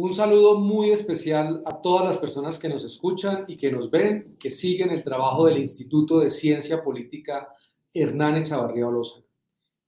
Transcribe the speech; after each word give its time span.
Un 0.00 0.12
saludo 0.12 0.60
muy 0.60 0.92
especial 0.92 1.60
a 1.64 1.82
todas 1.82 2.04
las 2.04 2.18
personas 2.18 2.56
que 2.56 2.68
nos 2.68 2.84
escuchan 2.84 3.44
y 3.48 3.56
que 3.56 3.72
nos 3.72 3.90
ven, 3.90 4.36
que 4.38 4.48
siguen 4.48 4.90
el 4.90 5.02
trabajo 5.02 5.44
del 5.44 5.58
Instituto 5.58 6.20
de 6.20 6.30
Ciencia 6.30 6.84
Política 6.84 7.48
Hernán 7.92 8.36
Echavarría 8.36 8.86
Olosa. 8.86 9.20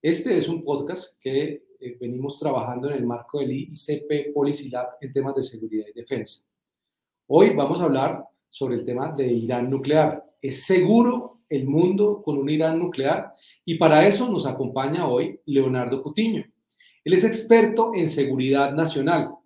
Este 0.02 0.36
es 0.36 0.48
un 0.48 0.64
podcast 0.64 1.16
que 1.20 1.62
eh, 1.78 1.96
venimos 2.00 2.40
trabajando 2.40 2.90
en 2.90 2.96
el 2.96 3.06
marco 3.06 3.38
del 3.38 3.52
ICP 3.52 4.34
Policy 4.34 4.68
Lab 4.68 4.96
en 5.00 5.12
temas 5.12 5.36
de 5.36 5.42
seguridad 5.42 5.86
y 5.88 5.96
defensa. 5.96 6.44
Hoy 7.28 7.50
vamos 7.50 7.80
a 7.80 7.84
hablar 7.84 8.24
sobre 8.48 8.74
el 8.74 8.84
tema 8.84 9.12
de 9.12 9.28
Irán 9.28 9.70
nuclear. 9.70 10.24
¿Es 10.42 10.64
seguro 10.64 11.42
el 11.48 11.68
mundo 11.68 12.20
con 12.20 12.36
un 12.36 12.50
Irán 12.50 12.80
nuclear? 12.80 13.32
Y 13.64 13.76
para 13.76 14.04
eso 14.04 14.28
nos 14.28 14.44
acompaña 14.44 15.06
hoy 15.06 15.38
Leonardo 15.46 16.02
Cutiño. 16.02 16.44
Él 17.04 17.12
es 17.12 17.22
experto 17.22 17.92
en 17.94 18.08
seguridad 18.08 18.72
nacional 18.72 19.36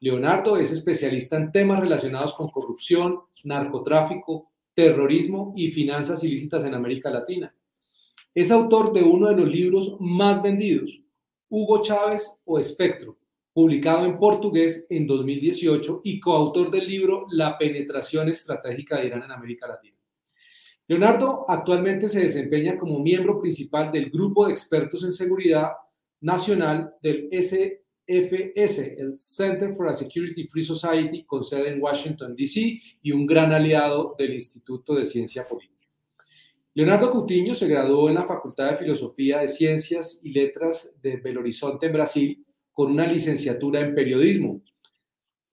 Leonardo 0.00 0.56
es 0.56 0.70
especialista 0.70 1.36
en 1.36 1.50
temas 1.50 1.80
relacionados 1.80 2.34
con 2.34 2.50
corrupción, 2.50 3.20
narcotráfico, 3.42 4.52
terrorismo 4.72 5.52
y 5.56 5.72
finanzas 5.72 6.22
ilícitas 6.22 6.64
en 6.64 6.74
América 6.74 7.10
Latina. 7.10 7.52
Es 8.32 8.52
autor 8.52 8.92
de 8.92 9.02
uno 9.02 9.28
de 9.28 9.36
los 9.36 9.52
libros 9.52 9.96
más 9.98 10.40
vendidos, 10.40 11.00
Hugo 11.48 11.82
Chávez 11.82 12.40
o 12.44 12.60
Espectro, 12.60 13.18
publicado 13.52 14.04
en 14.04 14.18
portugués 14.18 14.86
en 14.88 15.04
2018 15.04 16.02
y 16.04 16.20
coautor 16.20 16.70
del 16.70 16.86
libro 16.86 17.26
La 17.32 17.58
penetración 17.58 18.28
estratégica 18.28 18.98
de 18.98 19.06
Irán 19.08 19.24
en 19.24 19.32
América 19.32 19.66
Latina. 19.66 19.96
Leonardo 20.86 21.44
actualmente 21.48 22.08
se 22.08 22.20
desempeña 22.20 22.78
como 22.78 23.00
miembro 23.00 23.40
principal 23.40 23.90
del 23.90 24.10
grupo 24.10 24.46
de 24.46 24.52
expertos 24.52 25.02
en 25.02 25.10
seguridad 25.10 25.72
nacional 26.20 26.94
del 27.02 27.28
S 27.32 27.82
FS, 28.08 28.96
el 28.98 29.18
Center 29.18 29.74
for 29.74 29.86
a 29.88 29.92
Security 29.92 30.46
Free 30.48 30.62
Society, 30.62 31.24
con 31.24 31.44
sede 31.44 31.68
en 31.68 31.82
Washington, 31.82 32.34
D.C. 32.34 32.80
y 33.02 33.12
un 33.12 33.26
gran 33.26 33.52
aliado 33.52 34.14
del 34.18 34.32
Instituto 34.32 34.94
de 34.94 35.04
Ciencia 35.04 35.46
Política. 35.46 35.86
Leonardo 36.72 37.10
Coutinho 37.10 37.54
se 37.54 37.68
graduó 37.68 38.08
en 38.08 38.14
la 38.14 38.24
Facultad 38.24 38.70
de 38.70 38.76
Filosofía 38.78 39.40
de 39.40 39.48
Ciencias 39.48 40.20
y 40.22 40.30
Letras 40.30 40.96
de 41.02 41.16
Belo 41.16 41.40
Horizonte, 41.40 41.86
en 41.86 41.92
Brasil, 41.92 42.46
con 42.72 42.90
una 42.90 43.06
licenciatura 43.06 43.80
en 43.80 43.94
periodismo. 43.94 44.62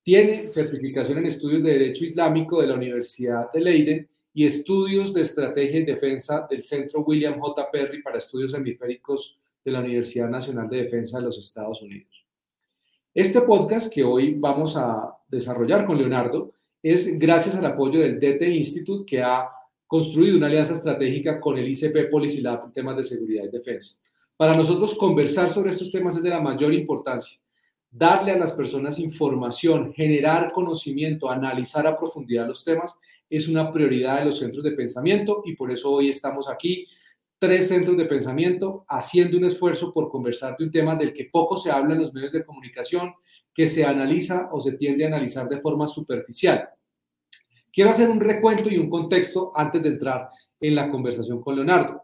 Tiene 0.01 0.47
certificación 0.47 1.17
en 1.17 1.25
estudios 1.25 1.63
de 1.63 1.71
Derecho 1.71 2.05
Islámico 2.05 2.61
de 2.61 2.67
la 2.67 2.75
Universidad 2.75 3.51
de 3.51 3.59
Leiden 3.59 4.09
y 4.33 4.45
estudios 4.45 5.13
de 5.13 5.21
Estrategia 5.21 5.79
y 5.79 5.85
Defensa 5.85 6.47
del 6.49 6.63
Centro 6.63 7.01
William 7.01 7.39
J. 7.39 7.71
Perry 7.71 8.01
para 8.01 8.19
Estudios 8.19 8.53
Hemisféricos 8.53 9.39
de 9.63 9.71
la 9.71 9.79
Universidad 9.79 10.29
Nacional 10.29 10.69
de 10.69 10.83
Defensa 10.83 11.17
de 11.17 11.25
los 11.25 11.39
Estados 11.39 11.81
Unidos. 11.81 12.24
Este 13.15 13.39
podcast 13.39 13.93
que 13.93 14.03
hoy 14.03 14.35
vamos 14.37 14.75
a 14.75 15.17
desarrollar 15.29 15.85
con 15.85 15.97
Leonardo 15.97 16.51
es 16.83 17.17
gracias 17.17 17.55
al 17.55 17.65
apoyo 17.65 18.01
del 18.01 18.19
DT 18.19 18.41
Institute 18.49 19.05
que 19.05 19.23
ha 19.23 19.47
construido 19.87 20.35
una 20.35 20.47
alianza 20.47 20.73
estratégica 20.73 21.39
con 21.39 21.57
el 21.57 21.65
ICP 21.65 22.11
Policy 22.11 22.41
Lab 22.41 22.65
en 22.65 22.73
temas 22.73 22.97
de 22.97 23.03
seguridad 23.03 23.45
y 23.45 23.51
defensa. 23.51 24.01
Para 24.35 24.53
nosotros 24.53 24.97
conversar 24.97 25.49
sobre 25.49 25.71
estos 25.71 25.91
temas 25.91 26.17
es 26.17 26.23
de 26.23 26.29
la 26.29 26.41
mayor 26.41 26.73
importancia. 26.73 27.39
Darle 27.89 28.33
a 28.33 28.37
las 28.37 28.51
personas 28.51 28.99
información, 28.99 29.93
generar 29.93 30.51
conocimiento, 30.51 31.29
analizar 31.29 31.87
a 31.87 31.97
profundidad 31.97 32.45
los 32.45 32.65
temas 32.65 32.99
es 33.29 33.47
una 33.47 33.71
prioridad 33.71 34.19
de 34.19 34.25
los 34.25 34.39
centros 34.39 34.61
de 34.61 34.71
pensamiento 34.71 35.41
y 35.45 35.55
por 35.55 35.71
eso 35.71 35.89
hoy 35.89 36.09
estamos 36.09 36.49
aquí 36.49 36.85
tres 37.45 37.67
centros 37.67 37.95
de 37.95 38.05
pensamiento 38.05 38.85
haciendo 38.89 39.37
un 39.37 39.45
esfuerzo 39.45 39.93
por 39.93 40.09
conversar 40.09 40.57
de 40.57 40.65
un 40.65 40.71
tema 40.71 40.95
del 40.95 41.13
que 41.13 41.29
poco 41.31 41.55
se 41.55 41.69
habla 41.69 41.93
en 41.93 42.01
los 42.01 42.11
medios 42.11 42.33
de 42.33 42.43
comunicación, 42.43 43.13
que 43.53 43.67
se 43.67 43.85
analiza 43.85 44.49
o 44.51 44.59
se 44.59 44.71
tiende 44.71 45.03
a 45.03 45.09
analizar 45.09 45.47
de 45.47 45.59
forma 45.59 45.85
superficial. 45.85 46.67
Quiero 47.71 47.91
hacer 47.91 48.09
un 48.09 48.19
recuento 48.19 48.67
y 48.67 48.79
un 48.79 48.89
contexto 48.89 49.51
antes 49.53 49.83
de 49.83 49.89
entrar 49.89 50.27
en 50.59 50.73
la 50.73 50.89
conversación 50.89 51.39
con 51.39 51.55
Leonardo. 51.55 52.01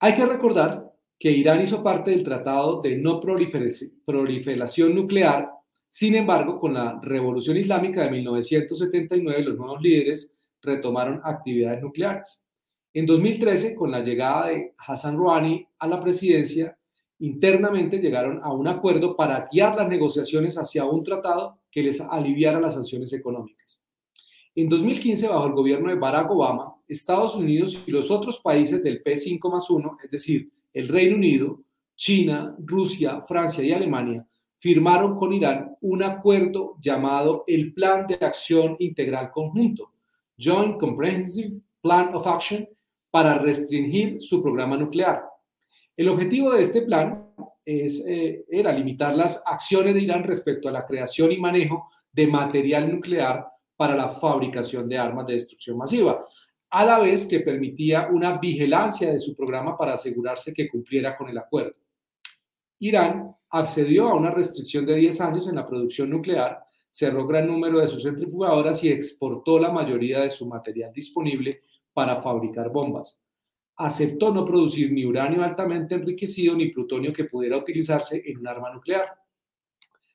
Hay 0.00 0.16
que 0.16 0.26
recordar 0.26 0.90
que 1.16 1.30
Irán 1.30 1.60
hizo 1.60 1.80
parte 1.80 2.10
del 2.10 2.24
Tratado 2.24 2.82
de 2.82 2.96
No 2.98 3.20
Proliferación 3.20 4.92
Nuclear, 4.92 5.52
sin 5.86 6.16
embargo, 6.16 6.58
con 6.58 6.74
la 6.74 6.98
Revolución 7.00 7.56
Islámica 7.58 8.02
de 8.02 8.10
1979, 8.10 9.40
los 9.42 9.56
nuevos 9.56 9.80
líderes 9.80 10.36
retomaron 10.60 11.20
actividades 11.22 11.80
nucleares. 11.80 12.49
En 12.92 13.06
2013, 13.06 13.76
con 13.76 13.92
la 13.92 14.00
llegada 14.02 14.48
de 14.48 14.74
Hassan 14.78 15.16
Rouhani 15.16 15.64
a 15.78 15.86
la 15.86 16.00
presidencia, 16.00 16.76
internamente 17.20 17.98
llegaron 17.98 18.40
a 18.42 18.52
un 18.52 18.66
acuerdo 18.66 19.14
para 19.14 19.46
guiar 19.50 19.76
las 19.76 19.88
negociaciones 19.88 20.56
hacia 20.56 20.84
un 20.84 21.04
tratado 21.04 21.60
que 21.70 21.84
les 21.84 22.00
aliviara 22.00 22.60
las 22.60 22.74
sanciones 22.74 23.12
económicas. 23.12 23.84
En 24.56 24.68
2015, 24.68 25.28
bajo 25.28 25.46
el 25.46 25.52
gobierno 25.52 25.88
de 25.88 25.94
Barack 25.94 26.32
Obama, 26.32 26.74
Estados 26.88 27.36
Unidos 27.36 27.78
y 27.86 27.92
los 27.92 28.10
otros 28.10 28.40
países 28.40 28.82
del 28.82 29.04
P5 29.04 29.52
más 29.52 29.70
1, 29.70 29.98
es 30.02 30.10
decir, 30.10 30.50
el 30.72 30.88
Reino 30.88 31.14
Unido, 31.14 31.60
China, 31.94 32.56
Rusia, 32.58 33.22
Francia 33.22 33.62
y 33.62 33.70
Alemania, 33.70 34.26
firmaron 34.58 35.16
con 35.16 35.32
Irán 35.32 35.76
un 35.80 36.02
acuerdo 36.02 36.76
llamado 36.80 37.44
el 37.46 37.72
Plan 37.72 38.08
de 38.08 38.16
Acción 38.16 38.74
Integral 38.80 39.30
Conjunto, 39.30 39.92
Joint 40.36 40.76
Comprehensive 40.76 41.60
Plan 41.80 42.14
of 42.14 42.26
Action, 42.26 42.68
para 43.10 43.38
restringir 43.38 44.22
su 44.22 44.42
programa 44.42 44.76
nuclear. 44.76 45.22
El 45.96 46.08
objetivo 46.08 46.52
de 46.52 46.62
este 46.62 46.82
plan 46.82 47.26
es, 47.64 48.04
eh, 48.06 48.44
era 48.48 48.72
limitar 48.72 49.14
las 49.14 49.42
acciones 49.46 49.94
de 49.94 50.00
Irán 50.00 50.24
respecto 50.24 50.68
a 50.68 50.72
la 50.72 50.86
creación 50.86 51.32
y 51.32 51.38
manejo 51.38 51.88
de 52.12 52.26
material 52.26 52.90
nuclear 52.90 53.46
para 53.76 53.96
la 53.96 54.10
fabricación 54.10 54.88
de 54.88 54.98
armas 54.98 55.26
de 55.26 55.34
destrucción 55.34 55.78
masiva, 55.78 56.24
a 56.70 56.84
la 56.84 57.00
vez 57.00 57.26
que 57.26 57.40
permitía 57.40 58.08
una 58.12 58.38
vigilancia 58.38 59.10
de 59.10 59.18
su 59.18 59.34
programa 59.34 59.76
para 59.76 59.94
asegurarse 59.94 60.52
que 60.52 60.68
cumpliera 60.68 61.16
con 61.16 61.28
el 61.28 61.38
acuerdo. 61.38 61.76
Irán 62.78 63.34
accedió 63.50 64.08
a 64.08 64.14
una 64.14 64.30
restricción 64.30 64.86
de 64.86 64.96
10 64.96 65.20
años 65.20 65.48
en 65.48 65.56
la 65.56 65.66
producción 65.66 66.10
nuclear, 66.10 66.62
cerró 66.90 67.26
gran 67.26 67.46
número 67.46 67.80
de 67.80 67.88
sus 67.88 68.02
centrifugadoras 68.02 68.82
y 68.84 68.88
exportó 68.88 69.58
la 69.58 69.70
mayoría 69.70 70.20
de 70.20 70.30
su 70.30 70.46
material 70.46 70.92
disponible 70.92 71.62
para 71.92 72.20
fabricar 72.22 72.70
bombas. 72.70 73.20
Aceptó 73.76 74.32
no 74.32 74.44
producir 74.44 74.92
ni 74.92 75.04
uranio 75.04 75.42
altamente 75.42 75.94
enriquecido 75.94 76.54
ni 76.54 76.70
plutonio 76.70 77.12
que 77.12 77.24
pudiera 77.24 77.56
utilizarse 77.56 78.22
en 78.24 78.38
un 78.38 78.48
arma 78.48 78.72
nuclear. 78.72 79.06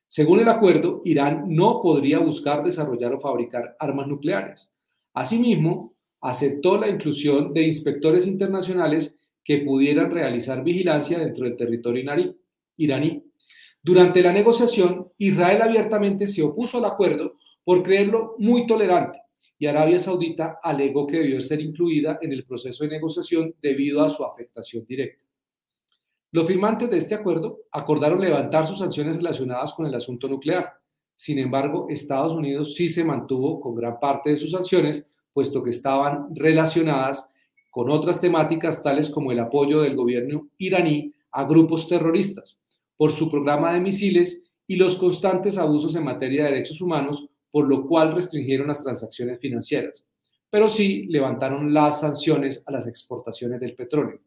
Según 0.06 0.40
el 0.40 0.48
acuerdo, 0.48 1.02
Irán 1.04 1.44
no 1.48 1.80
podría 1.82 2.20
buscar 2.20 2.62
desarrollar 2.62 3.14
o 3.14 3.20
fabricar 3.20 3.76
armas 3.78 4.06
nucleares. 4.06 4.72
Asimismo, 5.14 5.94
aceptó 6.20 6.78
la 6.78 6.88
inclusión 6.88 7.52
de 7.52 7.62
inspectores 7.62 8.26
internacionales 8.26 9.18
que 9.42 9.58
pudieran 9.58 10.10
realizar 10.10 10.62
vigilancia 10.62 11.18
dentro 11.18 11.44
del 11.44 11.56
territorio 11.56 12.04
iraní. 12.76 13.22
Durante 13.82 14.22
la 14.22 14.32
negociación, 14.32 15.12
Israel 15.18 15.62
abiertamente 15.62 16.26
se 16.26 16.42
opuso 16.42 16.78
al 16.78 16.84
acuerdo 16.84 17.34
por 17.64 17.82
creerlo 17.82 18.34
muy 18.38 18.66
tolerante 18.66 19.25
y 19.58 19.66
Arabia 19.66 19.98
Saudita 19.98 20.58
alegó 20.62 21.06
que 21.06 21.18
debió 21.18 21.40
ser 21.40 21.60
incluida 21.60 22.18
en 22.20 22.32
el 22.32 22.44
proceso 22.44 22.84
de 22.84 22.90
negociación 22.90 23.54
debido 23.62 24.02
a 24.02 24.10
su 24.10 24.24
afectación 24.24 24.84
directa. 24.86 25.24
Los 26.32 26.46
firmantes 26.46 26.90
de 26.90 26.98
este 26.98 27.14
acuerdo 27.14 27.60
acordaron 27.72 28.20
levantar 28.20 28.66
sus 28.66 28.78
sanciones 28.78 29.16
relacionadas 29.16 29.72
con 29.72 29.86
el 29.86 29.94
asunto 29.94 30.28
nuclear. 30.28 30.74
Sin 31.14 31.38
embargo, 31.38 31.86
Estados 31.88 32.34
Unidos 32.34 32.74
sí 32.74 32.90
se 32.90 33.04
mantuvo 33.04 33.60
con 33.60 33.74
gran 33.74 33.98
parte 33.98 34.30
de 34.30 34.36
sus 34.36 34.50
sanciones, 34.50 35.08
puesto 35.32 35.62
que 35.62 35.70
estaban 35.70 36.34
relacionadas 36.34 37.30
con 37.70 37.90
otras 37.90 38.20
temáticas 38.20 38.82
tales 38.82 39.08
como 39.08 39.32
el 39.32 39.38
apoyo 39.38 39.80
del 39.80 39.96
gobierno 39.96 40.48
iraní 40.58 41.14
a 41.30 41.44
grupos 41.44 41.88
terroristas 41.88 42.60
por 42.96 43.12
su 43.12 43.30
programa 43.30 43.72
de 43.72 43.80
misiles 43.80 44.50
y 44.66 44.76
los 44.76 44.96
constantes 44.96 45.58
abusos 45.58 45.94
en 45.96 46.04
materia 46.04 46.44
de 46.44 46.50
derechos 46.50 46.80
humanos 46.80 47.28
por 47.50 47.68
lo 47.68 47.86
cual 47.86 48.14
restringieron 48.14 48.68
las 48.68 48.82
transacciones 48.82 49.40
financieras, 49.40 50.08
pero 50.50 50.68
sí 50.68 51.06
levantaron 51.08 51.72
las 51.72 52.00
sanciones 52.00 52.62
a 52.66 52.72
las 52.72 52.86
exportaciones 52.86 53.60
del 53.60 53.74
petróleo. 53.74 54.20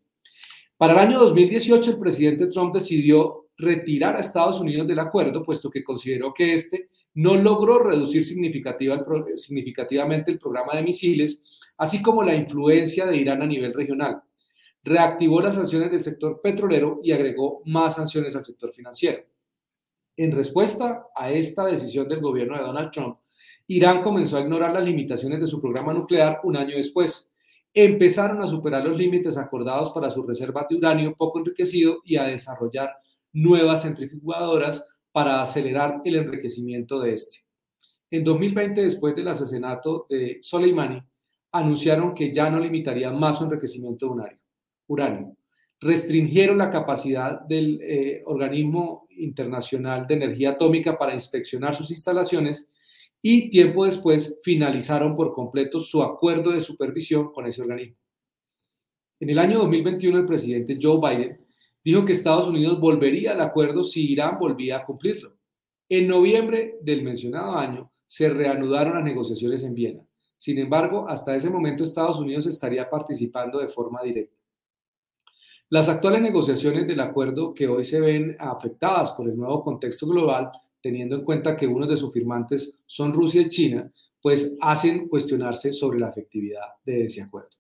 Para 0.78 0.94
el 0.94 1.00
año 1.00 1.20
2018, 1.20 1.92
el 1.92 2.00
presidente 2.00 2.48
Trump 2.48 2.74
decidió 2.74 3.48
retirar 3.58 4.16
a 4.16 4.22
Estados 4.22 4.62
Unidos 4.62 4.88
del 4.88 5.00
acuerdo, 5.00 5.44
puesto 5.44 5.70
que 5.70 5.84
consideró 5.84 6.34
que 6.34 6.54
este 6.54 6.90
no 7.16 7.36
logró 7.36 7.80
reducir 7.80 8.24
significativamente 8.24 10.32
el 10.32 10.40
programa 10.40 10.76
de 10.76 10.84
misiles, 10.84 11.44
así 11.78 12.02
como 12.02 12.24
la 12.24 12.36
influencia 12.36 13.06
de 13.06 13.18
Irán 13.18 13.42
a 13.42 13.46
nivel 13.46 13.74
regional. 13.74 14.22
Reactivó 14.84 15.42
las 15.42 15.56
sanciones 15.56 15.92
del 15.92 16.02
sector 16.02 16.40
petrolero 16.42 17.02
y 17.04 17.12
agregó 17.12 17.62
más 17.66 17.96
sanciones 17.96 18.36
al 18.36 18.46
sector 18.46 18.72
financiero. 18.72 19.24
En 20.22 20.34
respuesta 20.34 21.08
a 21.16 21.32
esta 21.32 21.66
decisión 21.66 22.10
del 22.10 22.20
gobierno 22.20 22.58
de 22.58 22.64
Donald 22.64 22.92
Trump, 22.92 23.20
Irán 23.68 24.02
comenzó 24.02 24.36
a 24.36 24.42
ignorar 24.42 24.74
las 24.74 24.84
limitaciones 24.84 25.40
de 25.40 25.48
su 25.48 25.62
programa 25.62 25.94
nuclear 25.94 26.42
un 26.44 26.58
año 26.58 26.76
después. 26.76 27.32
Empezaron 27.74 28.44
a 28.44 28.48
superar 28.48 28.84
los 28.84 28.98
límites 28.98 29.38
acordados 29.38 29.94
para 29.94 30.10
sus 30.10 30.28
reservas 30.28 30.66
de 30.70 30.76
uranio 30.76 31.16
poco 31.16 31.40
enriquecido 31.40 32.02
y 32.04 32.18
a 32.18 32.24
desarrollar 32.24 32.98
nuevas 33.32 33.84
centrifugadoras 33.84 34.90
para 35.14 35.42
acelerar 35.42 36.02
el 36.04 36.18
enriquecimiento 36.18 37.00
de 37.00 37.14
este. 37.14 37.46
En 38.12 38.26
2020, 38.26 38.82
después 38.82 39.16
del 39.16 39.30
asesinato 39.30 40.06
de 40.10 40.40
Soleimani, 40.42 41.02
anunciaron 41.54 42.14
que 42.14 42.34
ya 42.34 42.50
no 42.50 42.60
limitarían 42.60 43.18
más 43.18 43.38
su 43.38 43.46
enriquecimiento 43.46 44.14
de 44.14 44.38
uranio. 44.86 45.38
Restringieron 45.80 46.58
la 46.58 46.70
capacidad 46.70 47.40
del 47.40 47.80
eh, 47.82 48.22
Organismo 48.26 49.08
Internacional 49.20 50.08
de 50.08 50.16
Energía 50.16 50.52
Atómica 50.52 50.98
para 50.98 51.14
inspeccionar 51.14 51.76
sus 51.76 51.92
instalaciones 51.92 52.72
y 53.22 53.50
tiempo 53.50 53.86
después 53.86 54.40
finalizaron 54.44 55.16
por 55.16 55.34
completo 55.34 55.80
su 55.80 56.02
acuerdo 56.02 56.52
de 56.52 56.62
supervisión 56.62 57.32
con 57.32 57.46
ese 57.46 57.62
organismo. 57.62 57.98
En 59.20 59.30
el 59.30 59.40
año 59.40 59.60
2021, 59.60 60.20
el 60.20 60.26
presidente 60.26 60.80
Joe 60.82 61.00
Biden 61.00 61.46
dijo 61.84 62.06
que 62.06 62.14
Estados 62.14 62.48
Unidos 62.48 62.80
volvería 62.80 63.34
al 63.34 63.42
acuerdo 63.42 63.84
si 63.84 64.10
Irán 64.12 64.40
volvía 64.40 64.78
a 64.78 64.86
cumplirlo. 64.86 65.36
En 65.90 66.08
noviembre 66.08 66.78
del 66.82 67.04
mencionado 67.04 67.58
año 67.58 67.92
se 68.08 68.30
reanudaron 68.30 68.96
las 68.96 69.04
negociaciones 69.04 69.64
en 69.64 69.74
Viena. 69.74 70.06
Sin 70.38 70.58
embargo, 70.58 71.10
hasta 71.10 71.36
ese 71.36 71.50
momento 71.50 71.84
Estados 71.84 72.18
Unidos 72.18 72.46
estaría 72.46 72.90
participando 72.90 73.60
de 73.60 73.68
forma 73.68 74.02
directa. 74.02 74.39
Las 75.72 75.88
actuales 75.88 76.24
negociaciones 76.24 76.88
del 76.88 77.00
acuerdo 77.00 77.54
que 77.54 77.68
hoy 77.68 77.84
se 77.84 78.02
ven 78.02 78.36
afectadas 78.40 79.12
por 79.12 79.30
el 79.30 79.38
nuevo 79.38 79.64
contexto 79.64 80.08
global, 80.08 80.50
teniendo 80.82 81.16
en 81.16 81.24
cuenta 81.24 81.56
que 81.56 81.68
uno 81.68 81.86
de 81.86 81.96
sus 81.96 82.12
firmantes 82.12 82.80
son 82.88 83.14
Rusia 83.14 83.44
y 83.44 83.50
China, 83.50 83.92
pues 84.20 84.58
hacen 84.62 85.08
cuestionarse 85.08 85.72
sobre 85.72 86.00
la 86.00 86.10
efectividad 86.10 86.66
de 86.84 87.06
ese 87.06 87.22
acuerdo. 87.22 87.52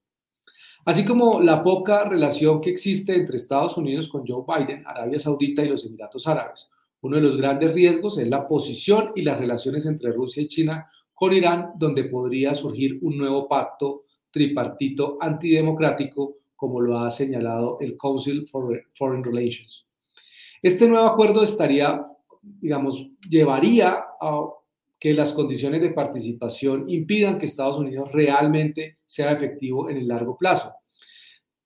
Así 0.86 1.06
como 1.06 1.40
la 1.40 1.62
poca 1.62 2.04
relación 2.06 2.62
que 2.62 2.72
existe 2.72 3.16
entre 3.16 3.36
Estados 3.36 3.78
Unidos 3.78 4.10
con 4.10 4.26
Joe 4.26 4.44
Biden, 4.44 4.84
Arabia 4.88 5.20
Saudita 5.20 5.64
y 5.64 5.70
los 5.70 5.86
Emiratos 5.86 6.26
Árabes. 6.26 6.72
Uno 7.02 7.18
de 7.18 7.22
los 7.22 7.38
grandes 7.38 7.76
riesgos 7.76 8.18
es 8.18 8.28
la 8.28 8.48
posición 8.48 9.12
y 9.16 9.22
las 9.22 9.40
relaciones 9.40 9.86
entre 9.86 10.12
Rusia 10.12 10.42
y 10.42 10.48
China 10.48 10.90
con 11.14 11.32
Irán, 11.32 11.74
donde 11.78 12.06
podría 12.06 12.56
surgir 12.56 12.98
un 13.04 13.20
nuevo 13.20 13.48
pacto 13.48 14.06
tripartito 14.32 15.18
antidemocrático, 15.22 16.38
como 16.60 16.82
lo 16.82 17.00
ha 17.00 17.10
señalado 17.10 17.78
el 17.80 17.96
Council 17.96 18.46
for 18.50 18.84
Foreign 18.98 19.24
Relations. 19.24 19.88
Este 20.62 20.90
nuevo 20.90 21.08
acuerdo 21.08 21.42
estaría, 21.42 22.06
digamos, 22.42 23.08
llevaría 23.30 24.04
a 24.20 24.46
que 25.00 25.14
las 25.14 25.32
condiciones 25.32 25.82
de 25.82 25.92
participación 25.92 26.90
impidan 26.90 27.38
que 27.38 27.46
Estados 27.46 27.78
Unidos 27.78 28.12
realmente 28.12 28.98
sea 29.06 29.32
efectivo 29.32 29.90
en 29.90 29.96
el 29.98 30.08
largo 30.10 30.38
plazo. 30.38 30.74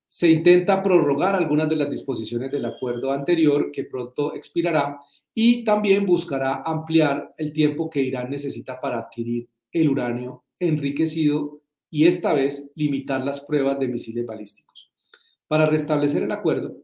Se 0.06 0.30
intenta 0.30 0.80
prorrogar 0.80 1.34
algunas 1.34 1.68
de 1.68 1.74
las 1.74 1.90
disposiciones 1.90 2.52
del 2.52 2.64
acuerdo 2.64 3.10
anterior 3.10 3.72
que 3.72 3.86
pronto 3.86 4.32
expirará 4.32 5.00
y 5.34 5.64
también 5.64 6.06
buscará 6.06 6.62
ampliar 6.64 7.34
el 7.36 7.52
tiempo 7.52 7.90
que 7.90 8.00
Irán 8.00 8.30
necesita 8.30 8.80
para 8.80 9.00
adquirir 9.00 9.48
el 9.72 9.88
uranio 9.88 10.44
enriquecido 10.60 11.62
y 11.90 12.06
esta 12.06 12.32
vez 12.32 12.70
limitar 12.76 13.24
las 13.24 13.40
pruebas 13.40 13.80
de 13.80 13.88
misiles 13.88 14.24
balísticos. 14.24 14.83
Para 15.46 15.66
restablecer 15.66 16.22
el 16.22 16.32
acuerdo, 16.32 16.76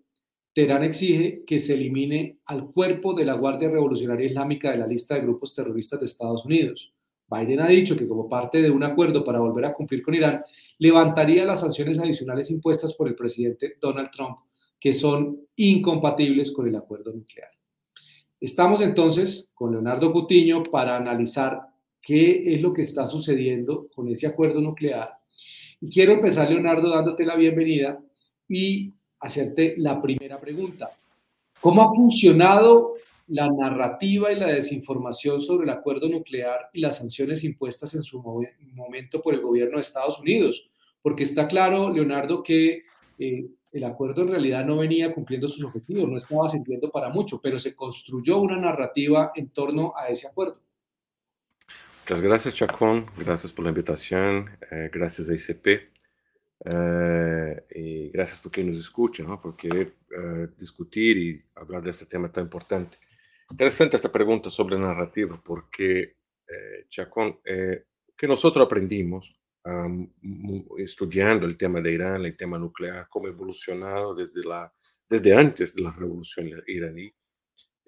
Teherán 0.55 0.83
exige 0.83 1.45
que 1.47 1.61
se 1.61 1.75
elimine 1.75 2.39
al 2.47 2.71
cuerpo 2.73 3.15
de 3.15 3.25
la 3.25 3.35
Guardia 3.35 3.71
Revolucionaria 3.71 4.27
Islámica 4.27 4.71
de 4.71 4.79
la 4.79 4.87
lista 4.87 5.15
de 5.15 5.23
grupos 5.23 5.55
terroristas 5.55 6.01
de 6.01 6.07
Estados 6.07 6.45
Unidos. 6.45 6.93
Biden 7.31 7.61
ha 7.61 7.69
dicho 7.69 7.97
que 7.97 8.09
como 8.09 8.29
parte 8.29 8.61
de 8.61 8.71
un 8.71 8.83
acuerdo 8.83 9.25
para 9.25 9.39
volver 9.39 9.65
a 9.65 9.73
cumplir 9.73 10.03
con 10.03 10.15
Irán, 10.15 10.43
levantaría 10.79 11.45
las 11.45 11.61
sanciones 11.61 12.01
adicionales 12.01 12.51
impuestas 12.51 12.95
por 12.95 13.07
el 13.07 13.15
presidente 13.15 13.77
Donald 13.81 14.11
Trump, 14.11 14.39
que 14.81 14.93
son 14.93 15.39
incompatibles 15.55 16.51
con 16.51 16.67
el 16.67 16.75
acuerdo 16.75 17.13
nuclear. 17.13 17.51
Estamos 18.41 18.81
entonces 18.81 19.49
con 19.55 19.71
Leonardo 19.71 20.13
Cutiño 20.13 20.65
para 20.65 20.97
analizar 20.97 21.61
qué 22.03 22.55
es 22.55 22.61
lo 22.61 22.73
que 22.73 22.83
está 22.83 23.09
sucediendo 23.09 23.89
con 23.95 24.09
ese 24.09 24.27
acuerdo 24.27 24.61
nuclear. 24.61 25.11
Y 25.81 25.89
quiero 25.91 26.13
empezar, 26.13 26.51
Leonardo, 26.51 26.91
dándote 26.91 27.25
la 27.25 27.37
bienvenida 27.37 28.03
y 28.51 28.93
hacerte 29.21 29.75
la 29.79 30.03
primera 30.03 30.39
pregunta. 30.41 30.91
¿Cómo 31.61 31.83
ha 31.83 31.95
funcionado 31.95 32.95
la 33.29 33.49
narrativa 33.49 34.33
y 34.33 34.37
la 34.37 34.49
desinformación 34.49 35.41
sobre 35.41 35.65
el 35.65 35.71
acuerdo 35.71 36.09
nuclear 36.09 36.69
y 36.73 36.81
las 36.81 36.99
sanciones 36.99 37.45
impuestas 37.45 37.95
en 37.95 38.03
su 38.03 38.21
momento 38.75 39.23
por 39.23 39.35
el 39.35 39.41
gobierno 39.41 39.77
de 39.77 39.83
Estados 39.83 40.19
Unidos? 40.19 40.69
Porque 41.01 41.23
está 41.23 41.47
claro, 41.47 41.91
Leonardo, 41.91 42.43
que 42.43 42.83
eh, 43.19 43.47
el 43.73 43.85
acuerdo 43.85 44.23
en 44.23 44.29
realidad 44.29 44.65
no 44.65 44.77
venía 44.79 45.15
cumpliendo 45.15 45.47
sus 45.47 45.65
objetivos, 45.65 46.09
no 46.09 46.19
estaba 46.19 46.49
sirviendo 46.49 46.91
para 46.91 47.09
mucho, 47.09 47.41
pero 47.41 47.59
se 47.59 47.75
construyó 47.77 48.39
una 48.39 48.57
narrativa 48.57 49.31
en 49.37 49.51
torno 49.51 49.95
a 49.97 50.09
ese 50.09 50.27
acuerdo. 50.27 50.61
Muchas 52.03 52.21
gracias, 52.21 52.55
Chacón. 52.55 53.07
Gracias 53.17 53.53
por 53.53 53.65
la 53.65 53.69
invitación. 53.69 54.51
Eh, 54.73 54.91
gracias 54.93 55.29
a 55.29 55.35
ICP. 55.35 56.00
Eh, 56.65 57.67
y 57.71 58.11
gracias 58.11 58.39
por 58.39 58.53
que 58.53 58.63
nos 58.63 58.77
escucha, 58.77 59.23
¿no? 59.23 59.41
por 59.41 59.57
querer 59.57 59.95
eh, 60.11 60.49
discutir 60.59 61.17
y 61.17 61.45
hablar 61.55 61.83
de 61.83 61.91
este 61.91 62.07
tema 62.07 62.31
tan 62.31 62.45
importante. 62.45 62.99
Interesante 63.51 63.97
esta 63.97 64.13
pregunta 64.13 64.51
sobre 64.51 64.79
narrativa, 64.79 65.41
porque, 65.43 66.17
eh, 66.47 66.87
Chacón, 66.89 67.41
que 67.43 68.29
nosotros 68.29 68.65
aprendimos 68.65 69.37
estudiando 70.79 71.47
el 71.47 71.59
tema 71.59 71.81
de 71.81 71.93
Irán, 71.93 72.25
el 72.25 72.37
tema 72.37 72.59
nuclear, 72.59 73.09
cómo 73.11 73.29
evolucionado 73.29 74.15
desde, 74.15 74.43
la, 74.45 74.73
desde 75.09 75.35
antes 75.35 75.75
de 75.75 75.83
la 75.83 75.93
revolución 75.93 76.51
iraní, 76.67 77.13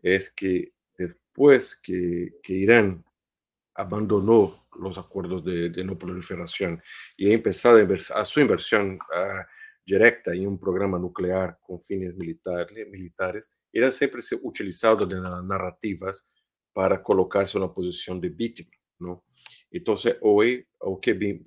es 0.02 0.32
que 0.34 0.74
después 0.98 1.80
que, 1.82 2.34
que 2.42 2.52
Irán 2.52 3.04
abandonó 3.74 4.66
los 4.78 4.98
acuerdos 4.98 5.44
de, 5.44 5.70
no 5.84 5.98
proliferación 5.98 6.82
y 7.16 7.30
ha 7.30 7.34
empezado 7.34 7.78
a, 8.14 8.24
su 8.24 8.40
inversión 8.40 8.98
directa 9.84 10.32
en 10.32 10.46
un 10.46 10.58
programa 10.58 10.98
nuclear 10.98 11.58
con 11.60 11.80
fines 11.80 12.14
militares, 12.14 12.88
militares 12.88 13.52
eran 13.72 13.92
siempre 13.92 14.20
utilizados 14.42 15.08
de 15.08 15.20
las 15.20 15.44
narrativas 15.44 16.28
para 16.72 17.02
colocarse 17.02 17.58
en 17.58 17.64
una 17.64 17.72
posición 17.72 18.20
de 18.20 18.28
víctima, 18.28 18.70
¿no? 18.98 19.24
Entonces, 19.70 20.16
hoy, 20.20 20.66
que 21.00 21.46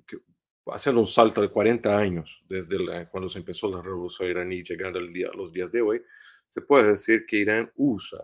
haciendo 0.66 1.00
un 1.00 1.06
salto 1.06 1.40
de 1.40 1.48
40 1.48 1.96
años 1.96 2.44
desde 2.48 3.08
cuando 3.10 3.28
se 3.28 3.38
empezó 3.38 3.70
la 3.70 3.82
revolución 3.82 4.28
iraní, 4.28 4.62
llegando 4.62 4.98
al 4.98 5.12
día, 5.12 5.28
a 5.32 5.36
los 5.36 5.52
días 5.52 5.70
de 5.70 5.80
hoy, 5.80 6.02
se 6.48 6.60
puede 6.60 6.90
decir 6.90 7.24
que 7.26 7.38
Irán 7.38 7.70
usa 7.76 8.18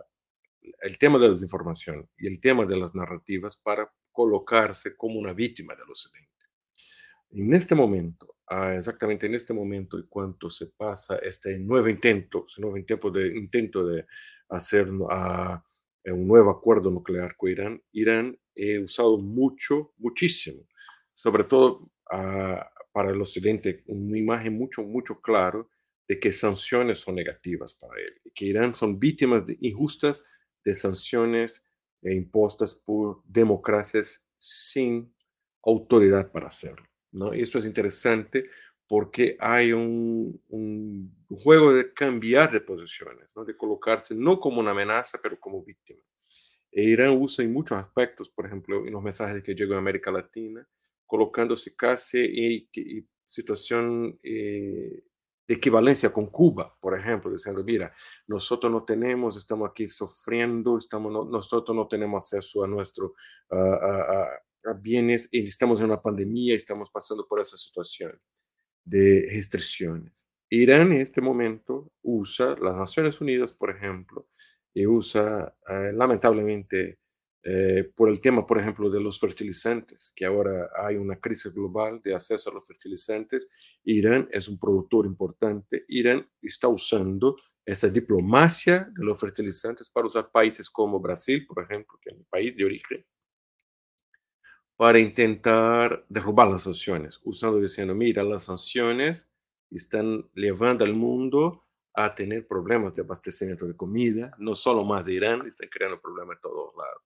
el 0.81 0.97
tema 0.97 1.17
de 1.17 1.25
la 1.25 1.33
desinformación 1.33 2.09
y 2.17 2.27
el 2.27 2.39
tema 2.39 2.65
de 2.65 2.77
las 2.77 2.95
narrativas 2.95 3.57
para 3.57 3.91
colocarse 4.11 4.95
como 4.95 5.19
una 5.19 5.33
víctima 5.33 5.75
del 5.75 5.89
occidente. 5.89 6.29
En 7.31 7.53
este 7.53 7.73
momento, 7.73 8.35
ah, 8.47 8.75
exactamente 8.75 9.25
en 9.25 9.35
este 9.35 9.53
momento, 9.53 9.97
y 9.97 10.05
cuanto 10.07 10.49
se 10.49 10.67
pasa 10.67 11.17
este 11.17 11.57
nuevo 11.57 11.89
intento, 11.89 12.45
este 12.47 12.61
nuevo 12.61 12.77
intento 12.77 13.09
de, 13.09 13.27
intento 13.35 13.85
de 13.85 14.05
hacer 14.49 14.87
ah, 15.09 15.63
un 16.05 16.27
nuevo 16.27 16.51
acuerdo 16.51 16.91
nuclear 16.91 17.35
con 17.35 17.49
Irán, 17.49 17.81
Irán 17.91 18.37
ha 18.55 18.83
usado 18.83 19.17
mucho, 19.17 19.93
muchísimo, 19.97 20.67
sobre 21.13 21.43
todo 21.43 21.89
ah, 22.11 22.69
para 22.91 23.09
el 23.09 23.19
occidente, 23.19 23.83
una 23.87 24.17
imagen 24.17 24.55
mucho, 24.55 24.83
mucho 24.83 25.19
claro 25.19 25.71
de 26.07 26.19
que 26.19 26.31
sanciones 26.31 26.99
son 26.99 27.15
negativas 27.15 27.73
para 27.73 27.99
él, 27.99 28.21
que 28.35 28.45
Irán 28.45 28.75
son 28.75 28.99
víctimas 28.99 29.47
de 29.47 29.57
injustas 29.61 30.25
de 30.63 30.75
sanciones 30.75 31.67
e 32.01 32.13
impostas 32.13 32.75
por 32.75 33.21
democracias 33.25 34.27
sin 34.37 35.13
autoridad 35.63 36.31
para 36.31 36.47
hacerlo. 36.47 36.85
¿no? 37.11 37.33
Y 37.33 37.41
esto 37.41 37.59
es 37.59 37.65
interesante 37.65 38.49
porque 38.87 39.37
hay 39.39 39.71
un, 39.71 40.41
un, 40.49 41.15
juego 41.29 41.73
de 41.73 41.93
cambiar 41.93 42.51
de 42.51 42.61
posiciones, 42.61 43.35
¿no? 43.35 43.43
de 43.45 43.57
colocarse 43.57 44.13
no 44.13 44.39
como 44.39 44.59
una 44.59 44.71
amenaza, 44.71 45.19
pero 45.21 45.39
como 45.39 45.63
víctima. 45.63 46.01
E 46.71 46.83
Irán 46.83 47.17
usa 47.19 47.45
en 47.45 47.53
muchos 47.53 47.77
aspectos, 47.77 48.29
por 48.29 48.45
ejemplo, 48.45 48.85
en 48.85 48.93
los 48.93 49.01
mensajes 49.01 49.41
que 49.43 49.55
llegan 49.55 49.77
a 49.77 49.79
América 49.79 50.11
Latina, 50.11 50.67
colocándose 51.05 51.75
casi 51.75 52.69
en, 52.73 53.07
situación 53.25 54.19
eh, 54.21 55.03
de 55.47 55.55
equivalencia 55.55 56.11
con 56.11 56.27
Cuba, 56.27 56.75
por 56.79 56.97
ejemplo, 56.97 57.31
diciendo, 57.31 57.63
mira, 57.63 57.93
nosotros 58.27 58.71
no 58.71 58.83
tenemos, 58.83 59.35
estamos 59.37 59.69
aquí 59.69 59.89
sufriendo, 59.89 60.77
estamos, 60.77 61.11
nosotros 61.29 61.75
no 61.75 61.87
tenemos 61.87 62.33
acceso 62.33 62.63
a 62.63 62.67
nuestros 62.67 63.11
bienes 64.81 65.27
y 65.31 65.43
estamos 65.43 65.79
en 65.79 65.85
una 65.87 66.01
pandemia 66.01 66.55
estamos 66.55 66.89
pasando 66.89 67.27
por 67.27 67.41
esa 67.41 67.57
situación 67.57 68.17
de 68.85 69.27
restricciones. 69.29 70.29
Irán 70.49 70.91
en 70.91 71.01
este 71.01 71.19
momento 71.19 71.91
usa 72.01 72.55
las 72.61 72.75
Naciones 72.75 73.19
Unidas, 73.19 73.53
por 73.53 73.71
ejemplo, 73.71 74.27
y 74.73 74.85
usa 74.85 75.55
eh, 75.67 75.91
lamentablemente 75.93 76.99
eh, 77.45 77.91
por 77.95 78.09
el 78.09 78.21
tema, 78.21 78.47
por 78.47 78.57
ejemplo, 78.57 78.89
de 78.89 79.01
los 79.01 79.19
fertilizantes, 79.19 80.13
que 80.15 80.25
ahora 80.25 80.69
hay 80.77 80.95
una 80.95 81.19
crisis 81.19 81.53
global 81.53 82.01
de 82.01 82.15
acceso 82.15 82.49
a 82.49 82.53
los 82.53 82.65
fertilizantes. 82.65 83.49
Irán 83.83 84.29
es 84.31 84.47
un 84.47 84.57
productor 84.57 85.05
importante. 85.05 85.83
Irán 85.89 86.25
está 86.41 86.69
usando 86.69 87.35
esa 87.65 87.89
diplomacia 87.89 88.89
de 88.95 89.03
los 89.03 89.19
fertilizantes 89.19 89.89
para 89.89 90.07
usar 90.07 90.31
países 90.31 90.69
como 90.69 91.01
Brasil, 91.01 91.45
por 91.45 91.63
ejemplo, 91.63 91.99
que 92.01 92.11
es 92.11 92.17
mi 92.17 92.23
país 92.23 92.55
de 92.55 92.63
origen, 92.63 93.05
para 94.77 94.99
intentar 94.99 96.05
derrubar 96.07 96.47
las 96.47 96.63
sanciones, 96.63 97.19
usando 97.23 97.59
diciendo, 97.59 97.93
mira, 97.93 98.23
las 98.23 98.45
sanciones 98.45 99.29
están 99.69 100.29
llevando 100.33 100.85
al 100.85 100.93
mundo 100.93 101.65
a 101.93 102.13
tener 102.13 102.47
problemas 102.47 102.93
de 102.93 103.01
abastecimiento 103.01 103.67
de 103.67 103.75
comida, 103.75 104.33
no 104.39 104.55
solo 104.55 104.83
más 104.83 105.05
de 105.05 105.13
Irán, 105.13 105.47
están 105.47 105.69
creando 105.69 106.01
problemas 106.01 106.37
en 106.37 106.41
todos 106.41 106.73
lados. 106.75 107.03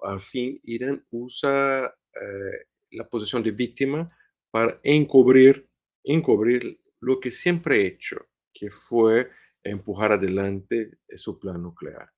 Al 0.00 0.20
fin, 0.20 0.60
Irán 0.64 1.04
usa 1.10 1.86
eh, 1.86 2.66
la 2.90 3.08
posición 3.08 3.42
de 3.42 3.52
víctima 3.52 4.10
para 4.50 4.80
encubrir, 4.82 5.68
encubrir 6.02 6.80
lo 7.00 7.20
que 7.20 7.30
siempre 7.30 7.76
ha 7.76 7.86
hecho, 7.86 8.26
que 8.52 8.70
fue 8.70 9.30
empujar 9.62 10.12
adelante 10.12 10.98
su 11.16 11.38
plan 11.38 11.62
nuclear. 11.62 12.10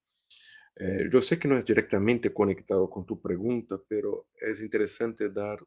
Eh, 0.79 1.09
yo 1.11 1.23
sé 1.23 1.39
que 1.39 1.49
no 1.49 1.57
es 1.57 1.65
directamente 1.65 2.35
conectado 2.35 2.91
con 2.91 3.07
tu 3.07 3.21
pregunta, 3.21 3.81
pero 3.89 4.29
es 4.35 4.61
interesante 4.61 5.31
dar 5.31 5.59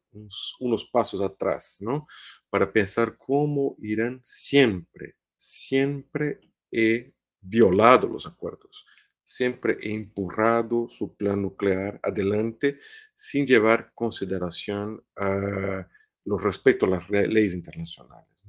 unos 0.60 0.88
pasos 0.92 1.20
atrás, 1.20 1.78
¿no? 1.80 2.06
Para 2.48 2.72
pensar 2.72 3.16
cómo 3.16 3.74
Irán 3.80 4.20
siempre, 4.22 5.16
siempre 5.40 6.38
ha 6.74 7.10
violado 7.40 8.06
los 8.06 8.26
acuerdos, 8.26 8.84
siempre 9.24 9.78
ha 9.82 9.88
empujado 9.88 10.86
su 10.88 11.16
plan 11.16 11.40
nuclear 11.40 11.98
adelante 12.02 12.78
sin 13.14 13.46
llevar 13.46 13.90
consideración 13.94 15.02
a 15.16 15.88
los 16.26 16.42
respeto 16.42 16.84
a 16.84 16.90
las 16.90 17.08
leyes 17.08 17.54
internacionales. 17.54 18.44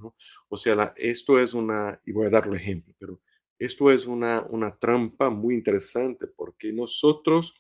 O 0.50 0.58
sea, 0.58 0.94
esto 0.98 1.40
es 1.40 1.54
una, 1.54 2.02
y 2.06 2.12
voy 2.12 2.28
a 2.28 2.30
dar 2.30 2.50
un 2.50 2.58
ejemplo, 2.58 2.94
pero 3.00 3.22
esto 3.58 3.90
es 3.90 4.06
una, 4.06 4.42
una 4.50 4.78
trampa 4.78 5.30
muy 5.30 5.54
interesante 5.56 6.28
porque 6.28 6.74
nosotros, 6.74 7.54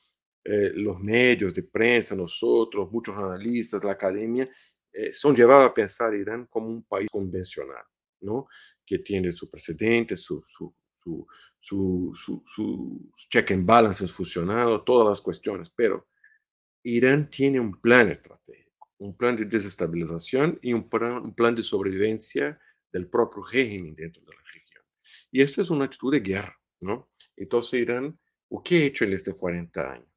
eh, 0.43 0.71
los 0.73 1.00
medios 1.00 1.53
de 1.53 1.63
prensa, 1.63 2.15
nosotros, 2.15 2.91
muchos 2.91 3.15
analistas, 3.15 3.81
la 3.83 3.93
academia, 3.93 4.50
eh, 4.91 5.13
son 5.13 5.33
llevados 5.33 5.69
a 5.69 5.73
pensar 5.73 6.13
Irán 6.13 6.47
como 6.47 6.67
un 6.67 6.83
país 6.83 7.07
convencional, 7.09 7.85
¿no? 8.21 8.47
Que 8.85 8.99
tiene 8.99 9.31
su 9.31 9.49
presidente, 9.49 10.17
su, 10.17 10.43
su, 10.47 10.73
su, 10.95 11.27
su, 11.59 12.43
su 12.45 13.11
check 13.29 13.51
and 13.51 13.65
balances 13.65 14.11
funcionado, 14.11 14.83
todas 14.83 15.09
las 15.09 15.21
cuestiones, 15.21 15.69
pero 15.75 16.07
Irán 16.83 17.29
tiene 17.29 17.59
un 17.59 17.79
plan 17.79 18.09
estratégico, 18.09 18.89
un 18.99 19.15
plan 19.15 19.35
de 19.35 19.45
desestabilización 19.45 20.59
y 20.61 20.73
un 20.73 20.89
plan, 20.89 21.17
un 21.17 21.35
plan 21.35 21.55
de 21.55 21.63
sobrevivencia 21.63 22.59
del 22.91 23.07
propio 23.07 23.43
régimen 23.43 23.95
dentro 23.95 24.21
de 24.23 24.35
la 24.35 24.41
y 25.31 25.41
esto 25.41 25.61
es 25.61 25.69
una 25.69 25.85
actitud 25.85 26.11
de 26.11 26.19
guerra, 26.19 26.59
¿no? 26.81 27.09
Entonces 27.37 27.81
Irán, 27.81 28.19
¿qué 28.63 28.75
ha 28.75 28.85
hecho 28.85 29.05
en 29.05 29.13
estos 29.13 29.35
40 29.35 29.93
años? 29.93 30.07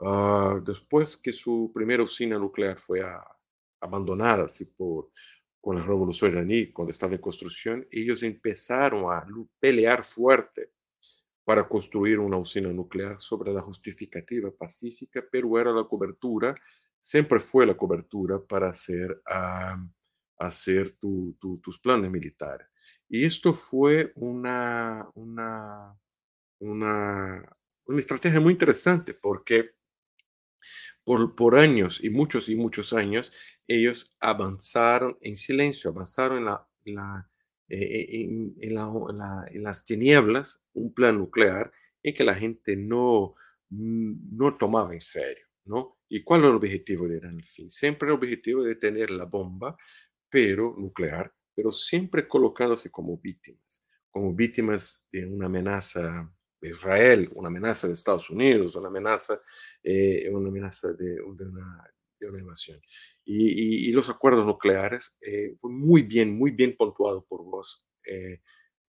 Ah, 0.00 0.60
después 0.64 1.16
que 1.16 1.32
su 1.32 1.70
primera 1.74 2.02
usina 2.02 2.38
nuclear 2.38 2.78
fue 2.78 3.02
abandonada 3.80 4.44
así 4.44 4.66
por, 4.66 5.10
con 5.64 5.76
la 5.76 5.82
revolución 5.82 6.32
iraní, 6.32 6.70
cuando 6.72 6.90
estaba 6.90 7.14
en 7.14 7.22
construcción, 7.22 7.88
ellos 7.90 8.22
empezaron 8.22 9.10
a 9.10 9.26
pelear 9.58 10.04
fuerte 10.04 10.72
para 11.42 11.66
construir 11.66 12.18
una 12.18 12.36
usina 12.36 12.70
nuclear 12.70 13.18
sobre 13.18 13.50
la 13.50 13.62
justificativa 13.62 14.50
pacífica, 14.50 15.24
pero 15.32 15.58
era 15.58 15.72
la 15.72 15.84
cobertura, 15.84 16.54
siempre 17.00 17.40
fue 17.40 17.64
la 17.64 17.78
cobertura 17.78 18.38
para 18.46 18.68
hacer, 18.68 19.22
ah, 19.26 19.82
hacer 20.38 20.98
tus 20.98 21.78
planes 21.82 22.10
militares. 22.10 22.68
Y 23.08 23.24
esto 23.24 23.54
fue 23.54 24.12
una, 24.16 25.08
una, 25.14 25.98
una, 26.58 27.42
una 27.86 27.98
estrategia 27.98 28.38
muy 28.38 28.52
interesante 28.52 29.14
porque 29.14 29.70
por, 31.04 31.34
por, 31.34 31.56
años 31.56 32.02
y 32.02 32.10
muchos 32.10 32.48
y 32.48 32.56
muchos 32.56 32.92
años, 32.92 33.32
ellos 33.68 34.10
avanzaron 34.20 35.18
en 35.20 35.36
silencio, 35.36 35.90
avanzaron 35.90 36.38
en, 36.38 36.44
la, 36.46 36.68
la, 36.84 37.30
eh, 37.68 38.06
en, 38.10 38.54
en, 38.60 38.74
la, 38.74 39.46
en, 39.50 39.62
las 39.62 39.84
tinieblas 39.84 40.64
un 40.72 40.92
plan 40.92 41.18
nuclear 41.18 41.72
en 42.02 42.14
que 42.14 42.24
la 42.24 42.34
gente 42.34 42.76
no, 42.76 43.34
no 43.70 44.56
tomaba 44.56 44.94
en 44.94 45.00
serio, 45.00 45.46
¿no? 45.64 45.98
¿Y 46.08 46.22
cuál 46.22 46.40
era 46.40 46.50
el 46.50 46.56
objetivo 46.56 47.08
de 47.08 47.16
Irán? 47.16 47.42
fin, 47.42 47.70
siempre 47.70 48.08
el 48.08 48.14
objetivo 48.14 48.62
de 48.62 48.76
tener 48.76 49.10
la 49.10 49.24
bomba, 49.24 49.76
pero 50.28 50.74
nuclear, 50.78 51.32
pero 51.54 51.72
siempre 51.72 52.28
colocándose 52.28 52.90
como 52.90 53.16
víctimas, 53.18 53.84
como 54.10 54.34
víctimas 54.34 55.06
de 55.10 55.26
una 55.26 55.46
amenaza 55.46 56.30
de 56.64 56.70
Israel, 56.70 57.30
una 57.34 57.48
amenaza 57.48 57.86
de 57.86 57.92
Estados 57.92 58.30
Unidos, 58.30 58.74
una 58.74 58.88
amenaza, 58.88 59.38
eh, 59.82 60.30
una 60.32 60.48
amenaza 60.48 60.94
de, 60.94 61.20
una, 61.20 61.44
de 62.18 62.30
una, 62.30 62.38
invasión. 62.38 62.80
Y, 63.22 63.88
y, 63.88 63.92
los 63.92 64.08
acuerdos 64.08 64.46
nucleares 64.46 65.18
eh, 65.20 65.54
fue 65.60 65.70
muy 65.70 66.02
bien, 66.02 66.34
muy 66.36 66.52
bien 66.52 66.74
puntuado 66.74 67.22
por 67.26 67.44
vos 67.44 67.86
eh, 68.06 68.40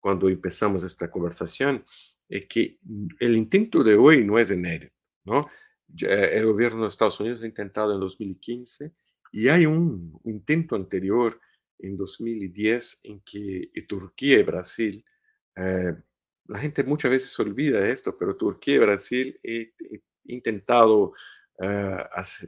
cuando 0.00 0.29
empezamos 0.29 0.83
esta 0.83 1.11
conversación, 1.11 1.85
es 2.29 2.47
que 2.47 2.79
el 3.21 3.37
intento 3.37 3.85
de 3.85 3.95
hoy 3.95 4.25
no 4.25 4.39
es 4.39 4.50
inédito, 4.50 4.95
¿no? 5.25 5.49
el 6.03 6.47
gobierno 6.47 6.83
de 6.83 6.89
Estados 6.89 7.19
Unidos 7.19 7.43
ha 7.43 7.47
intentado 7.47 7.93
en 7.93 8.00
2015 8.00 8.95
y 9.33 9.49
hay 9.49 9.67
un 9.67 10.21
intento 10.25 10.77
anterior 10.77 11.41
en 11.79 11.97
2010 11.97 13.00
en 13.05 13.21
que 13.21 13.71
Turquía 13.89 14.39
y 14.39 14.43
Brasil, 14.45 15.05
eh, 15.57 15.95
la 16.50 16.59
gente 16.59 16.85
muchas 16.85 17.11
veces 17.11 17.38
olvida 17.38 17.88
esto, 17.88 18.16
pero 18.16 18.37
Turquía 18.37 18.75
y 18.75 18.78
Brasil 18.78 19.40
han 19.45 20.02
intentado 20.25 21.12
eh, 21.59 22.04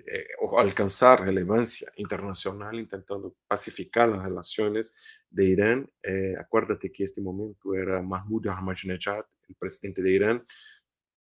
eh, 0.07 0.27
alcanzar 0.59 1.21
relevancia 1.23 1.93
internacional, 1.97 2.79
intentando 2.79 3.37
pacificar 3.47 4.09
las 4.09 4.23
relaciones 4.23 4.95
de 5.31 5.45
Irán. 5.45 5.91
acuérdate 6.39 6.91
que 6.91 7.03
en 7.03 7.07
este 7.07 7.21
momento 7.21 7.75
era 7.75 8.03
Mahmoud 8.03 8.49
Ahmadinejad, 8.49 9.25
el 9.49 9.55
presidente 9.55 10.03
de 10.03 10.11
Irán, 10.11 10.47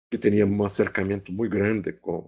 que 0.09 0.17
tenía 0.17 0.45
un 0.45 0.65
acercamiento 0.65 1.31
muy 1.31 1.49
grande 1.49 1.99
con, 1.99 2.27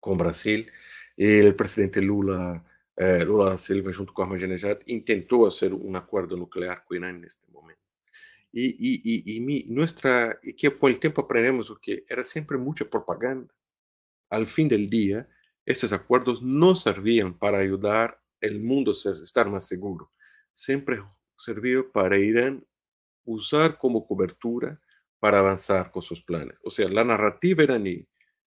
con 0.00 0.18
Brasil. 0.18 0.70
El 1.16 1.54
presidente 1.54 2.02
Lula 2.02 2.64
eh, 3.00 3.24
Lula 3.24 3.56
Silva, 3.56 3.92
junto 3.92 4.12
com 4.12 4.22
Ahmadinejad, 4.22 4.80
intentou 4.86 5.48
fazer 5.48 5.72
um 5.72 5.96
acordo 5.96 6.36
nuclear 6.36 6.84
com 6.84 6.94
o 6.94 6.96
Irã 6.96 7.12
neste 7.12 7.48
momento. 7.48 7.77
E, 8.52 8.76
e, 8.78 9.02
e, 9.04 9.36
e 9.36 9.40
mi, 9.40 9.64
nuestra, 9.68 10.38
que 10.56 10.70
com 10.70 10.86
o 10.86 10.98
tempo 10.98 11.20
aprendemos 11.20 11.70
o 11.70 11.76
que 11.76 12.04
era 12.08 12.24
sempre 12.24 12.56
muita 12.56 12.84
propaganda. 12.84 13.48
Al 14.30 14.46
fim 14.46 14.68
do 14.68 14.78
dia, 14.86 15.28
esses 15.66 15.92
acordos 15.92 16.40
não 16.40 16.74
serviam 16.74 17.32
para 17.32 17.58
ajudar 17.58 18.18
o 18.42 18.58
mundo 18.58 18.90
a 18.90 19.10
estar 19.12 19.48
mais 19.48 19.64
seguro. 19.64 20.08
Sempre 20.52 21.02
serviu 21.36 21.90
para 21.90 22.18
Irã 22.18 22.60
usar 23.26 23.76
como 23.76 24.06
cobertura 24.06 24.80
para 25.20 25.38
avançar 25.38 25.90
com 25.90 26.00
seus 26.00 26.20
planos. 26.20 26.58
Ou 26.62 26.70
seja, 26.70 26.88
a 26.88 27.04
narrativa 27.04 27.62
iraní 27.62 28.06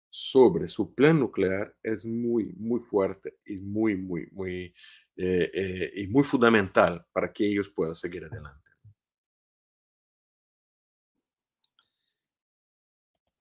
sobre 0.09 0.67
su 0.67 0.93
plan 0.93 1.19
nuclear 1.19 1.75
es 1.83 2.05
muy, 2.05 2.53
muy 2.57 2.79
fuerte 2.79 3.37
y 3.45 3.57
muy, 3.57 3.95
muy, 3.95 4.27
muy, 4.31 4.73
eh, 5.17 5.51
eh, 5.53 5.91
y 5.95 6.07
muy 6.07 6.23
fundamental 6.23 7.05
para 7.11 7.31
que 7.31 7.45
ellos 7.45 7.69
puedan 7.69 7.95
seguir 7.95 8.23
adelante. 8.25 8.68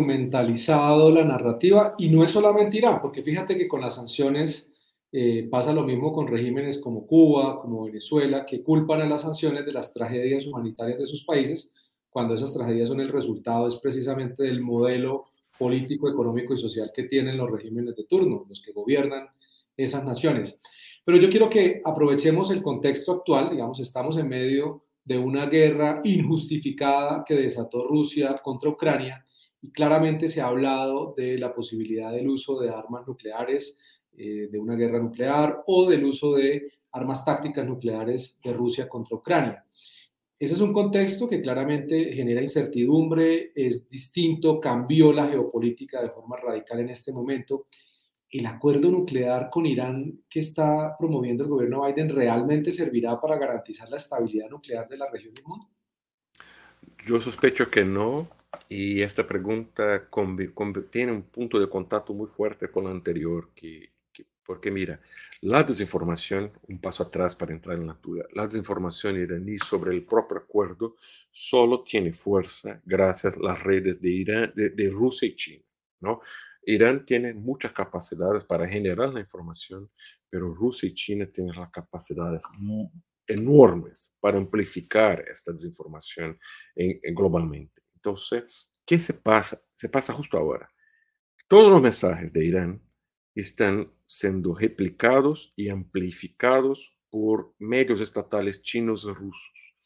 Mentalizado 0.00 1.11
la 1.11 1.25
narrativa 1.25 1.97
y 1.99 2.09
no 2.09 2.23
es 2.23 2.31
solamente 2.31 2.76
Irán, 2.76 3.00
porque 3.02 3.21
fíjate 3.21 3.59
que 3.59 3.67
con 3.67 3.81
las 3.81 3.97
sanciones 3.97 4.73
eh, 5.11 5.49
pasa 5.50 5.73
lo 5.73 5.83
mismo 5.83 6.12
con 6.12 6.28
regímenes 6.28 6.78
como 6.78 7.05
Cuba, 7.05 7.61
como 7.61 7.85
Venezuela, 7.85 8.47
que 8.47 8.62
culpan 8.62 9.00
a 9.00 9.09
las 9.09 9.23
sanciones 9.23 9.67
de 9.67 9.73
las 9.73 9.93
tragedias 9.93 10.47
humanitarias 10.47 10.99
de 10.99 11.07
sus 11.07 11.25
países, 11.25 11.75
cuando 12.11 12.35
esas 12.35 12.55
tragedias 12.55 12.88
son 12.88 13.00
el 13.00 13.09
resultado 13.09 13.67
es 13.67 13.75
precisamente 13.76 14.45
del 14.45 14.61
modelo 14.61 15.26
político, 15.59 16.09
económico 16.09 16.55
y 16.55 16.59
social 16.59 16.93
que 16.95 17.02
tienen 17.05 17.37
los 17.37 17.50
regímenes 17.50 17.97
de 17.97 18.05
turno, 18.05 18.47
los 18.49 18.62
que 18.62 18.73
gobiernan 18.73 19.26
esas 19.76 20.05
naciones. 20.05 20.61
Pero 21.05 21.19
yo 21.19 21.28
quiero 21.28 21.50
que 21.50 21.81
aprovechemos 21.85 22.52
el 22.52 22.62
contexto 22.62 23.12
actual, 23.12 23.50
digamos, 23.50 23.81
estamos 23.81 24.17
en 24.17 24.28
medio 24.28 24.85
de 25.05 25.19
una 25.19 25.47
guerra 25.47 26.00
injustificada 26.05 27.25
que 27.26 27.35
desató 27.35 27.88
Rusia 27.88 28.40
contra 28.45 28.71
Ucrania 28.71 29.25
claramente 29.73 30.29
se 30.29 30.41
ha 30.41 30.47
hablado 30.47 31.15
de 31.17 31.38
la 31.38 31.55
posibilidad 31.55 32.12
del 32.12 32.29
uso 32.29 32.61
de 32.61 32.71
armas 32.71 33.07
nucleares, 33.07 33.79
eh, 34.17 34.49
de 34.50 34.59
una 34.59 34.75
guerra 34.75 35.00
nuclear 35.00 35.62
o 35.67 35.88
del 35.88 36.05
uso 36.05 36.35
de 36.35 36.73
armas 36.93 37.25
tácticas 37.25 37.67
nucleares 37.67 38.38
de 38.43 38.53
Rusia 38.53 38.88
contra 38.88 39.17
Ucrania. 39.17 39.65
Ese 40.38 40.55
es 40.55 40.61
un 40.61 40.73
contexto 40.73 41.29
que 41.29 41.43
claramente 41.43 42.12
genera 42.15 42.41
incertidumbre, 42.41 43.50
es 43.55 43.88
distinto, 43.91 44.61
cambió 44.61 45.12
la 45.12 45.27
geopolítica 45.27 46.00
de 46.00 46.11
forma 46.11 46.37
radical 46.37 46.79
en 46.79 46.91
este 46.91 47.12
momento. 47.12 47.67
¿El 48.31 48.47
acuerdo 48.47 48.91
nuclear 48.91 49.50
con 49.50 49.67
Irán 49.67 50.21
que 50.31 50.41
está 50.41 50.97
promoviendo 50.97 51.43
el 51.43 51.50
gobierno 51.50 51.85
Biden 51.85 52.11
realmente 52.11 52.71
servirá 52.71 53.21
para 53.21 53.37
garantizar 53.37 53.88
la 53.88 53.97
estabilidad 53.97 54.49
nuclear 54.49 54.88
de 54.88 54.99
la 54.99 55.11
región 55.11 55.35
del 55.35 55.45
mundo? 55.45 55.67
Yo 57.05 57.21
sospecho 57.21 57.69
que 57.71 57.85
no, 57.85 58.29
y 58.69 59.02
esta 59.02 59.26
pregunta 59.26 60.09
tiene 60.90 61.12
un 61.12 61.23
punto 61.23 61.59
de 61.61 61.69
contacto 61.69 62.14
muy 62.14 62.26
fuerte 62.26 62.71
con 62.71 62.85
la 62.85 62.90
anterior, 62.90 63.50
que 63.55 63.90
porque 64.49 64.71
mira, 64.71 64.99
la 65.43 65.62
desinformación, 65.62 66.50
un 66.69 66.81
paso 66.81 67.02
atrás 67.02 67.37
para 67.37 67.52
entrar 67.52 67.76
en 67.76 67.87
la 67.87 68.00
tuya, 68.00 68.23
la 68.33 68.47
desinformación 68.47 69.21
iraní 69.21 69.59
sobre 69.59 69.93
el 69.95 70.07
propio 70.07 70.38
acuerdo 70.38 70.97
solo 71.31 71.85
tiene 71.85 72.14
fuerza 72.14 72.81
gracias 72.87 73.37
a 73.37 73.40
las 73.40 73.62
redes 73.62 74.00
de, 74.00 74.09
Irán, 74.09 74.52
de, 74.57 74.88
Rusia 74.88 75.28
y 75.28 75.37
China. 75.37 75.64
¿no? 76.00 76.23
Irán 76.62 77.05
tiene 77.05 77.35
muchas 77.35 77.73
capacidades 77.73 78.43
para 78.43 78.67
generar 78.67 79.12
la 79.12 79.21
información, 79.21 79.90
pero 80.31 80.55
Rusia 80.55 80.88
y 80.88 80.95
China 80.95 81.28
tienen 81.31 81.55
las 81.55 81.71
capacidades 81.71 82.43
enormes 83.26 84.14
para 84.19 84.38
amplificar 84.38 85.26
esta 85.28 85.52
desinformación 85.52 86.38
globalmente. 87.14 87.83
Entonces, 87.99 88.45
¿qué 88.87 88.99
se 88.99 89.12
pasa? 89.12 89.61
Se 89.75 89.88
pasa 89.88 90.12
justo 90.12 90.38
ahora. 90.38 90.71
Todos 91.49 91.73
los 91.73 91.83
mensajes 91.83 92.33
de 92.33 92.45
Irán 92.45 92.83
están 93.35 93.93
siendo 94.07 94.55
replicados 94.55 95.52
y 95.57 95.69
amplificados 95.69 96.97
por 97.11 97.55
medios 97.59 98.00
estatales 98.00 98.62
chinos 98.62 99.05
y 99.05 99.12
rusos. 99.12 99.76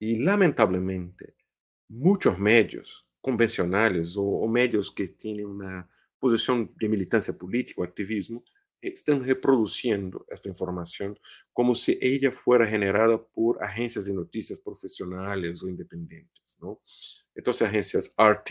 Y 0.00 0.18
lamentablemente, 0.18 1.34
muchos 1.88 2.38
medios 2.38 3.06
convencionales 3.20 4.14
o, 4.16 4.46
medios 4.48 4.90
que 4.90 5.08
tienen 5.08 5.46
una 5.46 5.88
posición 6.18 6.72
de 6.76 6.88
militancia 6.88 7.36
política 7.36 7.82
o 7.82 7.84
activismo 7.84 8.42
están 8.80 9.24
reproduciendo 9.24 10.24
esta 10.28 10.48
información 10.48 11.18
como 11.52 11.74
si 11.74 11.98
ella 12.00 12.30
fuera 12.30 12.66
generada 12.66 13.20
por 13.34 13.62
agencias 13.62 14.04
de 14.04 14.12
noticias 14.12 14.60
profesionales 14.60 15.62
o 15.62 15.68
independientes, 15.68 16.56
¿no? 16.60 16.80
Entonces, 17.38 17.68
agencias 17.68 18.14
RT, 18.18 18.50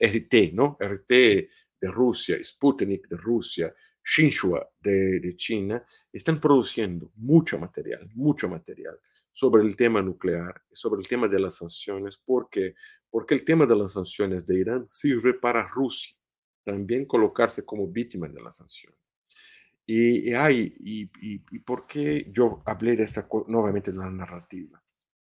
RT, 0.00 0.54
¿no? 0.54 0.78
RT 0.80 1.10
de 1.10 1.90
Rusia, 1.90 2.42
Sputnik 2.42 3.06
de 3.06 3.18
Rusia, 3.18 3.74
Xinhua 4.02 4.70
de, 4.80 5.34
China, 5.36 5.84
están 6.10 6.40
produciendo 6.40 7.12
mucho 7.16 7.58
material, 7.58 8.08
mucho 8.14 8.48
material 8.48 8.98
sobre 9.30 9.62
el 9.62 9.76
tema 9.76 10.00
nuclear, 10.00 10.62
sobre 10.72 11.02
el 11.02 11.06
tema 11.06 11.28
de 11.28 11.40
las 11.40 11.56
sanciones, 11.56 12.16
porque 12.24 12.74
porque 13.10 13.34
el 13.34 13.44
tema 13.44 13.66
de 13.66 13.76
las 13.76 13.92
sanciones 13.92 14.46
de 14.46 14.60
Irán 14.60 14.88
sirve 14.88 15.34
para 15.34 15.68
Rusia 15.68 16.16
también 16.64 17.04
colocarse 17.04 17.66
como 17.66 17.86
víctima 17.86 18.28
de 18.28 18.40
las 18.40 18.56
sanciones. 18.56 18.98
Y, 19.84 20.32
hay, 20.32 20.74
y, 20.78 21.10
y, 21.20 21.58
por 21.58 21.86
qué 21.86 22.30
yo 22.32 22.62
hablé 22.64 22.96
de 22.96 23.02
esta 23.02 23.28
nuevamente 23.48 23.90
de 23.90 23.98
la 23.98 24.10
narrativa? 24.10 24.81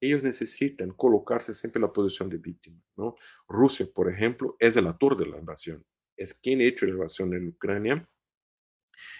Ellos 0.02 0.22
necesitan 0.22 0.90
colocarse 0.90 1.54
siempre 1.54 1.78
en 1.78 1.84
la 1.84 1.92
posición 1.92 2.28
de 2.28 2.36
víctima. 2.36 2.82
¿no? 2.96 3.16
Rusia, 3.48 3.88
por 3.94 4.12
ejemplo, 4.12 4.56
es 4.58 4.76
el 4.76 4.86
autor 4.86 5.16
de 5.16 5.26
la 5.26 5.38
invasión 5.38 5.82
es 6.16 6.34
quien 6.34 6.60
ha 6.60 6.64
hecho 6.64 6.86
la 6.86 6.92
invasión 6.92 7.34
en 7.34 7.48
Ucrania, 7.48 8.08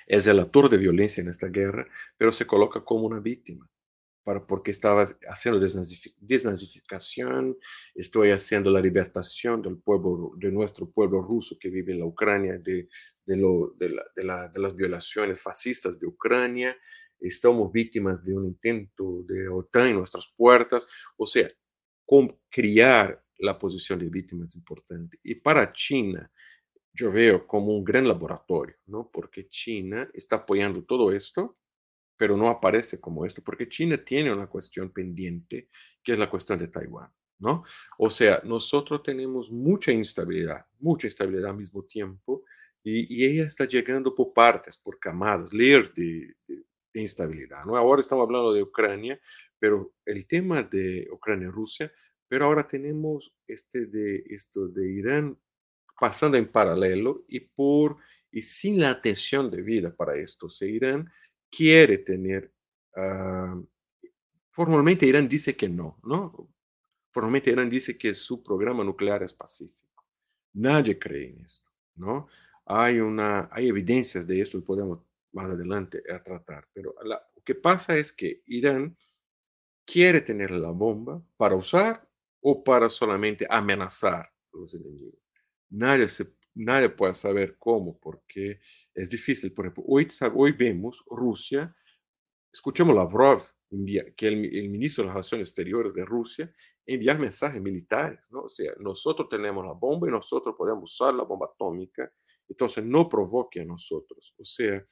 es 0.07 0.27
el 0.27 0.39
autor 0.39 0.69
de 0.69 0.79
violencia 0.79 1.21
en 1.21 1.29
esta 1.29 1.49
guerra, 1.49 1.87
pero 2.17 2.33
se 2.33 2.47
coloca 2.47 2.85
como 2.85 3.07
una 3.07 3.21
víctima, 3.21 3.69
para, 4.25 4.47
porque 4.47 4.71
estaba 4.71 5.09
haciendo 5.29 5.59
desnazificación, 6.19 7.57
estoy 7.95 8.31
haciendo 8.31 8.71
la 8.71 8.81
libertación 8.81 9.63
del 9.63 9.79
pueblo, 9.79 10.35
de 10.37 10.53
nuestro 10.53 10.89
pueblo 10.91 11.23
ruso 11.23 11.57
que 11.59 11.71
vive 11.71 11.93
en 11.93 12.01
la 12.01 12.07
Ucrania, 12.07 12.59
de, 12.59 12.89
de, 13.25 13.37
lo, 13.37 13.75
de, 13.79 13.89
la, 13.89 14.49
de, 14.49 14.61
las 14.61 14.77
violaciones 14.77 15.43
fascistas 15.43 15.99
de 15.99 16.07
Ucrania, 16.07 16.77
estamos 17.23 17.73
víctimas 17.73 18.25
de 18.25 18.35
un 18.35 18.47
intento 18.47 19.23
de 19.25 19.49
OTAN 19.49 19.89
en 19.89 19.97
nuestras 19.97 20.27
puertas, 20.37 20.87
o 21.17 21.27
sea, 21.27 21.49
con 22.05 22.39
criar 22.51 23.23
la 23.39 23.59
posición 23.59 23.99
de 23.99 24.09
víctima 24.09 24.47
es 24.47 24.55
importante. 24.57 25.19
Y 25.23 25.35
para 25.37 25.73
China, 25.73 26.31
yo 26.93 27.11
veo 27.11 27.47
como 27.47 27.77
un 27.77 27.85
gran 27.85 28.07
laboratorio, 28.07 28.77
¿no? 28.87 29.11
Porque 29.13 29.49
China 29.49 30.09
está 30.13 30.37
apoyando 30.37 30.85
todo 30.85 31.13
esto, 31.13 31.59
pero 32.17 32.37
no 32.37 32.49
aparece 32.49 33.01
como 33.01 33.25
esto, 33.25 33.43
porque 33.43 33.69
China 33.69 33.97
tiene 33.97 34.33
una 34.33 34.47
cuestión 34.47 34.93
pendiente, 34.93 35.69
que 36.03 36.13
es 36.13 36.19
la 36.19 36.31
cuestión 36.31 36.59
de 36.59 36.69
Taiwán, 36.69 37.11
¿no? 37.39 37.65
O 37.99 38.11
sea, 38.11 38.41
nosotros 38.45 39.03
tenemos 39.03 39.51
mucha 39.51 39.91
instabilidad, 39.91 40.67
mucha 40.79 41.07
instabilidad 41.07 41.51
al 41.51 41.57
mismo 41.57 41.83
tiempo, 41.85 42.45
y, 42.85 43.25
ella 43.25 43.45
está 43.45 43.65
llegando 43.65 44.15
por 44.15 44.33
partes, 44.33 44.77
por 44.77 44.99
camadas, 44.99 45.53
layers 45.53 45.95
de, 45.95 46.35
de, 46.49 46.65
instabilidad, 47.01 47.65
¿no? 47.65 47.77
Ahora 47.77 48.01
estamos 48.01 48.25
hablando 48.25 48.53
de 48.53 48.63
Ucrania, 48.63 49.19
pero 49.59 49.95
el 50.05 50.27
tema 50.27 50.63
de 50.63 51.09
Ucrania-Rusia, 51.11 51.93
pero 52.29 52.47
ahora 52.47 52.67
tenemos 52.67 53.35
este 53.47 53.87
de 53.87 54.25
esto 54.27 54.69
de 54.69 54.91
Irán 54.91 55.39
pasando 55.99 56.37
en 56.37 56.51
paralelo 56.51 57.25
y, 57.29 57.41
por, 57.41 57.99
y 58.31 58.43
sin 58.43 58.81
la 58.81 58.91
atención 58.91 59.51
debida 59.51 59.95
para 59.95 60.17
esto. 60.17 60.49
Se 60.49 60.69
Irán 60.69 61.11
quiere 61.51 61.99
tener, 61.99 62.53
ah, 62.97 63.61
formalmente 64.51 65.07
Irán 65.07 65.29
dice 65.29 65.55
que 65.55 65.69
no, 65.69 66.01
¿no? 66.03 66.49
Formalmente 67.13 67.51
Irán 67.51 67.71
dice 67.71 67.97
que 67.97 68.15
su 68.15 68.43
programa 68.43 68.83
nuclear 68.83 69.23
es 69.23 69.35
pacífico. 69.35 70.05
Nadie 70.55 70.99
cree 70.99 71.31
en 71.31 71.45
esto, 71.45 71.71
¿no? 71.95 72.27
Hay, 72.65 72.99
una, 72.99 73.49
hay 73.53 73.69
evidencias 73.69 74.27
de 74.27 74.41
esto 74.41 74.59
y 74.59 74.63
podemos 74.63 75.01
más 75.33 75.47
adelante 75.51 76.03
a 76.13 76.23
tratar, 76.23 76.69
pero 76.73 76.95
lo 77.03 77.43
que 77.45 77.55
pasa 77.55 77.97
es 77.97 78.13
que 78.13 78.43
Irán 78.47 78.97
quiere 79.85 80.21
tener 80.21 80.51
la 80.51 80.71
bomba 80.71 81.23
para 81.37 81.57
usar 81.57 82.09
o 82.41 82.63
para 82.63 82.89
solamente 82.89 83.47
amenazar 83.49 84.27
a 84.27 84.57
los 84.57 84.75
enemigos 84.75 85.23
nadie, 85.73 86.07
nadie 86.55 86.89
puede 86.91 87.15
saber 87.15 87.57
cómo, 87.59 87.99
porque 87.99 88.61
es 88.95 89.11
difícil. 89.11 89.53
Por 89.53 89.67
ejemplo, 89.67 89.85
hoy, 89.87 90.09
hoy 90.35 90.53
vemos 90.53 91.03
Rusia, 91.11 91.75
escuchamos 92.53 92.95
Lavrov, 92.95 93.43
que 94.17 94.29
el, 94.29 94.55
el 94.55 94.69
ministro 94.69 95.03
de 95.03 95.07
las 95.07 95.15
Relaciones 95.15 95.49
Exteriores 95.49 95.95
de 95.95 96.05
Rusia, 96.05 96.53
enviar 96.85 97.19
mensajes 97.19 97.61
militares, 97.61 98.31
¿no? 98.31 98.43
O 98.43 98.49
sea, 98.49 98.73
nosotros 98.79 99.29
tenemos 99.31 99.65
la 99.65 99.73
bomba 99.73 100.09
y 100.09 100.11
nosotros 100.11 100.55
podemos 100.59 100.93
usar 100.93 101.15
la 101.15 101.25
bomba 101.25 101.49
atómica, 101.53 102.13
entonces 102.47 102.85
no 102.85 103.09
provoque 103.09 103.63
a 103.63 103.65
nosotros. 103.65 104.35
O 104.39 104.45
sea, 104.45 104.87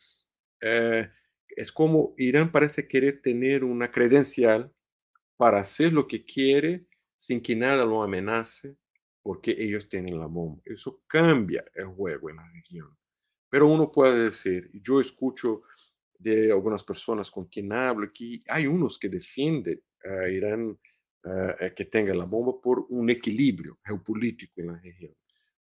eh, 0.61 1.11
es 1.49 1.73
como 1.73 2.15
Irán 2.17 2.53
parece 2.53 2.87
querer 2.87 3.21
tener 3.21 3.65
una 3.65 3.91
credencial 3.91 4.73
para 5.37 5.61
hacer 5.61 5.93
lo 5.93 6.07
que 6.07 6.25
quiere 6.25 6.87
sin 7.17 7.41
que 7.41 7.57
nada 7.57 7.85
lo 7.85 8.03
amenace 8.03 8.77
porque 9.23 9.55
ellos 9.59 9.89
tienen 9.89 10.19
la 10.19 10.27
bomba. 10.27 10.63
Eso 10.65 11.03
cambia 11.07 11.65
el 11.75 11.87
juego 11.87 12.31
en 12.31 12.37
la 12.37 12.49
región. 12.49 12.97
Pero 13.49 13.67
uno 13.67 13.91
puede 13.91 14.25
decir, 14.25 14.71
yo 14.73 15.01
escucho 15.01 15.63
de 16.19 16.53
algunas 16.53 16.85
personas 16.85 17.31
con 17.31 17.47
quien 17.47 17.73
hablo, 17.73 18.11
que 18.13 18.41
hay 18.47 18.67
unos 18.67 18.99
que 18.99 19.09
defienden 19.09 19.83
a 20.05 20.29
Irán 20.29 20.79
uh, 21.25 21.75
que 21.75 21.85
tenga 21.87 22.15
la 22.15 22.25
bomba 22.25 22.61
por 22.61 22.87
un 22.91 23.11
equilibrio 23.11 23.79
geopolítico 23.85 24.61
en 24.61 24.67
la 24.69 24.79
región. 24.79 25.15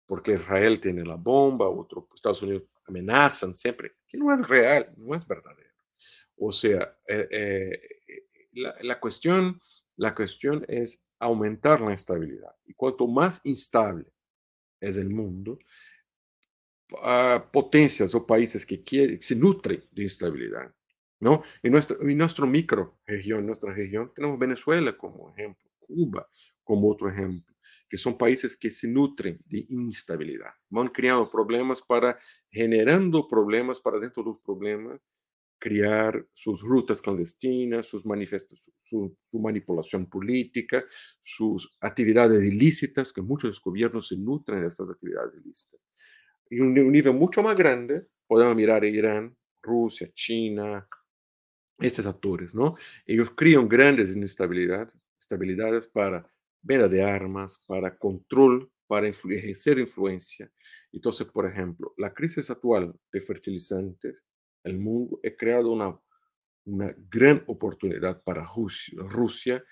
Porque 0.05 0.33
Israel 0.33 0.79
tiene 0.79 1.03
la 1.03 1.15
bomba, 1.15 1.67
otros 1.69 2.05
Estados 2.15 2.41
Unidos 2.41 2.63
amenazan 2.85 3.55
siempre, 3.55 3.93
que 4.07 4.17
no 4.17 4.33
es 4.33 4.47
real, 4.47 4.93
no 4.97 5.15
es 5.15 5.27
verdadero. 5.27 5.69
O 6.37 6.51
sea, 6.51 6.97
eh, 7.07 7.27
eh, 7.31 7.79
la, 8.53 8.75
la, 8.81 8.99
cuestión, 8.99 9.61
la 9.95 10.13
cuestión 10.13 10.65
es 10.67 11.05
aumentar 11.19 11.81
la 11.81 11.93
estabilidad. 11.93 12.55
Y 12.65 12.73
cuanto 12.73 13.07
más 13.07 13.45
instable 13.45 14.05
es 14.79 14.97
el 14.97 15.09
mundo, 15.09 15.59
uh, 16.91 17.39
potencias 17.51 18.13
o 18.15 18.25
países 18.25 18.65
que 18.65 18.83
quieren, 18.83 19.21
se 19.21 19.35
nutren 19.35 19.83
de 19.91 20.03
instabilidad. 20.03 20.71
¿no? 21.19 21.43
En, 21.63 21.71
nuestro, 21.71 21.99
en 22.01 22.17
nuestro 22.17 22.45
micro 22.45 22.99
región, 23.05 23.45
nuestra 23.45 23.73
región, 23.73 24.11
tenemos 24.13 24.37
Venezuela 24.37 24.95
como 24.95 25.31
ejemplo, 25.31 25.69
Cuba 25.79 26.29
como 26.67 26.91
otro 26.91 27.09
ejemplo, 27.09 27.55
que 27.89 27.97
son 27.97 28.17
países 28.17 28.57
que 28.57 28.69
se 28.69 28.89
nutren 28.89 29.39
de 29.45 29.65
instabilidad, 29.69 30.51
van 30.69 30.89
creando 30.89 31.31
problemas 31.31 31.81
para, 31.81 32.19
generando 32.51 33.25
problemas 33.25 33.79
para 33.79 33.99
dentro 33.99 34.21
de 34.21 34.29
los 34.31 34.39
problemas, 34.41 34.99
crear 35.57 36.27
sus 36.33 36.61
rutas 36.61 37.01
clandestinas, 37.01 37.87
sus 37.87 38.05
manifestos, 38.05 38.69
su, 38.83 39.17
manipulación 39.39 40.07
política, 40.07 40.83
sus 41.21 41.77
actividades 41.79 42.43
ilícitas, 42.43 43.13
que 43.13 43.21
muchos 43.21 43.61
gobiernos 43.61 44.09
se 44.09 44.17
nutren 44.17 44.61
de 44.61 44.67
estas 44.67 44.89
actividades 44.89 45.33
ilícitas. 45.41 45.79
Y 46.49 46.59
un, 46.59 46.77
un 46.77 46.91
nivel 46.91 47.13
mucho 47.13 47.41
más 47.41 47.55
grande, 47.55 48.07
podemos 48.27 48.55
mirar 48.57 48.83
a 48.83 48.87
Irán, 48.87 49.35
Rusia, 49.63 50.11
China, 50.13 50.85
estos 51.79 52.05
actores, 52.05 52.53
¿no? 52.53 52.75
Ellos 53.05 53.31
crean 53.35 53.67
grandes 53.69 54.13
inestabilidades 54.15 54.97
estabilidades 55.27 55.87
para 55.87 56.29
venta 56.67 56.87
de 56.87 57.01
armas, 57.01 57.63
para 57.65 57.97
control, 57.97 58.69
para 58.87 59.07
ejercer 59.07 59.79
influencia. 59.79 60.51
Entonces, 60.91 61.27
por 61.27 61.45
ejemplo, 61.45 61.93
la 61.97 62.13
crisis 62.13 62.49
actual 62.49 62.93
de 63.11 63.21
fertilizantes, 63.21 64.25
el 64.63 64.77
mundo 64.77 65.19
ha 65.25 65.35
creado 65.35 65.71
una, 65.71 65.97
una 66.65 66.93
gran 67.09 67.43
oportunidad 67.47 68.21
para 68.23 68.45
Rusia, 68.45 68.99
Rusia 69.07 69.63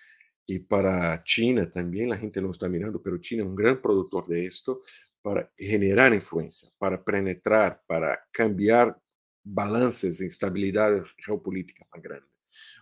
y 0.45 0.60
para 0.60 1.23
China 1.23 1.69
también. 1.69 2.10
La 2.10 2.17
gente 2.17 2.41
no 2.41 2.51
está 2.51 2.69
mirando, 2.69 3.01
pero 3.01 3.17
China 3.17 3.43
es 3.43 3.49
un 3.49 3.55
gran 3.55 3.81
productor 3.81 4.27
de 4.27 4.45
esto 4.45 4.81
para 5.21 5.51
generar 5.58 6.13
influencia, 6.13 6.69
para 6.77 7.03
penetrar, 7.03 7.81
para 7.88 8.19
cambiar 8.31 8.97
balances 9.43 10.19
de 10.19 10.25
instabilidad 10.25 11.03
geopolítica 11.17 11.86
más 11.91 12.01
grandes. 12.01 12.29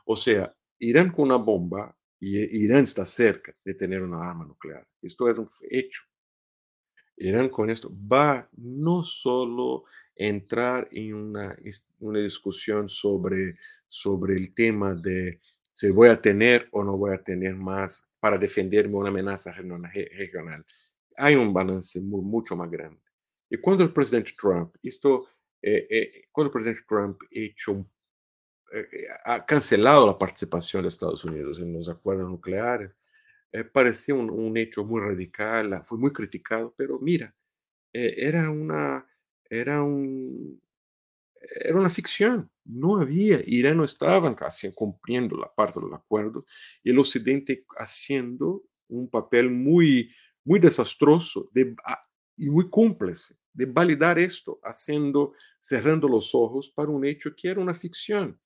O 0.05 0.15
sea, 0.15 0.53
Irán 0.79 1.11
con 1.11 1.25
una 1.25 1.37
bomba 1.37 1.95
y 2.25 2.63
Irán 2.63 2.83
está 2.83 3.03
cerca 3.03 3.53
de 3.65 3.73
tener 3.73 4.01
una 4.01 4.29
arma 4.29 4.45
nuclear. 4.45 4.87
Esto 5.01 5.29
es 5.29 5.37
un 5.37 5.47
hecho. 5.69 6.03
Irán 7.17 7.49
con 7.49 7.69
esto 7.69 7.91
va 7.91 8.47
no 8.53 9.03
solo 9.03 9.83
entrar 10.15 10.87
en 10.91 11.15
una, 11.15 11.57
una 11.99 12.19
discusión 12.19 12.87
sobre, 12.87 13.57
sobre 13.89 14.35
el 14.35 14.53
tema 14.53 14.95
de 14.95 15.41
si 15.73 15.89
voy 15.89 16.07
a 16.07 16.21
tener 16.21 16.69
o 16.71 16.81
no 16.83 16.95
voy 16.95 17.13
a 17.13 17.21
tener 17.21 17.55
más 17.55 18.07
para 18.21 18.37
defenderme 18.37 18.95
una 18.95 19.09
amenaza 19.09 19.51
regional. 19.51 20.65
Hay 21.17 21.35
un 21.35 21.51
balance 21.51 21.99
mucho 21.99 22.55
más 22.55 22.71
grande. 22.71 23.01
Y 23.49 23.57
cuando 23.57 23.83
el 23.83 23.91
presidente 23.91 24.31
Trump, 24.39 24.75
esto, 24.81 25.27
eh, 25.61 25.87
eh, 25.89 26.27
cuando 26.31 26.47
el 26.47 26.53
presidente 26.53 26.85
Trump 26.87 27.21
hecho 27.29 27.73
un 27.73 27.91
eh, 28.73 29.07
ha 29.23 29.45
cancelado 29.45 30.07
la 30.07 30.17
participación 30.17 30.83
de 30.83 30.89
Estados 30.89 31.23
Unidos 31.23 31.59
en 31.59 31.73
los 31.73 31.87
acuerdos 31.89 32.29
nucleares. 32.29 32.91
Eh, 33.51 33.63
parecía 33.63 34.15
un, 34.15 34.31
un, 34.31 34.57
hecho 34.57 34.83
muy 34.83 34.99
radical, 34.99 35.83
fue 35.85 35.99
muy 35.99 36.11
criticado, 36.11 36.73
pero 36.75 36.99
mira, 36.99 37.35
eh, 37.93 38.15
era, 38.17 38.49
una, 38.49 39.07
era, 39.47 39.83
un, 39.83 40.59
era 41.39 41.75
una 41.75 41.89
ficción. 41.89 42.49
No 42.65 42.97
había, 42.99 43.41
Irán 43.45 43.77
no 43.77 43.83
estaba 43.83 44.35
cumpliendo 44.73 45.37
la 45.37 45.53
parte 45.53 45.79
del 45.79 45.93
acuerdo 45.93 46.45
y 46.81 46.89
el 46.89 46.97
Occidente 46.97 47.65
haciendo 47.77 48.63
un 48.87 49.07
papel 49.09 49.51
muy, 49.51 50.11
muy 50.43 50.59
desastroso 50.59 51.49
de, 51.53 51.75
y 52.37 52.49
muy 52.49 52.69
cúmplice 52.69 53.35
de 53.53 53.67
validar 53.67 54.17
esto, 54.17 54.59
haciendo, 54.63 55.33
cerrando 55.61 56.07
los 56.07 56.33
ojos 56.33 56.71
para 56.71 56.89
un 56.89 57.05
hecho 57.05 57.35
que 57.35 57.49
era 57.49 57.61
una 57.61 57.73
ficción. 57.73 58.39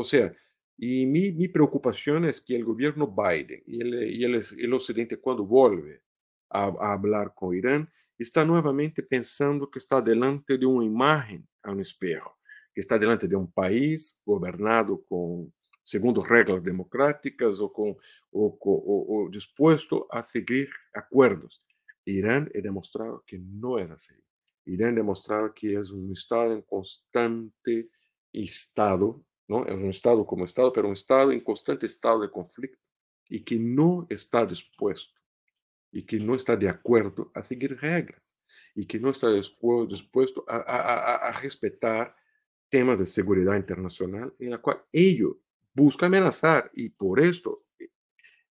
O 0.00 0.04
sea, 0.04 0.32
y 0.78 1.04
mi, 1.04 1.30
mi 1.32 1.48
preocupación 1.48 2.24
es 2.24 2.40
que 2.40 2.56
el 2.56 2.64
gobierno 2.64 3.06
Biden 3.06 3.62
y 3.66 3.82
el, 3.82 4.10
y 4.14 4.24
el, 4.24 4.40
el 4.58 4.72
Occidente 4.72 5.18
cuando 5.18 5.44
vuelve 5.44 6.02
a, 6.48 6.64
a, 6.80 6.94
hablar 6.94 7.34
con 7.34 7.54
Irán, 7.54 7.86
está 8.16 8.42
nuevamente 8.46 9.02
pensando 9.02 9.70
que 9.70 9.78
está 9.78 10.00
delante 10.00 10.56
de 10.56 10.64
una 10.64 10.86
imagen 10.86 11.46
a 11.62 11.70
un 11.70 11.80
espejo, 11.80 12.38
que 12.72 12.80
está 12.80 12.98
delante 12.98 13.28
de 13.28 13.36
un 13.36 13.52
país 13.52 14.18
gobernado 14.24 15.04
con 15.06 15.52
segundo 15.82 16.24
reglas 16.24 16.62
democráticas 16.62 17.60
o, 17.60 17.70
con, 17.70 17.90
o, 18.30 18.58
o, 18.58 19.26
o 19.26 19.28
dispuesto 19.28 20.06
a 20.10 20.22
seguir 20.22 20.70
acuerdos. 20.94 21.62
Irán 22.06 22.50
ha 22.56 22.60
demostrado 22.62 23.22
que 23.26 23.38
no 23.38 23.78
es 23.78 23.90
así. 23.90 24.14
Irán 24.64 24.92
ha 24.94 24.96
demostrado 24.96 25.52
que 25.52 25.78
es 25.78 25.90
un 25.90 26.10
Estado 26.10 26.54
en 26.54 26.62
constante 26.62 27.90
estado 28.32 29.22
¿no? 29.50 29.66
Es 29.66 29.74
un 29.74 29.90
Estado 29.90 30.24
como 30.24 30.44
Estado, 30.44 30.72
pero 30.72 30.86
un 30.86 30.94
Estado 30.94 31.32
en 31.32 31.40
constante 31.40 31.84
estado 31.84 32.20
de 32.20 32.30
conflicto 32.30 32.78
y 33.28 33.42
que 33.42 33.58
no 33.58 34.06
está 34.08 34.46
dispuesto 34.46 35.20
y 35.90 36.06
que 36.06 36.20
no 36.20 36.36
está 36.36 36.56
de 36.56 36.68
acuerdo 36.68 37.32
a 37.34 37.42
seguir 37.42 37.76
reglas 37.80 38.38
y 38.76 38.86
que 38.86 39.00
no 39.00 39.10
está 39.10 39.28
dispuesto 39.32 40.44
a, 40.46 41.32
respetar 41.42 42.14
temas 42.68 43.00
de 43.00 43.06
seguridad 43.06 43.56
internacional 43.56 44.32
en 44.38 44.50
la 44.50 44.58
cual 44.58 44.84
ellos 44.92 45.36
busca 45.74 46.06
amenazar 46.06 46.70
y 46.72 46.90
por 46.90 47.18
esto 47.18 47.64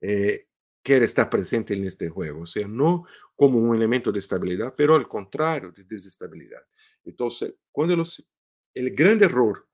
eh, 0.00 0.48
quiere 0.82 1.04
estar 1.04 1.30
presente 1.30 1.74
en 1.74 1.84
este 1.84 2.08
juego, 2.08 2.40
o 2.42 2.46
sea, 2.46 2.66
no 2.66 3.04
como 3.36 3.60
un 3.60 3.76
elemento 3.76 4.10
de 4.10 4.18
estabilidad, 4.18 4.74
pero 4.76 4.96
al 4.96 5.06
contrario, 5.06 5.70
de 5.70 5.84
desestabilidad. 5.84 6.62
Entonces, 7.04 7.54
cuando 7.70 8.04
el 8.74 8.94
gran 8.96 9.22
error 9.22 9.67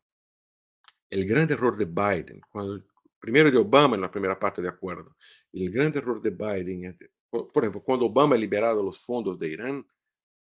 el 1.14 1.26
gran 1.26 1.48
error 1.48 1.76
de 1.76 1.84
Biden, 1.84 2.40
cuando, 2.50 2.84
primero 3.20 3.48
de 3.48 3.56
Obama 3.56 3.94
en 3.94 4.00
la 4.00 4.10
primera 4.10 4.36
parte 4.36 4.60
de 4.60 4.68
acuerdo, 4.68 5.16
el 5.52 5.70
gran 5.70 5.96
error 5.96 6.20
de 6.20 6.30
Biden 6.30 6.86
es, 6.86 6.96
por, 7.30 7.62
ejemplo, 7.62 7.84
cuando 7.84 8.06
Obama 8.06 8.34
ha 8.34 8.38
liberado 8.38 8.82
los 8.82 8.98
fondos 8.98 9.38
de 9.38 9.48
Irán, 9.48 9.86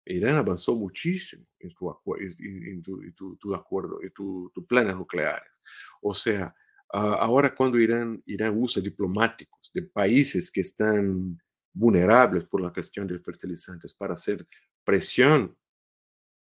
Irán 0.04 0.36
avanzó 0.36 0.76
muchísimo 0.76 1.46
en 1.58 1.72
tu, 1.72 1.90
en 2.14 2.82
tu, 2.82 3.02
en 3.02 3.14
tu, 3.14 3.36
tu 3.36 3.54
acuerdo, 3.54 4.02
en 4.02 4.10
tus 4.10 4.52
tu 4.52 4.66
planes 4.66 4.96
nucleares. 4.96 5.60
O 6.02 6.14
sea, 6.14 6.54
uh, 6.92 6.98
ahora 6.98 7.54
cuando 7.54 7.78
Irán, 7.78 8.22
Irán 8.26 8.54
usa 8.54 8.82
diplomáticos 8.82 9.70
de 9.72 9.82
países 9.82 10.50
que 10.50 10.60
están 10.60 11.40
vulnerables 11.72 12.44
por 12.44 12.60
la 12.60 12.70
cuestión 12.70 13.06
de 13.06 13.18
fertilizantes 13.18 13.94
para 13.94 14.12
hacer 14.12 14.46
presión, 14.84 15.56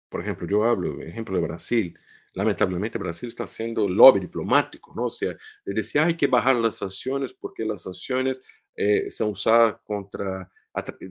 por 0.08 0.20
ejemplo, 0.20 0.48
yo 0.48 0.64
hablo, 0.64 1.00
ejemplo 1.00 1.36
de 1.36 1.42
Brasil, 1.42 1.96
lamentablemente 2.32 2.98
Brasil 2.98 3.28
está 3.28 3.44
haciendo 3.44 3.88
lobby 3.88 4.20
diplomático, 4.20 4.92
¿no? 4.94 5.06
O 5.06 5.10
sea, 5.10 5.36
le 5.64 5.74
decía, 5.74 6.06
hay 6.06 6.16
que 6.16 6.26
bajar 6.26 6.56
las 6.56 6.76
sanciones 6.76 7.32
porque 7.32 7.64
las 7.64 7.82
sanciones 7.82 8.42
eh, 8.76 9.10
son 9.10 9.30
usadas 9.30 9.76
contra, 9.84 10.50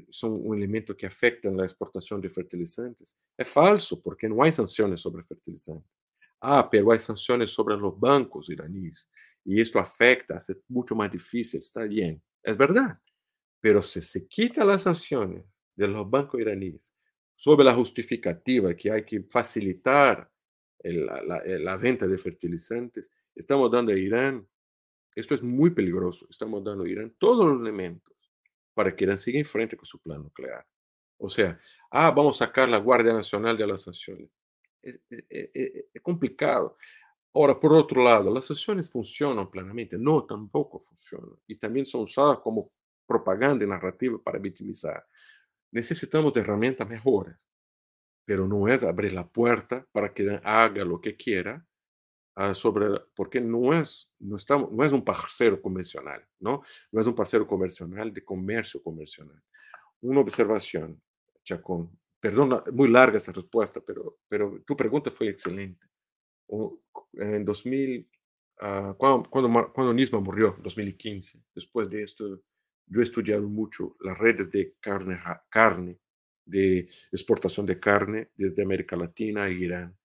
son 0.10 0.40
un 0.44 0.58
elemento 0.58 0.96
que 0.96 1.06
afecta 1.06 1.50
la 1.52 1.66
exportación 1.66 2.22
de 2.22 2.30
fertilizantes. 2.30 3.18
Es 3.38 3.48
falso, 3.48 4.02
porque 4.02 4.30
no 4.30 4.42
hay 4.44 4.52
sanciones 4.52 5.02
sobre 5.02 5.24
fertilizantes. 5.24 5.90
Ah, 6.42 6.68
pero 6.72 6.92
hay 6.92 7.00
sanciones 7.00 7.52
sobre 7.52 7.76
los 7.76 8.00
bancos 8.00 8.50
iraníes 8.50 9.10
y 9.44 9.60
esto 9.60 9.78
afecta, 9.78 10.36
hace 10.36 10.62
mucho 10.70 10.96
más 10.96 11.12
difícil, 11.12 11.60
está 11.60 11.84
bien, 11.84 12.22
es 12.42 12.56
verdad. 12.56 12.98
Pero 13.60 13.82
si 13.84 14.02
se 14.02 14.26
quita 14.28 14.64
las 14.64 14.84
sanciones 14.84 15.44
de 15.76 15.88
los 15.88 16.10
bancos 16.10 16.40
iraníes 16.40 16.94
sobre 17.36 17.66
la 17.66 17.74
justificativa 17.74 18.74
que 18.74 18.92
hay 18.92 19.04
que 19.06 19.24
facilitar 19.24 20.30
la, 20.84 21.38
eh, 21.46 21.60
la, 21.60 21.78
venta 21.78 22.08
de 22.08 22.18
fertilizantes, 22.18 23.12
estamos 23.36 23.70
dando 23.72 23.92
a 23.92 23.98
Irán, 23.98 24.48
esto 25.16 25.36
es 25.36 25.44
muy 25.44 25.72
peligroso, 25.72 26.28
estamos 26.30 26.64
dando 26.64 26.84
a 26.84 26.90
Irán 26.90 27.16
todos 27.18 27.46
los 27.46 27.62
elementos 27.62 28.16
para 28.74 28.96
que 28.96 29.04
Irán 29.04 29.18
siga 29.18 29.40
en 29.40 29.46
frente 29.46 29.76
con 29.76 29.86
su 29.86 30.00
plan 30.00 30.24
nuclear. 30.24 30.66
O 31.18 31.30
sea, 31.30 31.60
ah, 31.92 32.12
vamos 32.12 32.42
a 32.42 32.46
sacar 32.46 32.70
la 32.70 32.78
Guardia 32.78 33.12
Nacional 33.12 33.58
de 33.58 33.68
las 33.68 33.82
sanciones. 33.82 34.30
Es, 34.82 35.04
es, 35.10 36.02
complicado. 36.02 36.78
Ahora, 37.34 37.60
por 37.60 37.74
otro 37.74 38.02
lado, 38.02 38.34
las 38.34 38.46
sanciones 38.46 38.90
funcionan 38.90 39.52
plenamente. 39.52 39.98
No, 39.98 40.26
tampoco 40.26 40.80
funcionan. 40.80 41.38
Y 41.46 41.58
también 41.58 41.86
son 41.86 42.04
usadas 42.04 42.40
como 42.40 42.72
propaganda 43.06 43.66
y 43.66 43.68
narrativa 43.68 44.18
para 44.24 44.40
victimizar. 44.40 45.06
Necesitamos 45.72 46.34
de 46.34 46.40
herramientas 46.40 46.88
mejores 46.88 47.36
pero 48.30 48.48
no 48.48 48.68
es 48.68 48.84
abrir 48.84 49.14
la 49.14 49.28
puerta 49.28 49.88
para 49.92 50.14
que 50.14 50.40
haga 50.44 50.86
lo 50.86 51.02
que 51.02 51.18
quiera 51.18 51.66
uh, 52.36 52.54
sobre, 52.54 53.02
porque 53.16 53.42
no 53.42 53.74
es, 53.74 54.14
no, 54.20 54.36
estamos, 54.36 54.72
no 54.72 54.84
es 54.84 54.94
un 54.94 55.04
parcero 55.04 55.60
convencional, 55.60 56.24
¿no? 56.40 56.62
No 56.92 57.02
es 57.02 57.08
un 57.08 57.16
parcero 57.16 57.48
convencional 57.48 58.14
de 58.14 58.24
comercio 58.24 58.84
convencional. 58.84 59.42
Una 60.02 60.20
observación, 60.20 61.02
Chacón, 61.44 61.90
perdón, 62.20 62.62
muy 62.72 62.90
larga 62.90 63.18
esta 63.18 63.32
respuesta, 63.32 63.82
pero, 63.82 64.20
pero 64.28 64.62
tu 64.62 64.78
pregunta 64.78 65.10
fue 65.10 65.30
excelente. 65.30 65.88
O, 66.50 66.80
en 67.14 67.44
2000, 67.44 68.00
uh, 68.00 68.06
ah, 68.64 68.96
cuando, 68.96 69.28
cuando, 69.28 69.74
cuando 69.74 69.92
Nisma 69.92 70.20
murió, 70.20 70.56
2015, 70.62 71.46
después 71.56 71.90
de 71.90 72.04
esto, 72.04 72.44
yo 72.86 73.00
he 73.00 73.04
estudiado 73.04 73.50
mucho 73.50 73.98
las 74.02 74.20
redes 74.20 74.52
de 74.52 74.76
carne, 74.80 75.20
carne 75.50 75.98
de 76.50 76.90
exportación 77.12 77.66
de 77.66 77.80
carne 77.80 78.30
desde 78.36 78.64
América 78.64 78.96
Latina 78.96 79.44
a 79.44 79.50
Irán. 79.50 79.96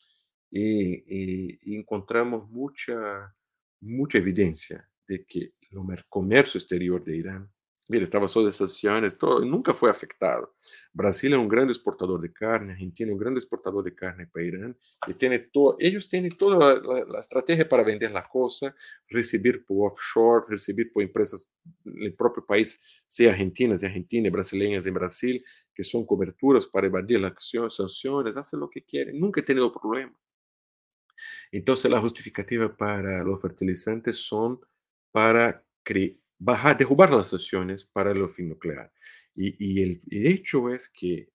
Y, 0.51 1.59
y, 1.63 1.77
encontramos 1.77 2.49
mucha, 2.51 3.35
mucha 3.81 4.19
evidencia 4.19 4.89
de 5.09 5.25
que 5.25 5.55
el 5.71 6.05
comercio 6.09 6.59
exterior 6.59 7.03
de 7.03 7.17
Irán 7.17 7.55
Mira, 7.87 8.05
estaba 8.05 8.29
sobre 8.29 8.47
esas 8.49 8.71
sanciones, 8.71 9.19
todo, 9.19 9.45
nunca 9.45 9.75
fue 9.75 9.91
afectado. 9.91 10.55
Brasil 10.91 11.35
es 11.35 11.39
un 11.39 11.49
gran 11.49 11.69
exportador 11.69 12.19
de 12.19 12.33
carne, 12.33 12.73
Argentina 12.73 13.11
es 13.11 13.13
un 13.13 13.19
gran 13.19 13.37
exportador 13.37 13.85
de 13.85 13.95
carne 13.95 14.27
para 14.27 14.45
Irán, 14.47 14.79
y 15.07 15.13
tiene 15.13 15.39
todo, 15.39 15.77
ellos 15.79 16.09
tienen 16.09 16.35
toda 16.35 16.81
la, 16.81 17.05
la, 17.05 17.21
estrategia 17.21 17.69
para 17.69 17.83
vender 17.83 18.11
la 18.11 18.27
cosa, 18.27 18.75
recibir 19.07 19.67
por 19.67 19.91
offshore, 19.91 20.47
recibir 20.49 20.91
por 20.95 21.03
empresas 21.03 21.51
del 21.85 22.15
propio 22.15 22.47
país, 22.47 22.83
sea 23.07 23.33
argentinas 23.33 23.83
de 23.83 23.89
Argentina, 23.89 24.31
brasileñas 24.31 24.87
en 24.87 24.95
Brasil, 24.95 25.45
que 25.75 25.85
son 25.85 26.07
coberturas 26.07 26.67
para 26.67 26.87
evadir 26.87 27.21
las 27.21 27.35
sanciones, 27.71 28.37
hacen 28.37 28.61
lo 28.61 28.71
que 28.71 28.85
quieren, 28.85 29.19
nunca 29.19 29.41
he 29.41 29.45
tenido 29.45 29.73
problema. 29.73 30.15
Entonces, 31.53 31.91
la 31.91 32.01
justificativa 32.01 32.75
para 32.77 33.23
los 33.23 33.41
fertilizantes 33.41 34.17
son 34.17 34.61
para 35.13 35.65
bajar, 36.39 36.77
derrubar 36.77 37.11
las 37.13 37.29
sanciones 37.29 37.85
para 37.85 38.11
el 38.11 38.29
fin 38.29 38.49
nuclear. 38.49 38.93
Y, 39.35 39.55
y 39.59 39.83
el, 39.83 40.03
el, 40.11 40.27
hecho 40.27 40.71
es 40.71 40.89
que 40.89 41.29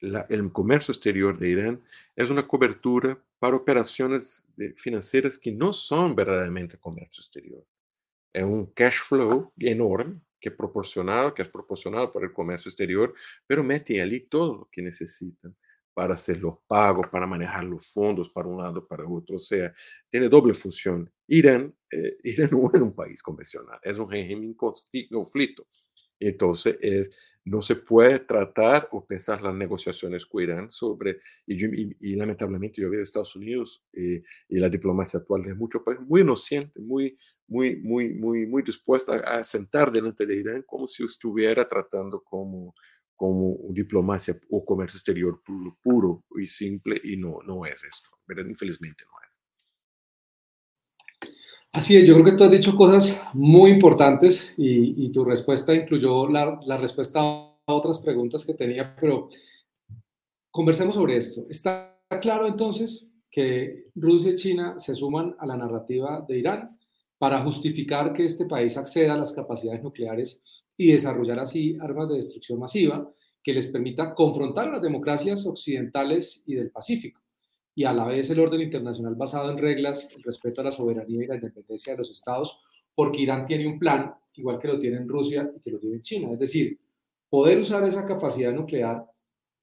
la, 0.00 0.26
el 0.28 0.50
comercio 0.52 0.92
exterior 0.92 1.38
de 1.38 1.48
Irán 1.48 1.84
es 2.16 2.30
una 2.30 2.46
cobertura 2.46 3.22
para 3.38 3.56
operaciones 3.56 4.46
financieras 4.76 5.38
que 5.38 5.52
no 5.52 5.72
son 5.72 6.14
verdaderamente 6.14 6.78
comercio 6.78 7.20
exterior. 7.20 7.66
Es 8.32 8.42
un 8.42 8.66
cash 8.66 9.00
flow 9.00 9.52
enorme 9.58 10.20
que, 10.44 10.50
proporcionado, 10.50 11.32
que 11.32 11.40
es 11.40 11.48
proporcionado 11.48 12.12
por 12.12 12.22
el 12.22 12.34
comercio 12.34 12.68
exterior, 12.68 13.14
pero 13.46 13.64
mete 13.64 14.02
allí 14.02 14.20
todo 14.20 14.58
lo 14.58 14.68
que 14.70 14.82
necesitan 14.82 15.56
para 15.94 16.14
hacer 16.14 16.38
los 16.38 16.56
pagos, 16.66 17.06
para 17.10 17.26
manejar 17.26 17.64
los 17.64 17.86
fondos 17.86 18.28
para 18.28 18.46
un 18.48 18.58
lado, 18.58 18.86
para 18.86 19.08
otro. 19.08 19.36
O 19.36 19.38
sea, 19.38 19.72
tiene 20.10 20.28
doble 20.28 20.52
función. 20.52 21.10
Irán, 21.28 21.74
eh, 21.90 22.18
Irán 22.24 22.50
no 22.52 22.70
es 22.74 22.80
un 22.82 22.94
país 22.94 23.22
convencional, 23.22 23.78
es 23.82 23.96
un 23.98 24.10
régimen 24.10 24.52
conflicto. 24.54 25.66
Entonces, 26.20 26.76
es, 26.80 27.10
no 27.44 27.60
se 27.60 27.76
puede 27.76 28.20
tratar 28.20 28.88
o 28.92 29.04
pensar 29.06 29.42
las 29.42 29.54
negociaciones 29.54 30.24
con 30.26 30.42
Irán 30.42 30.70
sobre, 30.70 31.20
y, 31.46 31.62
y, 31.66 31.96
y 32.00 32.14
lamentablemente 32.16 32.80
yo 32.80 32.88
veo 32.90 33.02
Estados 33.02 33.36
Unidos 33.36 33.84
eh, 33.92 34.22
y 34.48 34.56
la 34.58 34.68
diplomacia 34.70 35.20
actual 35.20 35.42
de 35.44 35.54
muchos 35.54 35.82
países 35.82 36.06
muy 36.06 36.22
inocente, 36.22 36.80
muy, 36.80 37.16
muy, 37.46 37.76
muy, 37.76 38.14
muy, 38.14 38.46
muy 38.46 38.62
dispuesta 38.62 39.14
a 39.18 39.44
sentar 39.44 39.92
delante 39.92 40.24
de 40.26 40.36
Irán 40.36 40.62
como 40.66 40.86
si 40.86 41.04
estuviera 41.04 41.68
tratando 41.68 42.22
como 42.22 42.74
como 43.16 43.56
diplomacia 43.70 44.38
o 44.50 44.64
comercio 44.64 44.98
exterior 44.98 45.40
puro, 45.44 45.78
puro, 45.82 46.24
y 46.36 46.46
simple 46.48 47.00
y 47.04 47.16
no, 47.16 47.38
no 47.46 47.64
es 47.64 47.84
esto, 47.84 48.10
¿verdad? 48.26 48.46
Infelizmente 48.46 49.04
no 49.04 49.12
es. 49.23 49.23
Así 51.74 51.96
es, 51.96 52.06
yo 52.06 52.14
creo 52.14 52.24
que 52.24 52.32
tú 52.32 52.44
has 52.44 52.52
dicho 52.52 52.76
cosas 52.76 53.20
muy 53.34 53.72
importantes 53.72 54.54
y, 54.56 55.10
tu 55.10 55.24
respuesta 55.24 55.74
incluyó 55.74 56.28
la, 56.28 56.60
la, 56.64 56.76
respuesta 56.76 57.18
a 57.20 57.56
otras 57.66 57.98
preguntas 57.98 58.44
que 58.44 58.54
tenía, 58.54 58.94
pero 58.94 59.28
conversemos 60.52 60.94
sobre 60.94 61.16
esto. 61.16 61.44
¿Está 61.50 62.00
claro 62.22 62.46
entonces 62.46 63.10
que 63.28 63.86
Rusia 63.96 64.30
y 64.30 64.36
China 64.36 64.78
se 64.78 64.94
suman 64.94 65.34
a 65.36 65.46
la 65.46 65.56
narrativa 65.56 66.24
de 66.26 66.38
Irán 66.38 66.78
para 67.18 67.42
justificar 67.42 68.12
que 68.12 68.24
este 68.24 68.46
país 68.46 68.76
acceda 68.76 69.14
a 69.14 69.18
las 69.18 69.32
capacidades 69.32 69.82
nucleares 69.82 70.44
y 70.76 70.92
desarrollar 70.92 71.40
así 71.40 71.76
armas 71.80 72.08
de 72.08 72.16
destrucción 72.16 72.60
masiva 72.60 73.10
que 73.42 73.52
les 73.52 73.66
permita 73.66 74.14
confrontar 74.14 74.68
a 74.68 74.72
las 74.74 74.82
democracias 74.82 75.44
occidentales 75.44 76.44
y 76.46 76.54
del 76.54 76.70
Pacífico, 76.70 77.20
y 77.74 77.84
a 77.84 77.92
la 77.92 78.06
vez 78.06 78.30
el 78.30 78.40
orden 78.40 78.60
internacional 78.60 79.14
basado 79.14 79.50
en 79.50 79.58
reglas, 79.58 80.08
el 80.14 80.22
respeto 80.22 80.60
a 80.60 80.64
la 80.64 80.72
soberanía 80.72 81.24
y 81.24 81.26
la 81.26 81.34
independencia 81.34 81.92
de 81.92 81.98
los 81.98 82.10
estados, 82.10 82.58
porque 82.94 83.22
Irán 83.22 83.44
tiene 83.44 83.66
un 83.66 83.78
plan, 83.78 84.14
igual 84.34 84.58
que 84.58 84.68
lo 84.68 84.78
tiene 84.78 84.98
en 84.98 85.08
Rusia 85.08 85.50
y 85.56 85.60
que 85.60 85.70
lo 85.70 85.78
tiene 85.78 85.96
en 85.96 86.02
China, 86.02 86.32
es 86.32 86.38
decir, 86.38 86.78
poder 87.28 87.58
usar 87.58 87.82
esa 87.84 88.06
capacidad 88.06 88.52
nuclear 88.52 89.04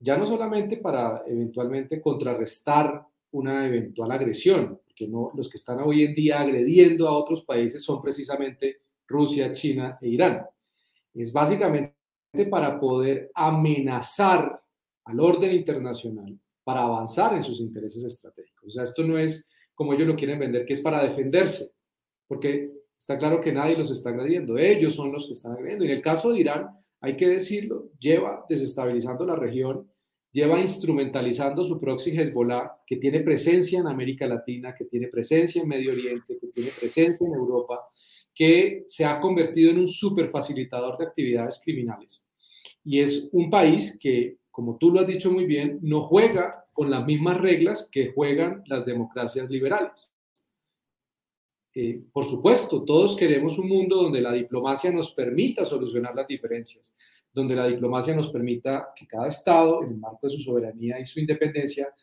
ya 0.01 0.17
no 0.17 0.25
solamente 0.25 0.77
para 0.77 1.23
eventualmente 1.27 2.01
contrarrestar 2.01 3.05
una 3.31 3.67
eventual 3.67 4.11
agresión, 4.11 4.81
porque 4.83 5.07
no, 5.07 5.31
los 5.35 5.47
que 5.47 5.57
están 5.57 5.79
hoy 5.79 6.03
en 6.03 6.15
día 6.15 6.41
agrediendo 6.41 7.07
a 7.07 7.17
otros 7.17 7.43
países 7.43 7.83
son 7.83 8.01
precisamente 8.01 8.81
Rusia, 9.07 9.53
China 9.53 9.97
e 10.01 10.09
Irán, 10.09 10.43
es 11.13 11.31
básicamente 11.31 11.93
para 12.49 12.79
poder 12.79 13.29
amenazar 13.35 14.59
al 15.05 15.19
orden 15.19 15.51
internacional 15.51 16.37
para 16.63 16.83
avanzar 16.83 17.33
en 17.33 17.41
sus 17.41 17.59
intereses 17.59 18.03
estratégicos. 18.03 18.67
O 18.67 18.71
sea, 18.71 18.83
esto 18.83 19.03
no 19.03 19.17
es 19.17 19.49
como 19.73 19.93
ellos 19.93 20.07
lo 20.07 20.15
quieren 20.15 20.39
vender, 20.39 20.65
que 20.65 20.73
es 20.73 20.81
para 20.81 21.03
defenderse, 21.03 21.71
porque 22.27 22.71
está 22.97 23.17
claro 23.17 23.41
que 23.41 23.51
nadie 23.51 23.75
los 23.75 23.89
está 23.89 24.11
agrediendo, 24.11 24.57
ellos 24.57 24.93
son 24.93 25.11
los 25.11 25.25
que 25.25 25.33
están 25.33 25.53
agrediendo. 25.53 25.83
Y 25.83 25.87
en 25.87 25.97
el 25.97 26.01
caso 26.03 26.31
de 26.31 26.39
Irán, 26.39 26.69
hay 26.99 27.17
que 27.17 27.27
decirlo, 27.27 27.89
lleva 27.99 28.45
desestabilizando 28.47 29.25
la 29.25 29.35
región, 29.35 29.91
lleva 30.31 30.59
instrumentalizando 30.59 31.63
su 31.63 31.79
proxy 31.79 32.11
Hezbollah, 32.17 32.71
que 32.85 32.97
tiene 32.97 33.21
presencia 33.21 33.79
en 33.79 33.87
América 33.87 34.27
Latina, 34.27 34.75
que 34.75 34.85
tiene 34.85 35.07
presencia 35.07 35.61
en 35.61 35.67
Medio 35.67 35.91
Oriente, 35.91 36.37
que 36.39 36.47
tiene 36.47 36.69
presencia 36.79 37.25
en 37.25 37.33
Europa, 37.33 37.79
que 38.33 38.83
se 38.87 39.03
ha 39.03 39.19
convertido 39.19 39.71
en 39.71 39.79
un 39.79 39.87
super 39.87 40.29
facilitador 40.29 40.97
de 40.97 41.05
actividades 41.05 41.59
criminales. 41.63 42.27
Y 42.83 42.99
es 42.99 43.29
un 43.31 43.49
país 43.49 43.97
que, 43.99 44.37
como 44.51 44.77
tú 44.77 44.91
lo 44.91 44.99
has 44.99 45.07
dicho 45.07 45.31
muy 45.31 45.45
bien, 45.45 45.79
no 45.81 46.03
juega 46.03 46.65
con 46.73 46.89
las 46.89 47.05
mismas 47.05 47.37
reglas 47.37 47.89
que 47.91 48.11
juegan 48.11 48.63
las 48.67 48.85
democracias 48.85 49.49
liberales. 49.49 50.13
Eh, 51.73 52.01
por 52.11 52.25
supuesto, 52.25 52.83
todos 52.83 53.15
queremos 53.15 53.57
un 53.57 53.69
mundo 53.69 53.95
donde 53.95 54.21
la 54.21 54.33
diplomacia 54.33 54.91
nos 54.91 55.13
permita 55.13 55.63
solucionar 55.63 56.13
las 56.13 56.27
diferencias, 56.27 56.97
donde 57.33 57.55
la 57.55 57.67
diplomacia 57.67 58.13
nos 58.13 58.29
permita 58.29 58.89
que 58.93 59.07
cada 59.07 59.27
Estado, 59.27 59.81
en 59.83 59.91
el 59.91 59.97
marco 59.97 60.27
de 60.27 60.33
su 60.33 60.41
soberanía 60.41 60.99
y 60.99 61.05
su 61.05 61.21
independencia, 61.21 61.93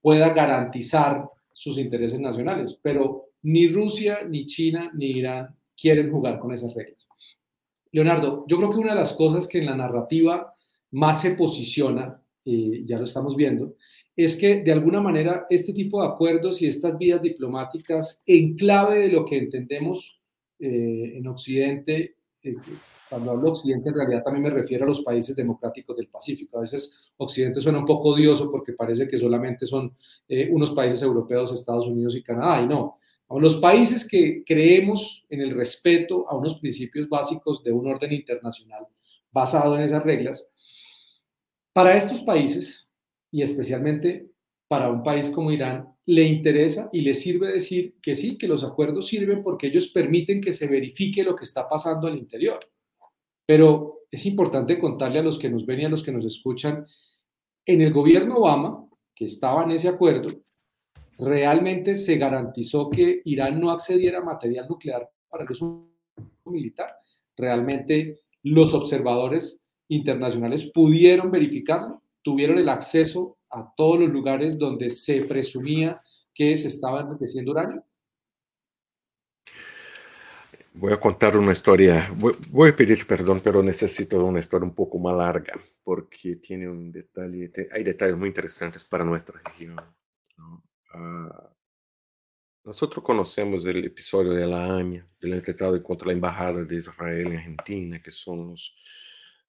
pueda 0.00 0.28
garantizar 0.30 1.26
sus 1.52 1.78
intereses 1.78 2.20
nacionales. 2.20 2.78
Pero 2.82 3.30
ni 3.42 3.68
Rusia, 3.68 4.24
ni 4.28 4.44
China, 4.44 4.90
ni 4.94 5.06
Irán 5.12 5.56
quieren 5.74 6.10
jugar 6.10 6.38
con 6.38 6.52
esas 6.52 6.74
reglas. 6.74 7.08
Leonardo, 7.92 8.44
yo 8.46 8.56
creo 8.58 8.70
que 8.70 8.78
una 8.78 8.90
de 8.90 9.00
las 9.00 9.14
cosas 9.14 9.48
que 9.48 9.58
en 9.58 9.66
la 9.66 9.76
narrativa 9.76 10.53
más 10.94 11.22
se 11.22 11.32
posiciona, 11.32 12.22
eh, 12.44 12.82
ya 12.84 12.98
lo 12.98 13.04
estamos 13.04 13.34
viendo, 13.34 13.74
es 14.14 14.36
que 14.36 14.62
de 14.62 14.70
alguna 14.70 15.00
manera 15.00 15.44
este 15.50 15.72
tipo 15.72 16.00
de 16.00 16.08
acuerdos 16.08 16.62
y 16.62 16.68
estas 16.68 16.96
vías 16.96 17.20
diplomáticas 17.20 18.22
en 18.26 18.54
clave 18.54 19.00
de 19.00 19.08
lo 19.08 19.24
que 19.24 19.38
entendemos 19.38 20.20
eh, 20.60 21.14
en 21.16 21.26
Occidente, 21.26 22.14
eh, 22.44 22.54
cuando 23.08 23.32
hablo 23.32 23.50
Occidente 23.50 23.88
en 23.88 23.94
realidad 23.96 24.22
también 24.22 24.44
me 24.44 24.50
refiero 24.50 24.84
a 24.84 24.88
los 24.88 25.02
países 25.02 25.34
democráticos 25.34 25.96
del 25.96 26.06
Pacífico. 26.06 26.58
A 26.58 26.60
veces 26.60 26.96
Occidente 27.16 27.60
suena 27.60 27.80
un 27.80 27.86
poco 27.86 28.10
odioso 28.10 28.48
porque 28.48 28.72
parece 28.72 29.08
que 29.08 29.18
solamente 29.18 29.66
son 29.66 29.96
unos 30.50 30.72
países 30.72 31.02
europeos, 31.02 31.52
Estados 31.52 31.86
Unidos 31.86 32.14
y 32.16 32.22
Canadá, 32.22 32.62
y 32.62 32.68
no. 32.68 32.98
Los 33.30 33.56
países 33.56 34.06
que 34.08 34.44
creemos 34.44 35.24
en 35.28 35.40
el 35.40 35.50
respeto 35.50 36.28
a 36.28 36.36
unos 36.36 36.58
principios 36.60 37.08
básicos 37.08 37.64
de 37.64 37.72
un 37.72 37.88
orden 37.88 38.12
internacional 38.12 38.86
basado 39.32 39.74
en 39.74 39.82
esas 39.82 40.02
reglas, 40.04 40.48
para 41.74 41.96
estos 41.96 42.22
países, 42.22 42.88
y 43.32 43.42
especialmente 43.42 44.30
para 44.68 44.88
un 44.88 45.02
país 45.02 45.28
como 45.28 45.50
Irán, 45.50 45.88
le 46.06 46.22
interesa 46.22 46.88
y 46.92 47.00
le 47.00 47.14
sirve 47.14 47.52
decir 47.52 47.96
que 48.00 48.14
sí, 48.14 48.38
que 48.38 48.46
los 48.46 48.62
acuerdos 48.62 49.08
sirven 49.08 49.42
porque 49.42 49.66
ellos 49.66 49.88
permiten 49.88 50.40
que 50.40 50.52
se 50.52 50.68
verifique 50.68 51.24
lo 51.24 51.34
que 51.34 51.44
está 51.44 51.68
pasando 51.68 52.06
al 52.06 52.16
interior. 52.16 52.60
Pero 53.44 54.02
es 54.10 54.24
importante 54.24 54.78
contarle 54.78 55.18
a 55.18 55.22
los 55.22 55.38
que 55.38 55.50
nos 55.50 55.66
ven 55.66 55.80
y 55.80 55.84
a 55.84 55.88
los 55.88 56.02
que 56.04 56.12
nos 56.12 56.24
escuchan, 56.24 56.86
en 57.66 57.80
el 57.80 57.92
gobierno 57.92 58.36
Obama, 58.36 58.86
que 59.12 59.24
estaba 59.24 59.64
en 59.64 59.72
ese 59.72 59.88
acuerdo, 59.88 60.28
realmente 61.18 61.96
se 61.96 62.16
garantizó 62.18 62.88
que 62.88 63.20
Irán 63.24 63.60
no 63.60 63.72
accediera 63.72 64.18
a 64.18 64.24
material 64.24 64.68
nuclear 64.68 65.10
para 65.28 65.42
el 65.42 65.50
uso 65.50 65.88
militar. 66.44 66.94
Realmente 67.36 68.20
los 68.44 68.74
observadores 68.74 69.63
internacionales 69.88 70.70
pudieron 70.72 71.30
verificarlo, 71.30 72.02
tuvieron 72.22 72.58
el 72.58 72.68
acceso 72.68 73.36
a 73.50 73.72
todos 73.76 74.00
los 74.00 74.10
lugares 74.10 74.58
donde 74.58 74.90
se 74.90 75.22
presumía 75.22 76.00
que 76.34 76.56
se 76.56 76.68
estaba 76.68 77.00
enriqueciendo 77.00 77.52
uranio. 77.52 77.84
Voy 80.76 80.92
a 80.92 80.98
contar 80.98 81.36
una 81.36 81.52
historia, 81.52 82.12
voy, 82.16 82.34
voy, 82.50 82.70
a 82.70 82.76
pedir 82.76 83.06
perdón, 83.06 83.40
pero 83.44 83.62
necesito 83.62 84.24
una 84.24 84.40
historia 84.40 84.66
un 84.66 84.74
poco 84.74 84.98
más 84.98 85.14
larga, 85.14 85.54
porque 85.84 86.36
tiene 86.36 86.68
un 86.68 86.90
detalle, 86.90 87.52
hay 87.70 87.84
detalles 87.84 88.16
muy 88.16 88.28
interesantes 88.28 88.82
para 88.82 89.04
nuestra 89.04 89.40
región. 89.44 89.76
¿no? 90.36 90.64
Ah, 90.92 91.54
nosotros 92.64 93.04
conocemos 93.04 93.66
el 93.66 93.84
episodio 93.84 94.32
de 94.32 94.46
la 94.46 94.76
AMIA, 94.76 95.06
del 95.20 95.34
atentado 95.34 95.80
contra 95.82 96.06
la 96.06 96.14
Embajada 96.14 96.64
de 96.64 96.76
Israel 96.76 97.26
en 97.26 97.36
Argentina, 97.36 98.02
que 98.02 98.10
son 98.10 98.48
los... 98.48 98.74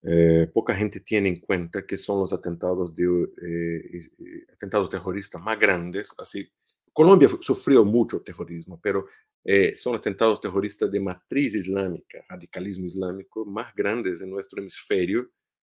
Eh, 0.08 0.48
poca 0.54 0.76
gente 0.76 1.00
tiene 1.00 1.30
en 1.30 1.40
cuenta 1.40 1.86
que 1.86 1.98
son 1.98 2.20
los 2.20 2.32
atentados, 2.32 2.96
de, 2.96 3.28
eh, 3.42 4.46
atentados 4.54 4.90
terroristas 4.90 5.42
más 5.42 5.60
grandes, 5.60 6.14
así 6.20 6.48
Colombia 6.96 7.28
sufrió 7.42 7.84
mucho 7.84 8.22
terrorismo, 8.22 8.80
pero 8.82 9.08
eh, 9.44 9.76
son 9.76 9.96
atentados 9.96 10.40
terroristas 10.40 10.90
de 10.90 11.02
matriz 11.02 11.54
islámica, 11.54 12.24
radicalismo 12.30 12.86
islámico, 12.86 13.46
más 13.46 13.76
grandes 13.76 14.22
en 14.22 14.30
nuestro 14.30 14.62
hemisferio 14.62 15.30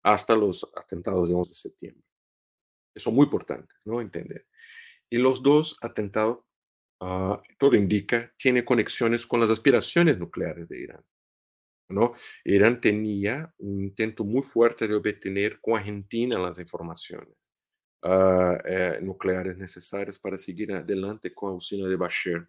hasta 0.03 0.35
los 0.35 0.69
atentados 0.75 1.27
de 1.27 1.33
11 1.33 1.49
de 1.49 1.55
septiembre. 1.55 2.03
Eso 2.93 3.09
es 3.09 3.15
muy 3.15 3.23
importante, 3.23 3.73
¿no? 3.83 3.99
Entender. 3.99 4.45
Y 5.09 5.17
los 5.17 5.41
dos 5.41 5.75
atentados, 5.81 6.39
uh, 7.01 7.37
todo 7.57 7.75
indica, 7.75 8.31
tienen 8.37 8.63
conexiones 8.63 9.25
con 9.25 9.39
las 9.39 9.49
aspiraciones 9.49 10.19
nucleares 10.19 10.69
de 10.69 10.81
Irán. 10.81 11.03
¿No? 11.89 12.13
Irán 12.43 12.81
tenía 12.81 13.53
un 13.57 13.81
intento 13.81 14.23
muy 14.23 14.41
fuerte 14.41 14.87
de 14.87 14.95
obtener 14.95 15.59
con 15.61 15.77
Argentina 15.77 16.37
las 16.37 16.59
informaciones 16.59 17.35
uh, 18.03 18.57
eh, 18.65 18.99
nucleares 19.01 19.57
necesarias 19.57 20.19
para 20.19 20.37
seguir 20.37 20.73
adelante 20.73 21.33
con 21.33 21.51
la 21.51 21.55
usina 21.55 21.87
de 21.87 21.95
Bashir. 21.95 22.47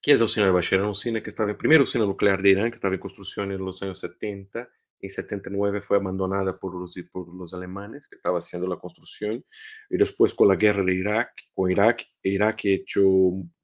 ¿Qué 0.00 0.12
es 0.12 0.18
la 0.18 0.24
usina 0.26 0.46
de 0.46 0.52
Bashir? 0.52 0.80
Una 0.80 0.90
usina 0.90 1.22
que 1.22 1.30
estaba, 1.30 1.50
en 1.50 1.56
primera 1.56 1.82
usina 1.82 2.04
nuclear 2.04 2.42
de 2.42 2.50
Irán, 2.50 2.70
que 2.70 2.76
estaba 2.76 2.94
en 2.94 3.00
construcción 3.00 3.52
en 3.52 3.64
los 3.64 3.82
años 3.82 3.98
70 4.00 4.68
en 5.02 5.10
79 5.10 5.82
fue 5.82 5.96
abandonada 5.96 6.58
por 6.58 6.74
los, 6.74 6.94
por 7.10 7.34
los 7.34 7.52
alemanes 7.52 8.08
que 8.08 8.14
estaban 8.14 8.38
haciendo 8.38 8.68
la 8.68 8.76
construcción 8.76 9.44
y 9.90 9.96
después 9.96 10.32
con 10.32 10.48
la 10.48 10.56
guerra 10.56 10.84
de 10.84 10.94
Irak, 10.94 11.32
con 11.52 11.70
Irak, 11.70 12.04
Irak 12.22 12.60
hecho 12.64 13.02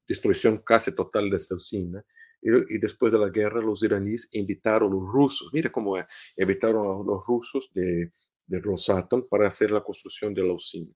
destrucción 0.07 0.57
casi 0.57 0.93
total 0.93 1.29
de 1.29 1.37
esta 1.37 1.55
usina 1.55 2.03
y, 2.41 2.77
después 2.77 3.11
de 3.11 3.19
la 3.19 3.29
guerra 3.29 3.61
los 3.61 3.83
iraníes 3.83 4.29
invitaron 4.31 4.91
a 4.91 4.95
los 4.95 5.03
rusos, 5.03 5.49
mira 5.53 5.69
cómo 5.69 5.97
es, 5.97 6.05
invitaron 6.37 6.85
a 6.85 7.03
los 7.03 7.25
rusos 7.25 7.69
de, 7.73 8.11
de 8.45 8.59
Rosatom 8.59 9.27
para 9.29 9.47
hacer 9.47 9.71
la 9.71 9.83
construcción 9.83 10.33
de 10.33 10.43
la 10.43 10.53
usina. 10.53 10.91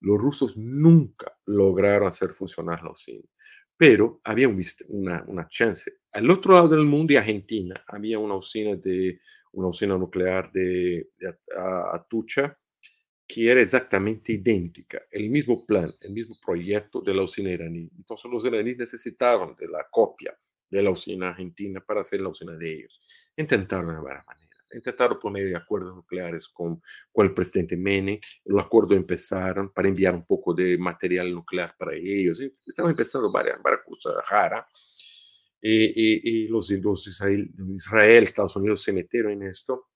Los 0.00 0.20
rusos 0.20 0.56
nunca 0.56 1.36
lograron 1.46 2.08
hacer 2.08 2.30
funcionar 2.30 2.82
la 2.82 2.90
usina, 2.90 3.24
pero 3.76 4.20
había 4.24 4.48
una, 4.48 5.24
una 5.26 5.48
chance. 5.48 5.92
Al 6.12 6.30
otro 6.30 6.54
lado 6.54 6.68
del 6.68 6.84
mundo, 6.84 7.12
y 7.12 7.16
Argentina, 7.16 7.84
había 7.86 8.18
una 8.18 8.36
usina 8.36 8.76
de 8.76 9.20
una 9.52 9.68
usina 9.68 9.98
nuclear 9.98 10.50
de, 10.52 11.10
Atucha, 11.92 12.58
que 13.26 13.50
era 13.50 13.60
exactamente 13.60 14.32
idéntica, 14.32 15.02
el 15.10 15.30
mismo 15.30 15.64
plan, 15.64 15.92
el 16.00 16.12
mismo 16.12 16.36
proyecto 16.44 17.00
de 17.00 17.14
la 17.14 17.22
usina 17.22 17.50
iraní. 17.50 17.90
Entonces 17.96 18.30
los 18.30 18.44
iraníes 18.44 18.78
necesitaban 18.78 19.54
de 19.56 19.68
la 19.68 19.86
copia 19.90 20.36
de 20.72 20.82
la 20.82 20.90
usina 20.90 21.28
argentina 21.28 21.84
para 21.84 22.00
hacer 22.00 22.20
la 22.22 22.30
usina 22.30 22.56
de 22.56 22.72
ellos. 22.72 23.00
Intentaron 23.36 23.94
de 23.94 24.00
varias 24.00 24.26
maneras. 24.26 24.58
Intentaron 24.72 25.18
poner 25.20 25.54
acuerdos 25.54 25.94
nucleares 25.94 26.48
con, 26.48 26.82
con 27.12 27.26
el 27.26 27.34
presidente 27.34 27.76
Menem. 27.76 28.18
Los 28.46 28.64
acuerdos 28.64 28.96
empezaron 28.96 29.70
para 29.70 29.88
enviar 29.88 30.14
un 30.14 30.24
poco 30.24 30.54
de 30.54 30.78
material 30.78 31.30
nuclear 31.30 31.76
para 31.78 31.92
ellos. 31.94 32.40
Estaban 32.66 32.92
empezando 32.92 33.30
varias, 33.30 33.62
varias 33.62 33.82
cosas 33.84 34.14
raras 34.30 34.64
y, 35.60 36.48
los, 36.48 36.70
los 36.70 37.06
Israel, 37.06 37.50
Israel, 37.74 38.24
Estados 38.24 38.56
Unidos 38.56 38.82
se 38.82 38.94
metieron 38.94 39.32
en 39.32 39.42
esto 39.42 39.90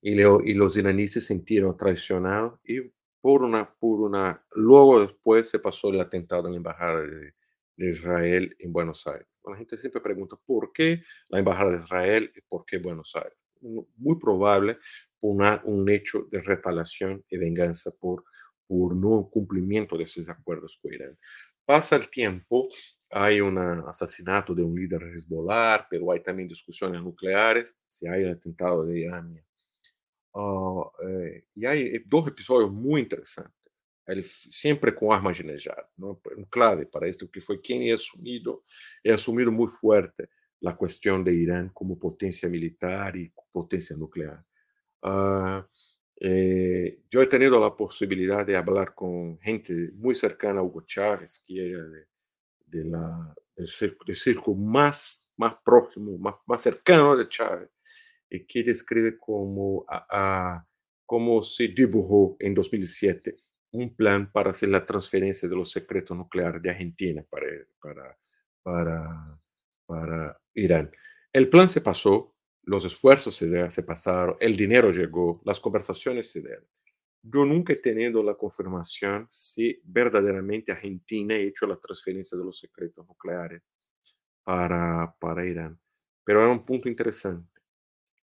y, 0.00 0.18
y 0.18 0.54
los 0.54 0.76
iraníes 0.78 1.12
se 1.12 1.20
sintieron 1.20 1.76
traicionados 1.76 2.58
y 2.64 2.80
por 3.20 3.42
una, 3.42 3.72
por 3.78 4.00
una, 4.00 4.44
luego 4.54 5.00
después 5.00 5.48
se 5.48 5.58
pasó 5.58 5.90
el 5.90 6.00
atentado 6.00 6.46
en 6.46 6.52
la 6.52 6.56
embajada 6.56 7.02
de, 7.02 7.34
de 7.76 7.90
Israel 7.90 8.54
en 8.58 8.72
Buenos 8.72 9.06
Aires. 9.06 9.28
La 9.44 9.56
gente 9.56 9.76
siempre 9.78 10.00
pregunta 10.00 10.36
por 10.44 10.72
qué 10.72 11.02
la 11.28 11.38
embajada 11.38 11.70
de 11.70 11.78
Israel 11.78 12.32
y 12.34 12.40
por 12.42 12.64
qué 12.64 12.78
Buenos 12.78 13.12
Aires. 13.14 13.46
Muy 13.60 14.18
probable 14.18 14.78
una, 15.20 15.60
un 15.64 15.88
hecho 15.88 16.26
de 16.30 16.42
retaliación 16.42 17.24
y 17.28 17.38
venganza 17.38 17.90
por, 17.92 18.24
por 18.66 18.96
no 18.96 19.28
cumplimiento 19.30 19.96
de 19.96 20.04
esos 20.04 20.28
acuerdos 20.28 20.78
con 20.82 20.92
Irán. 20.92 21.16
Pasa 21.64 21.96
el 21.96 22.10
tiempo 22.10 22.68
hay 23.14 23.42
un 23.42 23.58
asesinato 23.58 24.54
de 24.54 24.62
un 24.62 24.74
líder 24.74 25.02
Hezbollah, 25.02 25.86
pero 25.90 26.10
hay 26.10 26.20
también 26.20 26.48
discusiones 26.48 27.02
nucleares, 27.02 27.76
si 27.86 28.08
hay 28.08 28.22
el 28.22 28.32
atentado 28.32 28.86
de 28.86 29.00
Irán. 29.00 29.44
Uh, 30.32 30.84
eh, 31.06 31.44
y 31.54 31.66
hay 31.66 31.82
eh, 31.82 32.02
dos 32.06 32.26
episodios 32.28 32.72
muy 32.72 33.02
interesantes, 33.02 33.61
el, 34.12 34.24
siempre 34.24 34.94
con 34.94 35.12
Ahmadinejad, 35.12 35.84
¿no? 35.96 36.20
un 36.36 36.44
clave 36.44 36.86
para 36.86 37.08
esto, 37.08 37.30
que 37.30 37.40
fue 37.40 37.60
quien 37.60 37.90
ha 37.90 37.94
asumido, 37.94 38.64
ha 39.08 39.14
asumido 39.14 39.50
muy 39.50 39.68
fuerte 39.68 40.30
la 40.60 40.76
cuestión 40.76 41.24
de 41.24 41.34
Irán 41.34 41.70
como 41.70 41.98
potencia 41.98 42.48
militar 42.48 43.16
y 43.16 43.32
potencia 43.50 43.96
nuclear. 43.96 44.44
Uh, 45.02 45.62
eh, 46.20 47.00
yo 47.10 47.20
he 47.20 47.26
tenido 47.26 47.58
la 47.58 47.74
posibilidad 47.74 48.46
de 48.46 48.56
hablar 48.56 48.94
con 48.94 49.40
gente 49.40 49.90
muy 49.94 50.14
cercana 50.14 50.60
a 50.60 50.62
Hugo 50.62 50.82
Chávez, 50.82 51.42
que 51.44 51.70
era 51.70 51.82
de, 51.82 52.06
de 52.66 52.84
la, 52.84 53.34
del, 53.56 54.16
circo, 54.16 54.54
más, 54.54 55.26
más 55.36 55.54
próximo, 55.64 56.16
más, 56.18 56.36
más 56.46 56.62
cercano 56.62 57.16
de 57.16 57.28
Chávez, 57.28 57.70
y 58.30 58.44
que 58.46 58.62
describe 58.62 59.18
como, 59.18 59.84
a, 59.88 60.64
cómo 61.04 61.42
se 61.42 61.68
dibujó 61.68 62.36
en 62.38 62.54
2007 62.54 63.36
un 63.72 63.94
plan 63.94 64.30
para 64.30 64.50
hacer 64.50 64.68
la 64.68 64.84
transferencia 64.84 65.48
de 65.48 65.56
los 65.56 65.70
secretos 65.70 66.16
nucleares 66.16 66.62
de 66.62 66.70
Argentina 66.70 67.24
para, 67.28 67.46
para, 67.80 68.18
para, 68.62 69.40
para 69.86 70.40
Irán. 70.54 70.90
El 71.32 71.48
plan 71.48 71.68
se 71.68 71.80
pasó, 71.80 72.36
los 72.62 72.84
esfuerzos 72.84 73.34
se, 73.34 73.70
se 73.70 73.82
pasaron, 73.82 74.36
el 74.40 74.56
dinero 74.56 74.90
llegó, 74.90 75.40
las 75.44 75.58
conversaciones 75.58 76.30
se 76.30 76.40
dieron. 76.40 76.66
Yo 77.22 77.44
nunca 77.44 77.72
he 77.72 77.76
tenido 77.76 78.22
la 78.22 78.34
confirmación 78.34 79.26
si 79.28 79.80
verdaderamente 79.84 80.72
Argentina 80.72 81.34
ha 81.34 81.38
hecho 81.38 81.66
la 81.66 81.76
transferencia 81.76 82.36
de 82.36 82.44
los 82.44 82.58
secretos 82.58 83.06
nucleares 83.06 83.62
para, 84.44 85.14
para 85.18 85.46
Irán. 85.46 85.80
Pero 86.24 86.42
era 86.42 86.50
un 86.50 86.64
punto 86.64 86.88
interesante. 86.88 87.60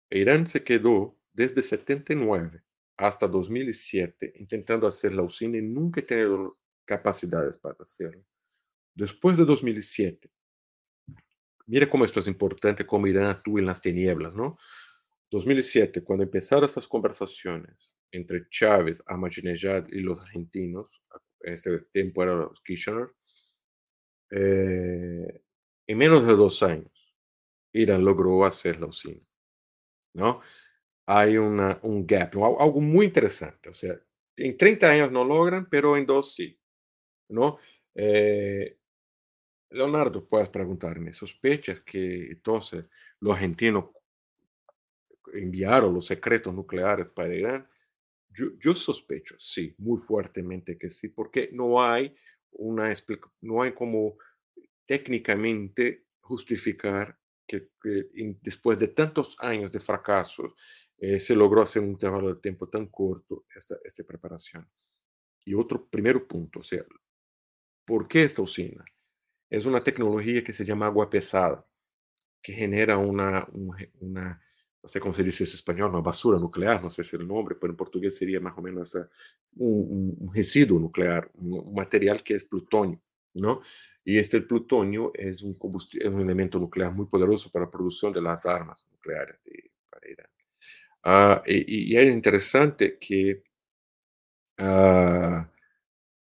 Irán 0.09 0.45
se 0.45 0.63
quedó 0.63 1.17
desde 1.31 1.61
79 1.63 2.61
hasta 2.97 3.27
2007 3.27 4.33
intentando 4.35 4.87
hacer 4.87 5.13
la 5.13 5.23
usina 5.23 5.57
y 5.57 5.61
nunca 5.61 6.01
ha 6.01 6.05
tenido 6.05 6.57
capacidades 6.85 7.57
para 7.57 7.77
hacerlo. 7.79 8.23
Después 8.95 9.37
de 9.37 9.45
2007, 9.45 10.29
mira 11.65 11.89
cómo 11.89 12.05
esto 12.05 12.19
es 12.19 12.27
importante, 12.27 12.85
cómo 12.85 13.07
Irán 13.07 13.25
actúa 13.25 13.59
en 13.59 13.65
las 13.65 13.81
tinieblas, 13.81 14.33
¿no? 14.33 14.57
2007, 15.31 16.03
cuando 16.03 16.23
empezaron 16.23 16.65
estas 16.65 16.87
conversaciones 16.87 17.95
entre 18.11 18.47
Chávez, 18.49 19.01
Ahmadinejad 19.07 19.87
y 19.89 20.01
los 20.01 20.19
argentinos, 20.19 21.01
en 21.41 21.53
este 21.53 21.79
tiempo 21.91 22.21
eran 22.21 22.39
los 22.39 22.61
Kirchner, 22.61 23.09
eh, 24.29 25.41
en 25.87 25.97
menos 25.97 26.27
de 26.27 26.33
dos 26.33 26.61
años, 26.61 27.15
Irán 27.73 28.03
logró 28.03 28.45
hacer 28.45 28.79
la 28.79 28.85
usina. 28.85 29.25
¿no? 30.13 30.41
Hay 31.05 31.37
una, 31.37 31.79
un 31.83 32.05
gap, 32.07 32.35
algo 32.35 32.81
muy 32.81 33.05
interesante. 33.07 33.69
O 33.69 33.73
sea, 33.73 33.99
en 34.37 34.57
30 34.57 34.89
años 34.89 35.11
no 35.11 35.23
logran, 35.25 35.67
pero 35.69 35.97
en 35.97 36.05
dos 36.05 36.35
sí. 36.35 36.57
¿no? 37.29 37.57
Eh, 37.95 38.77
Leonardo, 39.71 40.27
puedes 40.27 40.49
preguntarme, 40.49 41.13
¿sospechas 41.13 41.81
que 41.81 42.27
entonces 42.27 42.85
los 43.19 43.33
argentinos 43.33 43.85
enviaron 45.33 45.93
los 45.93 46.05
secretos 46.05 46.53
nucleares 46.53 47.09
para 47.09 47.33
Irán? 47.33 47.67
Yo, 48.29 48.73
sospecho, 48.73 49.35
sí, 49.39 49.75
muy 49.77 49.99
fuertemente 49.99 50.77
que 50.77 50.89
sí, 50.89 51.09
porque 51.09 51.49
no 51.53 51.83
hay 51.83 52.15
una 52.51 52.93
no 53.41 53.61
hay 53.61 53.73
como 53.73 54.17
técnicamente 54.87 56.07
justificar 56.21 57.19
que, 57.47 57.69
después 58.41 58.79
de 58.79 58.87
tantos 58.87 59.35
años 59.39 59.71
de 59.71 59.79
fracasos 59.79 60.53
eh, 60.97 61.19
se 61.19 61.35
logró 61.35 61.61
hacer 61.61 61.81
un 61.81 61.89
intervalo 61.89 62.33
de 62.33 62.41
tiempo 62.41 62.67
tan 62.67 62.87
corto 62.87 63.45
esta, 63.55 63.75
esta 63.83 64.03
preparación. 64.03 64.67
Y 65.45 65.53
otro 65.53 65.85
primer 65.87 66.25
punto, 66.25 66.59
o 66.59 66.63
sea, 66.63 66.83
¿por 67.85 68.07
qué 68.07 68.23
esta 68.23 68.41
usina? 68.41 68.83
Es 69.49 69.65
una 69.65 69.83
tecnología 69.83 70.43
que 70.43 70.53
se 70.53 70.65
llama 70.65 70.85
agua 70.85 71.09
pesada, 71.09 71.65
que 72.41 72.53
genera 72.53 72.97
una, 72.97 73.47
una 73.99 74.41
no 74.83 74.89
sé 74.89 74.99
cómo 74.99 75.13
se 75.13 75.23
dice 75.23 75.45
en 75.45 75.49
español, 75.49 75.91
una 75.91 76.01
basura 76.01 76.37
nuclear, 76.37 76.83
no 76.83 76.89
sé 76.89 77.05
si 77.05 77.15
es 77.15 77.21
el 77.21 77.27
nombre, 77.27 77.55
pero 77.55 77.71
en 77.71 77.77
portugués 77.77 78.17
sería 78.17 78.41
más 78.41 78.53
o 78.57 78.61
menos 78.61 78.93
un, 79.55 80.17
un, 80.19 80.33
residuo 80.33 80.77
nuclear, 80.77 81.31
un, 81.35 81.73
material 81.73 82.21
que 82.21 82.33
es 82.33 82.43
plutonio, 82.43 82.99
¿no? 83.33 83.61
Y 84.03 84.17
este 84.17 84.41
plutonio 84.41 85.11
es 85.13 85.41
un, 85.41 85.57
es 85.93 86.05
un 86.05 86.19
elemento 86.19 86.59
nuclear 86.59 86.91
muy 86.91 87.05
poderoso 87.05 87.49
para 87.49 87.63
la 87.65 87.71
producción 87.71 88.11
de 88.11 88.21
las 88.21 88.45
armas 88.45 88.85
nucleares. 88.91 89.39
Uh, 91.05 91.41
y, 91.45 91.93
y, 91.93 91.97
es 91.97 92.13
interesante 92.13 92.97
que 92.97 93.43
uh, 94.59 95.45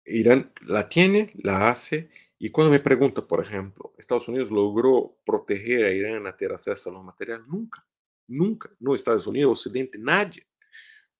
Irán 0.04 0.52
la 0.66 0.88
tiene, 0.88 1.30
la 1.36 1.70
hace, 1.70 2.10
y 2.38 2.50
cuando 2.50 2.72
me 2.72 2.80
pregunto, 2.80 3.26
por 3.26 3.44
ejemplo, 3.44 3.94
Estados 3.96 4.28
Unidos 4.28 4.50
logró 4.50 5.16
proteger 5.24 5.86
a 5.86 5.92
Irán 5.92 6.26
a 6.26 6.36
tener 6.36 6.54
acceso 6.54 6.90
a 6.90 6.92
los 6.92 7.04
materiales, 7.04 7.46
nunca. 7.46 7.86
Nunca, 8.26 8.70
no 8.80 8.94
Estados 8.94 9.26
Unidos, 9.26 9.66
Occidente, 9.66 9.98
nadie. 9.98 10.46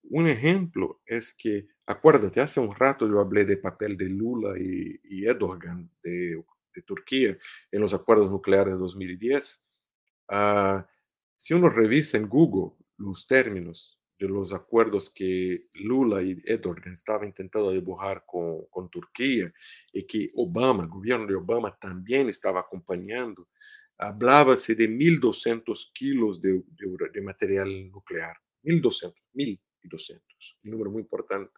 un 0.03 0.27
ejemplo 0.27 1.01
es 1.05 1.33
que, 1.33 1.67
acuérdate, 1.87 2.41
hace 2.41 2.59
un 2.59 2.75
rato 2.75 3.07
yo 3.07 3.19
hablé 3.19 3.45
del 3.45 3.59
papel 3.59 3.97
de 3.97 4.09
Lula 4.09 4.57
y, 4.59 4.99
y 5.03 5.25
Erdogan 5.25 5.89
de, 6.03 6.43
de, 6.75 6.81
Turquía 6.83 7.37
en 7.71 7.81
los 7.81 7.93
acuerdos 7.93 8.29
nucleares 8.31 8.73
de 8.73 8.79
2010. 8.79 9.67
Uh, 10.29 10.83
si 11.35 11.53
uno 11.53 11.69
revisa 11.69 12.17
en 12.17 12.27
Google 12.27 12.73
los 12.97 13.27
términos 13.27 13.99
de 14.17 14.27
los 14.27 14.53
acuerdos 14.53 15.09
que 15.09 15.67
Lula 15.73 16.21
y 16.21 16.37
Erdogan 16.45 16.93
estaban 16.93 17.27
intentando 17.27 17.71
dibujar 17.71 18.23
con, 18.25 18.65
con 18.69 18.89
Turquía 18.89 19.53
y 19.91 20.03
que 20.03 20.29
Obama, 20.35 20.83
el 20.83 20.89
gobierno 20.89 21.25
de 21.25 21.35
Obama 21.35 21.77
también 21.77 22.29
estaba 22.29 22.61
acompañando, 22.61 23.49
hablábase 23.97 24.75
de 24.75 24.89
1.200 24.89 25.91
kilos 25.93 26.41
de, 26.41 26.63
de, 27.13 27.21
material 27.21 27.91
nuclear. 27.91 28.37
1.200, 28.63 29.13
1.200, 29.33 30.21
un 30.63 30.71
número 30.71 30.91
muy 30.91 31.01
importante. 31.01 31.53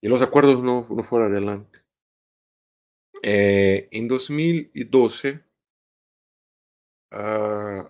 Y 0.00 0.08
los 0.08 0.22
acuerdos 0.22 0.62
no, 0.62 0.86
no 0.88 1.02
fueron 1.02 1.32
adelante. 1.32 1.80
Eh, 3.22 3.88
en 3.90 4.08
2012, 4.08 5.44
uh, 7.12 7.84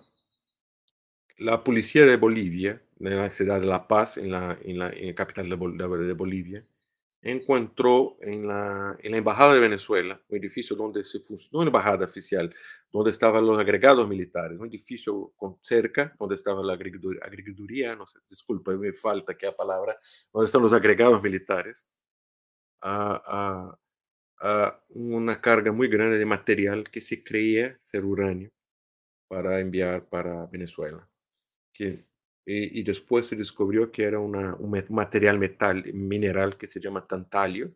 la 1.41 1.63
policía 1.63 2.05
de 2.05 2.17
Bolivia, 2.17 2.81
en 2.99 3.17
la 3.17 3.31
ciudad 3.31 3.59
de 3.59 3.65
La 3.65 3.87
Paz, 3.87 4.17
en 4.17 4.31
la, 4.31 4.57
en 4.63 4.77
la, 4.77 4.89
en 4.89 5.07
la 5.07 5.15
capital 5.15 5.49
de, 5.49 5.55
Bol 5.55 5.77
de, 5.77 6.13
Bolivia, 6.13 6.65
encontró 7.23 8.15
en 8.21 8.47
la, 8.47 8.95
en 9.01 9.11
la 9.11 9.17
embajada 9.17 9.55
de 9.55 9.59
Venezuela, 9.59 10.21
un 10.29 10.37
edificio 10.37 10.75
donde 10.75 11.03
se 11.03 11.19
funcionó, 11.19 11.61
una 11.61 11.69
embajada 11.69 12.05
oficial, 12.05 12.53
donde 12.91 13.11
estaban 13.11 13.45
los 13.45 13.57
agregados 13.57 14.07
militares, 14.07 14.59
un 14.59 14.67
edificio 14.67 15.33
con, 15.35 15.57
cerca, 15.61 16.15
donde 16.19 16.35
estaba 16.35 16.63
la 16.63 16.73
agricultura, 16.73 17.95
no 17.95 18.05
sé, 18.05 18.19
disculpa, 18.29 18.71
me 18.73 18.93
falta 18.93 19.35
que 19.35 19.47
la 19.47 19.55
palabra, 19.55 19.97
donde 20.31 20.45
están 20.45 20.61
los 20.61 20.73
agregados 20.73 21.21
militares, 21.23 21.87
a, 22.81 23.77
a, 24.39 24.47
a 24.47 24.83
una 24.89 25.41
carga 25.41 25.71
muy 25.71 25.87
grande 25.87 26.17
de 26.17 26.25
material 26.25 26.89
que 26.89 27.01
se 27.01 27.23
creía 27.23 27.77
ser 27.81 28.05
uranio 28.05 28.51
para 29.27 29.59
enviar 29.59 30.07
para 30.09 30.45
Venezuela. 30.47 31.10
Que 31.73 32.05
y, 32.45 32.79
y, 32.79 32.83
después 32.83 33.27
se 33.27 33.35
descubrió 33.35 33.91
que 33.91 34.03
era 34.03 34.19
una, 34.19 34.55
un 34.55 34.83
material 34.89 35.37
metal, 35.37 35.83
mineral 35.93 36.57
que 36.57 36.67
se 36.67 36.79
llama 36.79 37.05
tantalio, 37.05 37.75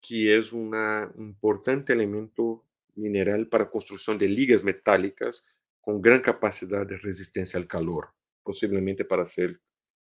que 0.00 0.36
es 0.36 0.52
un 0.52 0.74
importante 1.16 1.92
elemento 1.92 2.66
mineral 2.96 3.48
para 3.48 3.70
construcción 3.70 4.18
de 4.18 4.28
ligas 4.28 4.64
metálicas 4.64 5.44
con 5.80 6.00
gran 6.02 6.20
capacidad 6.20 6.86
de 6.86 6.98
resistencia 6.98 7.58
al 7.58 7.68
calor, 7.68 8.08
posiblemente 8.42 9.04
para 9.04 9.22
hacer 9.22 9.60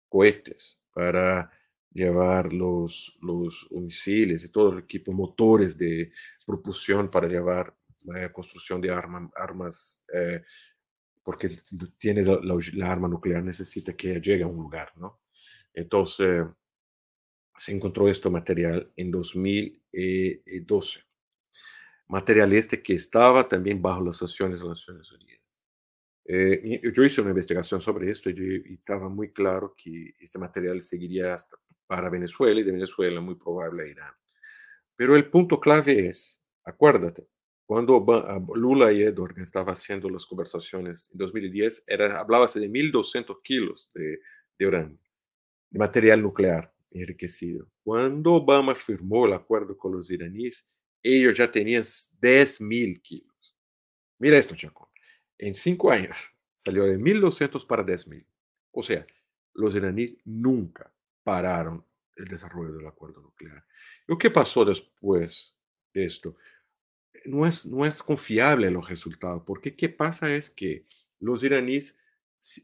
cohetes, 0.08 0.80
para 0.92 1.50
llevar 1.90 2.52
los, 2.52 3.18
los 3.22 3.68
misiles 3.70 4.44
y 4.44 4.50
todo 4.50 4.72
el 4.72 4.80
equipo, 4.80 5.12
motores 5.12 5.78
de 5.78 6.12
propulsión 6.46 7.10
para 7.10 7.28
llevar 7.28 7.74
eh, 8.14 8.30
construcción 8.32 8.80
de 8.80 8.90
arma, 8.90 9.30
armas 9.34 10.02
eh, 10.12 10.42
porque 11.26 11.48
tiene 11.98 12.22
la, 12.22 12.38
la, 12.40 12.92
arma 12.92 13.08
nuclear, 13.08 13.42
necesita 13.42 13.94
que 13.94 14.20
llegue 14.20 14.44
a 14.44 14.46
un 14.46 14.58
lugar, 14.58 14.92
¿no? 14.94 15.22
Entonces, 15.74 16.46
se 17.56 17.74
encontró 17.74 18.08
este 18.08 18.30
material 18.30 18.92
en 18.94 19.10
2012. 19.10 21.00
Material 22.06 22.52
este 22.52 22.80
que 22.80 22.92
estaba 22.92 23.48
también 23.48 23.82
bajo 23.82 24.04
las 24.04 24.18
sanciones 24.18 24.60
de 24.60 24.68
las 24.68 24.78
Naciones 24.78 25.10
Unidas. 25.10 25.42
Eh, 26.26 26.80
yo 26.94 27.04
hice 27.04 27.20
una 27.22 27.30
investigación 27.30 27.80
sobre 27.80 28.08
esto 28.08 28.30
y, 28.30 28.74
estaba 28.74 29.08
muy 29.08 29.32
claro 29.32 29.74
que 29.76 30.14
este 30.20 30.38
material 30.38 30.80
seguiría 30.80 31.34
hasta 31.34 31.56
para 31.88 32.08
Venezuela 32.08 32.60
y 32.60 32.62
de 32.62 32.70
Venezuela 32.70 33.20
muy 33.20 33.34
probable 33.34 33.82
a 33.82 33.86
Irán. 33.88 34.14
Pero 34.94 35.16
el 35.16 35.28
punto 35.28 35.58
clave 35.58 36.06
es, 36.06 36.40
acuérdate, 36.62 37.26
cuando 37.66 38.04
Lula 38.54 38.92
y 38.92 39.02
Edward 39.02 39.38
estaban 39.40 39.74
haciendo 39.74 40.08
las 40.08 40.24
conversaciones 40.24 41.10
en 41.12 41.18
2010, 41.18 41.84
era, 41.88 42.20
hablábase 42.20 42.60
de 42.60 42.70
1.200 42.70 43.42
kilos 43.42 43.90
de, 43.92 44.20
de 44.56 44.66
uranio, 44.66 44.98
de 45.70 45.78
material 45.78 46.22
nuclear 46.22 46.72
enriquecido. 46.90 47.68
Cuando 47.82 48.34
Obama 48.34 48.74
firmó 48.74 49.26
el 49.26 49.32
acuerdo 49.32 49.76
con 49.76 49.92
los 49.92 50.10
iraníes, 50.10 50.70
ellos 51.02 51.36
ya 51.36 51.50
tenían 51.50 51.82
10.000 51.82 53.02
kilos. 53.02 53.56
Mira 54.18 54.38
esto, 54.38 54.54
Chaco. 54.54 54.92
En 55.36 55.54
cinco 55.54 55.90
años 55.90 56.16
salió 56.56 56.84
de 56.84 56.98
1.200 56.98 57.66
para 57.66 57.84
10.000. 57.84 58.24
O 58.72 58.82
sea, 58.82 59.06
los 59.54 59.74
iraníes 59.74 60.16
nunca 60.24 60.92
pararon 61.24 61.84
el 62.14 62.26
desarrollo 62.26 62.72
del 62.72 62.86
acuerdo 62.86 63.20
nuclear. 63.20 63.64
¿Y 64.06 64.16
qué 64.18 64.30
pasó 64.30 64.64
después 64.64 65.56
de 65.92 66.04
esto? 66.04 66.36
No 67.24 67.46
es, 67.46 67.66
no 67.66 67.86
es 67.86 68.02
confiable 68.02 68.70
los 68.70 68.88
resultados, 68.88 69.42
porque 69.46 69.74
qué 69.74 69.88
pasa 69.88 70.34
es 70.34 70.50
que 70.50 70.86
los 71.20 71.42
iraníes, 71.42 71.98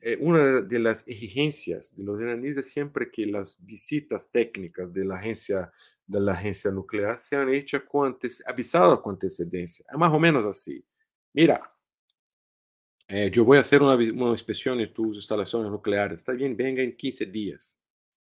eh, 0.03 0.16
una 0.20 0.61
de 0.61 0.78
las 0.78 1.07
exigencias 1.09 1.96
de 1.96 2.05
los 2.05 2.20
iraníes 2.20 2.57
es 2.57 2.70
siempre 2.70 3.11
que 3.11 3.26
las 3.26 3.64
visitas 3.64 4.30
técnicas 4.30 4.92
de 4.92 5.05
la 5.05 5.16
agencia, 5.16 5.72
de 6.07 6.20
la 6.20 6.32
agencia 6.32 6.70
nuclear 6.70 7.18
sean 7.18 7.48
hechas 7.48 7.82
con 7.82 8.18
avisadas 8.46 9.00
con 9.00 9.14
antecedencia. 9.14 9.84
Es 9.90 9.98
más 9.98 10.12
o 10.12 10.18
menos 10.18 10.44
así. 10.44 10.84
Mira, 11.32 11.72
eh, 13.09 13.30
yo 13.30 13.44
voy 13.44 13.59
a 13.59 13.61
hacer 13.61 13.82
una, 13.82 14.03
inspección 14.32 14.80
en 14.80 14.92
tus 14.92 15.16
instalaciones 15.16 15.70
nucleares. 15.70 16.18
Está 16.18 16.32
bien, 16.32 16.57
venga 16.57 16.82
en 16.82 16.96
15 16.96 17.26
días. 17.26 17.78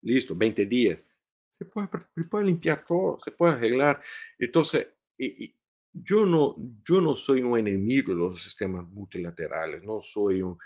Listo, 0.01 0.35
20 0.35 0.65
días. 0.65 1.07
Se 1.49 1.65
puede, 1.65 1.89
se 2.15 2.23
puede 2.25 2.45
limpiar 2.45 2.85
todo, 2.85 3.19
se 3.19 3.31
puede 3.31 3.53
arreglar. 3.53 4.01
Entonces, 4.37 4.87
y, 5.17 5.53
yo 5.93 6.25
no, 6.25 6.55
yo 6.87 7.01
no 7.01 7.13
soy 7.13 7.41
un 7.41 7.57
enemigo 7.57 8.13
de 8.13 8.19
los 8.19 8.43
sistemas 8.43 8.87
multilaterales, 8.89 9.83
no 9.83 9.99
soy 10.01 10.41
un, 10.41 10.57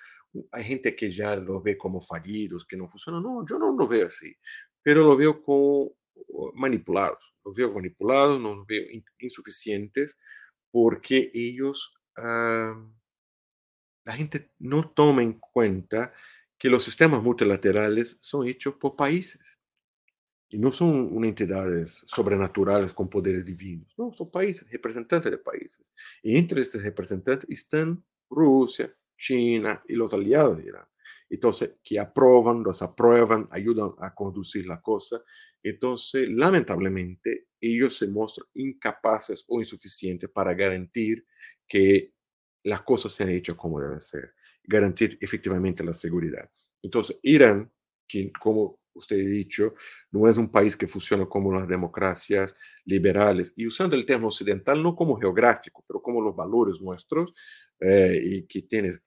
hay 0.51 0.63
gente 0.63 0.95
que 0.95 1.11
ya 1.11 1.35
lo 1.35 1.61
ve 1.61 1.77
como 1.77 2.01
fallidos, 2.01 2.65
que 2.65 2.77
no 2.77 2.89
funcionan, 2.89 3.23
no, 3.23 3.45
yo 3.47 3.57
no 3.57 3.75
lo 3.75 3.87
veo 3.87 4.07
así, 4.07 4.35
pero 4.81 5.03
lo 5.05 5.15
veo 5.15 5.41
como 5.41 5.91
manipulados, 6.55 7.35
los 7.43 7.55
veo 7.55 7.73
manipulados, 7.73 8.39
no 8.39 8.55
los 8.55 8.67
veo 8.67 8.83
insuficientes, 9.19 10.19
porque 10.71 11.31
ellos, 11.33 11.93
uh, 12.17 12.91
la 14.05 14.13
gente 14.13 14.51
no 14.59 14.89
toma 14.89 15.23
en 15.23 15.33
cuenta 15.39 16.13
que 16.57 16.69
los 16.69 16.83
sistemas 16.83 17.21
multilaterales 17.21 18.17
son 18.21 18.47
hechos 18.47 18.75
por 18.75 18.95
países 18.95 19.62
y 20.53 20.59
no 20.59 20.71
son 20.71 21.09
unas 21.11 21.29
entidades 21.29 22.05
sobrenaturales 22.07 22.93
con 22.93 23.09
poderes 23.09 23.43
divinos, 23.43 23.91
no, 23.97 24.13
son 24.13 24.29
países, 24.29 24.69
representantes 24.69 25.31
de 25.31 25.39
países. 25.39 25.91
Y 26.21 26.37
entre 26.37 26.61
estos 26.61 26.83
representantes 26.83 27.49
están 27.49 28.05
Rusia, 28.29 28.95
China 29.17 29.83
y 29.87 29.95
los 29.95 30.13
aliados 30.13 30.59
de 30.59 30.65
Irán. 30.65 30.85
Entonces, 31.27 31.77
que 31.83 31.99
aprueban, 31.99 32.61
los 32.61 32.83
aprueban, 32.83 33.47
ayudan 33.49 33.93
a 33.97 34.13
conducir 34.13 34.67
la 34.67 34.79
cosa. 34.79 35.23
Entonces, 35.63 36.29
lamentablemente, 36.29 37.47
ellos 37.59 37.97
se 37.97 38.05
muestran 38.05 38.47
incapaces 38.53 39.45
o 39.47 39.59
insuficientes 39.59 40.29
para 40.29 40.53
garantir 40.53 41.25
que 41.67 42.13
las 42.61 42.83
cosas 42.83 43.11
sean 43.11 43.29
hechas 43.29 43.55
como 43.55 43.81
deben 43.81 44.01
ser, 44.01 44.35
garantir 44.63 45.17
efectivamente 45.19 45.83
la 45.83 45.93
seguridad. 45.93 46.47
Entonces, 46.83 47.17
Irán, 47.23 47.71
que 48.07 48.31
como 48.39 48.82
usted 48.93 49.15
ha 49.15 49.29
dicho, 49.29 49.73
no 50.11 50.27
es 50.27 50.37
un 50.37 50.51
país 50.51 50.77
que 50.77 50.87
funciona 50.87 51.25
como 51.25 51.53
las 51.53 51.67
democracias 51.67 52.57
liberales, 52.85 53.53
y 53.55 53.67
usando 53.67 53.95
el 53.95 54.05
término 54.05 54.27
occidental 54.27 54.81
no 54.81 54.95
como 54.95 55.19
geográfico, 55.19 55.83
pero 55.87 56.01
como 56.01 56.21
los 56.21 56.35
valores 56.35 56.81
nuestros, 56.81 57.33
eh, 57.79 58.19
y 58.23 58.47
que 58.47 58.63
tiene 58.63 58.99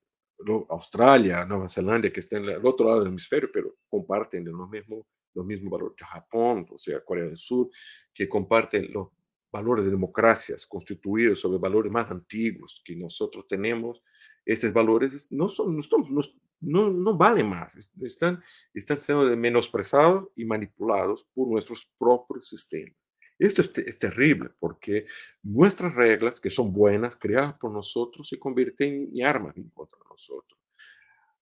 Australia, 0.68 1.44
Nueva 1.46 1.68
Zelanda, 1.68 2.10
que 2.10 2.20
están 2.20 2.48
al 2.48 2.64
otro 2.64 2.88
lado 2.88 3.00
del 3.00 3.08
hemisferio, 3.08 3.48
pero 3.52 3.76
comparten 3.88 4.44
los 4.44 4.68
mismos, 4.68 5.06
los 5.34 5.46
mismos 5.46 5.70
valores. 5.70 5.96
Japón, 5.98 6.66
o 6.70 6.78
sea, 6.78 7.02
Corea 7.04 7.24
del 7.24 7.36
Sur, 7.36 7.70
que 8.12 8.28
comparten 8.28 8.92
los 8.92 9.08
valores 9.50 9.84
de 9.84 9.90
democracias 9.90 10.66
constituidos 10.66 11.40
sobre 11.40 11.58
valores 11.58 11.90
más 11.90 12.10
antiguos 12.10 12.82
que 12.84 12.94
nosotros 12.94 13.46
tenemos, 13.48 14.02
estos 14.44 14.72
valores 14.72 15.32
no, 15.32 15.48
son, 15.48 15.76
no, 15.76 15.82
son, 15.82 16.14
no, 16.14 16.20
no 16.60 17.16
valen 17.16 17.48
más, 17.48 17.76
están, 18.02 18.42
están 18.72 19.00
siendo 19.00 19.36
menosprezados 19.36 20.28
y 20.36 20.44
manipulados 20.44 21.26
por 21.34 21.48
nuestros 21.48 21.90
propios 21.98 22.48
sistemas. 22.48 22.96
Esto 23.38 23.60
es, 23.60 23.98
terrible 23.98 24.50
porque 24.58 25.06
nuestras 25.42 25.94
reglas, 25.94 26.40
que 26.40 26.50
son 26.50 26.72
buenas, 26.72 27.16
creadas 27.16 27.54
por 27.54 27.70
nosotros, 27.70 28.28
se 28.28 28.38
convierten 28.38 29.10
en 29.14 29.26
armas 29.26 29.54
contra 29.74 29.98
nosotros. 30.08 30.58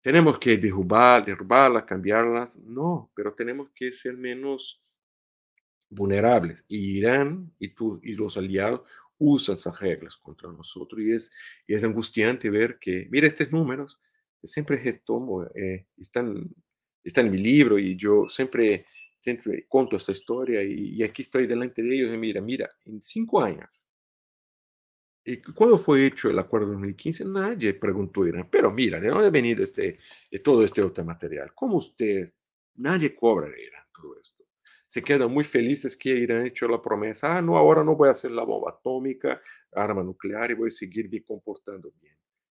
Tenemos 0.01 0.39
que 0.39 0.57
derrubar, 0.57 1.25
derrubarlas, 1.25 1.83
cambiarlas, 1.83 2.57
no, 2.59 3.11
pero 3.15 3.33
tenemos 3.33 3.69
que 3.75 3.91
ser 3.91 4.17
menos 4.17 4.81
vulnerables. 5.89 6.65
Irán 6.67 7.51
y, 7.59 7.69
tú, 7.69 7.99
y 8.01 8.13
los 8.13 8.37
aliados 8.37 8.81
usan 9.17 9.55
esas 9.55 9.79
reglas 9.79 10.17
contra 10.17 10.51
nosotros 10.51 10.99
y 11.01 11.11
es, 11.11 11.33
y 11.67 11.75
es 11.75 11.83
angustiante 11.83 12.49
ver 12.49 12.79
que, 12.79 13.07
mira 13.11 13.27
estos 13.27 13.51
números, 13.51 14.01
siempre 14.47 14.77
retomo, 14.77 15.43
eh, 15.55 15.87
están, 15.97 16.49
está 17.03 17.21
en 17.21 17.31
mi 17.31 17.37
libro 17.37 17.77
y 17.79 17.95
yo 17.95 18.27
siempre, 18.27 18.85
siempre 19.19 19.65
cuento 19.67 19.97
esta 19.97 20.11
historia 20.11 20.63
y, 20.63 20.95
y 20.95 21.03
aquí 21.03 21.21
estoy 21.21 21.47
delante 21.47 21.81
de 21.83 21.95
ellos 21.95 22.13
y 22.13 22.17
mira, 22.17 22.41
mira, 22.41 22.69
en 22.85 23.01
cinco 23.01 23.41
años 23.41 23.69
¿Y 25.27 25.41
cuándo 25.41 25.79
fue 25.79 26.05
hecho 26.05 26.29
el 26.29 26.37
acuerdo 26.37 26.67
de 26.67 26.73
2015? 26.73 27.25
Nadie 27.25 27.73
Irán, 28.27 28.47
pero 28.51 28.71
mira, 28.71 28.99
¿de 28.99 29.09
ha 29.09 29.29
venido 29.31 29.63
este, 29.63 29.97
todo 30.43 30.63
este 30.63 30.83
otro 30.83 31.03
material? 31.03 31.51
¿Cómo 31.55 31.77
usted, 31.77 32.31
nadie 32.75 33.15
cobra 33.15 33.49
de 33.49 33.63
Irán 33.63 33.83
todo 33.91 34.19
esto? 34.21 34.43
Se 34.85 35.01
quedan 35.01 35.31
muy 35.31 35.43
felices 35.43 35.97
que 35.97 36.09
Irán 36.09 36.43
ha 36.43 36.47
hecho 36.47 36.67
la 36.67 36.79
promesa, 36.79 37.37
ah, 37.37 37.41
no, 37.41 37.57
ahora 37.57 37.83
no 37.83 37.95
voy 37.95 38.09
a 38.09 38.11
hacer 38.11 38.29
la 38.29 38.43
bomba 38.43 38.69
atómica, 38.69 39.41
arma 39.73 40.03
nuclear 40.03 40.51
voy 40.55 40.67
a 40.67 40.71
seguir 40.71 41.09
me 41.09 41.23
comportando 41.23 41.91
bien. 41.99 42.14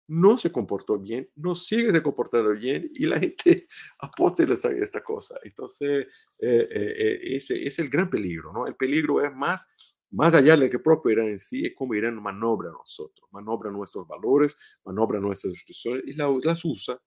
No 0.09 0.37
se 0.37 0.51
comportó 0.51 0.97
bien, 0.97 1.29
no 1.35 1.55
sigue 1.55 1.91
se 1.91 2.03
comportando 2.03 2.51
bien 2.53 2.91
y 2.95 3.05
la 3.05 3.19
gente 3.19 3.67
aposta 3.99 4.43
esta, 4.43 4.71
esta 4.71 5.03
cosa. 5.03 5.39
Entonces, 5.43 6.07
eh, 6.39 6.67
eh, 6.71 6.95
eh, 6.97 7.35
ese 7.35 7.65
es 7.65 7.79
el 7.79 7.89
gran 7.89 8.09
peligro, 8.09 8.51
¿no? 8.51 8.67
El 8.67 8.75
peligro 8.75 9.23
es 9.23 9.33
más 9.35 9.69
más 10.11 10.33
allá 10.33 10.57
de 10.57 10.69
que 10.69 10.79
propio 10.79 11.11
Irán 11.11 11.27
en 11.27 11.39
sí, 11.39 11.65
es 11.65 11.75
como 11.75 11.93
Irán 11.93 12.21
manobra 12.21 12.69
a 12.69 12.73
nosotros, 12.73 13.29
manobra 13.31 13.69
nuestros 13.69 14.07
valores, 14.07 14.55
manobra 14.83 15.19
nuestras 15.19 15.53
instituciones 15.53 16.03
y 16.07 16.13
las 16.13 16.65
usa 16.65 16.99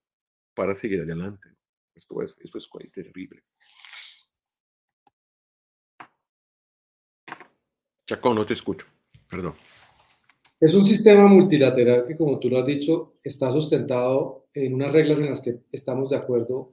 para 0.53 0.73
seguir 0.73 1.01
adelante. 1.01 1.49
Esto 1.93 2.21
es, 2.21 2.37
esto 2.41 2.57
es, 2.57 2.91
terrible. 2.91 3.43
Chacón, 8.07 8.35
no 8.35 8.45
te 8.45 8.53
escucho, 8.53 8.87
perdón. 9.29 9.53
Es 10.63 10.73
un 10.75 10.85
sistema 10.85 11.27
multilateral 11.27 12.05
que, 12.05 12.15
como 12.15 12.39
tú 12.39 12.49
lo 12.49 12.59
has 12.59 12.65
dicho, 12.65 13.15
está 13.21 13.51
sustentado 13.51 14.45
en 14.53 14.73
unas 14.73 14.93
reglas 14.93 15.19
en 15.19 15.25
las 15.25 15.41
que 15.41 15.57
estamos 15.69 16.11
de 16.11 16.15
acuerdo 16.15 16.71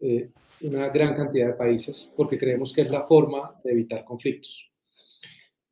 eh, 0.00 0.30
una 0.62 0.88
gran 0.88 1.14
cantidad 1.14 1.48
de 1.48 1.52
países, 1.52 2.10
porque 2.16 2.38
creemos 2.38 2.72
que 2.72 2.80
es 2.80 2.90
la 2.90 3.02
forma 3.02 3.60
de 3.62 3.72
evitar 3.72 4.06
conflictos. 4.06 4.70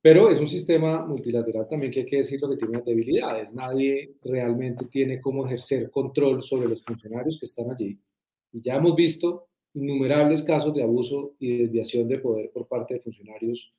Pero 0.02 0.28
es 0.28 0.38
un 0.40 0.46
sistema 0.46 1.06
multilateral 1.06 1.66
también 1.66 1.90
que 1.90 2.00
hay 2.00 2.06
que 2.06 2.18
decir 2.18 2.38
lo 2.38 2.50
que 2.50 2.58
tiene 2.58 2.82
debilidades. 2.82 3.54
Nadie 3.54 4.16
realmente 4.22 4.84
tiene 4.84 5.18
cómo 5.18 5.46
ejercer 5.46 5.90
control 5.90 6.42
sobre 6.42 6.68
los 6.68 6.84
funcionarios 6.84 7.38
que 7.40 7.46
están 7.46 7.70
allí. 7.70 7.98
Y 8.52 8.60
ya 8.60 8.74
hemos 8.74 8.94
visto 8.94 9.46
innumerables 9.72 10.42
casos 10.42 10.74
de 10.74 10.82
abuso 10.82 11.32
y 11.38 11.62
desviación 11.62 12.08
de 12.08 12.18
poder 12.18 12.50
por 12.52 12.68
parte 12.68 12.92
de 12.92 13.00
funcionarios 13.00 13.72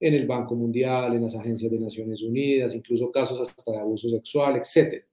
en 0.00 0.14
el 0.14 0.26
Banco 0.26 0.54
Mundial, 0.54 1.14
en 1.14 1.22
las 1.22 1.36
agencias 1.36 1.70
de 1.70 1.78
Naciones 1.78 2.22
Unidas, 2.22 2.74
incluso 2.74 3.10
casos 3.10 3.40
hasta 3.40 3.72
de 3.72 3.78
abuso 3.78 4.08
sexual, 4.08 4.56
etc. 4.56 5.04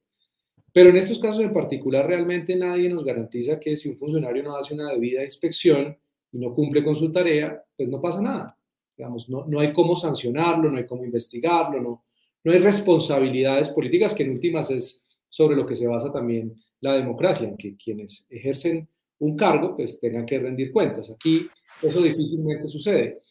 Pero 0.72 0.90
en 0.90 0.98
estos 0.98 1.20
casos 1.20 1.44
en 1.44 1.54
particular 1.54 2.06
realmente 2.06 2.56
nadie 2.56 2.90
nos 2.90 3.04
garantiza 3.04 3.60
que 3.60 3.76
si 3.76 3.90
un 3.90 3.98
funcionario 3.98 4.44
no 4.44 4.56
hace 4.56 4.74
una 4.74 4.92
debida 4.92 5.24
inspección 5.24 5.98
y 6.32 6.38
no 6.38 6.54
cumple 6.54 6.84
con 6.84 6.96
su 6.96 7.12
tarea, 7.12 7.64
pues 7.76 7.90
no 7.90 8.02
pasa 8.02 8.22
nada 8.22 8.58
Digamos, 8.98 9.30
no, 9.30 9.46
no 9.46 9.60
hay 9.60 9.74
cómo 9.74 9.96
sancionarlo, 9.96 10.72
no 10.72 10.78
hay 10.78 10.86
cómo 10.86 11.04
investigarlo, 11.04 11.82
no, 11.82 12.06
no 12.44 12.52
hay 12.54 12.60
responsabilidades 12.60 13.70
políticas, 13.70 14.14
que 14.14 14.24
en 14.24 14.32
últimas 14.32 14.72
es 14.72 15.04
sobre 15.28 15.58
lo 15.58 15.66
que 15.66 15.76
se 15.76 15.88
basa 15.88 16.12
también 16.14 16.56
la 16.80 16.94
democracia, 16.94 17.48
en 17.48 17.58
que 17.58 17.76
quienes 17.76 18.26
ejercen 18.30 18.88
un 19.20 19.36
cargo 19.36 19.76
pues 19.76 20.00
tengan 20.00 20.26
que 20.26 20.40
rendir 20.40 20.72
cuentas. 20.72 21.10
Aquí 21.10 21.48
eso 21.82 22.02
difícilmente 22.02 22.68
sucede. 22.68 23.22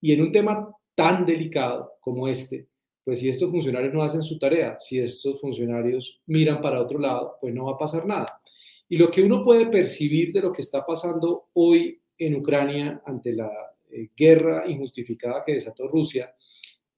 Y 0.00 0.12
en 0.12 0.20
un 0.20 0.32
tema 0.32 0.68
tan 0.94 1.26
delicado 1.26 1.94
como 2.00 2.28
este, 2.28 2.68
pues 3.04 3.20
si 3.20 3.28
estos 3.28 3.50
funcionarios 3.50 3.92
no 3.92 4.02
hacen 4.02 4.22
su 4.22 4.38
tarea, 4.38 4.78
si 4.80 4.98
estos 4.98 5.40
funcionarios 5.40 6.20
miran 6.26 6.60
para 6.60 6.80
otro 6.80 6.98
lado, 6.98 7.36
pues 7.40 7.54
no 7.54 7.66
va 7.66 7.72
a 7.72 7.78
pasar 7.78 8.06
nada. 8.06 8.40
Y 8.88 8.96
lo 8.96 9.10
que 9.10 9.22
uno 9.22 9.44
puede 9.44 9.66
percibir 9.66 10.32
de 10.32 10.40
lo 10.40 10.52
que 10.52 10.62
está 10.62 10.84
pasando 10.84 11.48
hoy 11.54 12.00
en 12.18 12.36
Ucrania 12.36 13.02
ante 13.04 13.32
la 13.32 13.50
eh, 13.90 14.08
guerra 14.16 14.64
injustificada 14.68 15.42
que 15.44 15.54
desató 15.54 15.88
Rusia, 15.88 16.34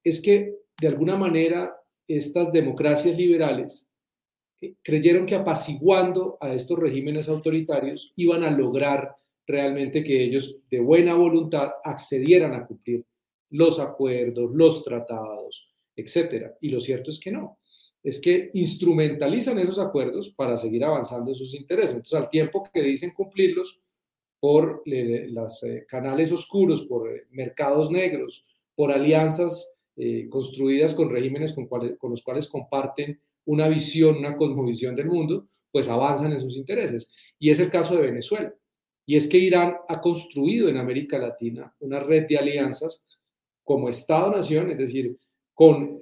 es 0.03 0.21
que 0.21 0.55
de 0.79 0.87
alguna 0.87 1.17
manera 1.17 1.75
estas 2.07 2.51
democracias 2.51 3.17
liberales 3.17 3.89
eh, 4.61 4.75
creyeron 4.81 5.25
que 5.25 5.35
apaciguando 5.35 6.37
a 6.39 6.53
estos 6.53 6.79
regímenes 6.79 7.27
autoritarios 7.27 8.13
iban 8.15 8.43
a 8.43 8.51
lograr 8.51 9.15
realmente 9.45 10.03
que 10.03 10.23
ellos 10.23 10.57
de 10.69 10.79
buena 10.79 11.15
voluntad 11.15 11.71
accedieran 11.83 12.53
a 12.53 12.65
cumplir 12.65 13.05
los 13.49 13.79
acuerdos, 13.79 14.51
los 14.53 14.83
tratados, 14.83 15.69
etc. 15.95 16.53
Y 16.61 16.69
lo 16.69 16.81
cierto 16.81 17.09
es 17.09 17.19
que 17.19 17.31
no. 17.31 17.59
Es 18.03 18.21
que 18.21 18.51
instrumentalizan 18.53 19.59
esos 19.59 19.79
acuerdos 19.79 20.29
para 20.29 20.55
seguir 20.57 20.83
avanzando 20.83 21.31
en 21.31 21.35
sus 21.35 21.53
intereses. 21.53 21.91
Entonces, 21.91 22.19
al 22.19 22.29
tiempo 22.29 22.63
que 22.71 22.81
dicen 22.81 23.11
cumplirlos, 23.11 23.79
por 24.39 24.83
los 24.85 25.63
eh, 25.63 25.85
canales 25.87 26.31
oscuros, 26.31 26.85
por 26.85 27.09
eh, 27.09 27.25
mercados 27.31 27.89
negros, 27.89 28.43
por 28.75 28.91
alianzas 28.91 29.73
eh, 29.95 30.27
construidas 30.29 30.93
con 30.93 31.09
regímenes 31.09 31.53
con, 31.53 31.67
con, 31.67 32.11
los 32.11 32.21
cuales 32.21 32.47
comparten 32.47 33.19
una 33.45 33.67
visión, 33.67 34.17
una 34.17 34.37
cosmovisión 34.37 34.95
del 34.95 35.07
mundo, 35.07 35.47
pues 35.71 35.89
avanzan 35.89 36.33
en 36.33 36.39
sus 36.39 36.55
intereses. 36.55 37.09
Y 37.39 37.49
es 37.49 37.59
el 37.59 37.69
caso 37.69 37.95
de 37.95 38.01
Venezuela. 38.01 38.53
Y 39.05 39.15
es 39.15 39.27
que 39.27 39.37
Irán 39.37 39.77
ha 39.87 40.01
construido 40.01 40.67
en 40.69 40.77
América 40.77 41.17
Latina 41.17 41.73
una 41.79 41.99
red 41.99 42.27
de 42.27 42.37
alianzas 42.37 43.05
como 43.67 43.89
Estado-Nación, 43.89 44.71
es 44.71 44.77
decir, 44.77 45.17
con 45.53 46.01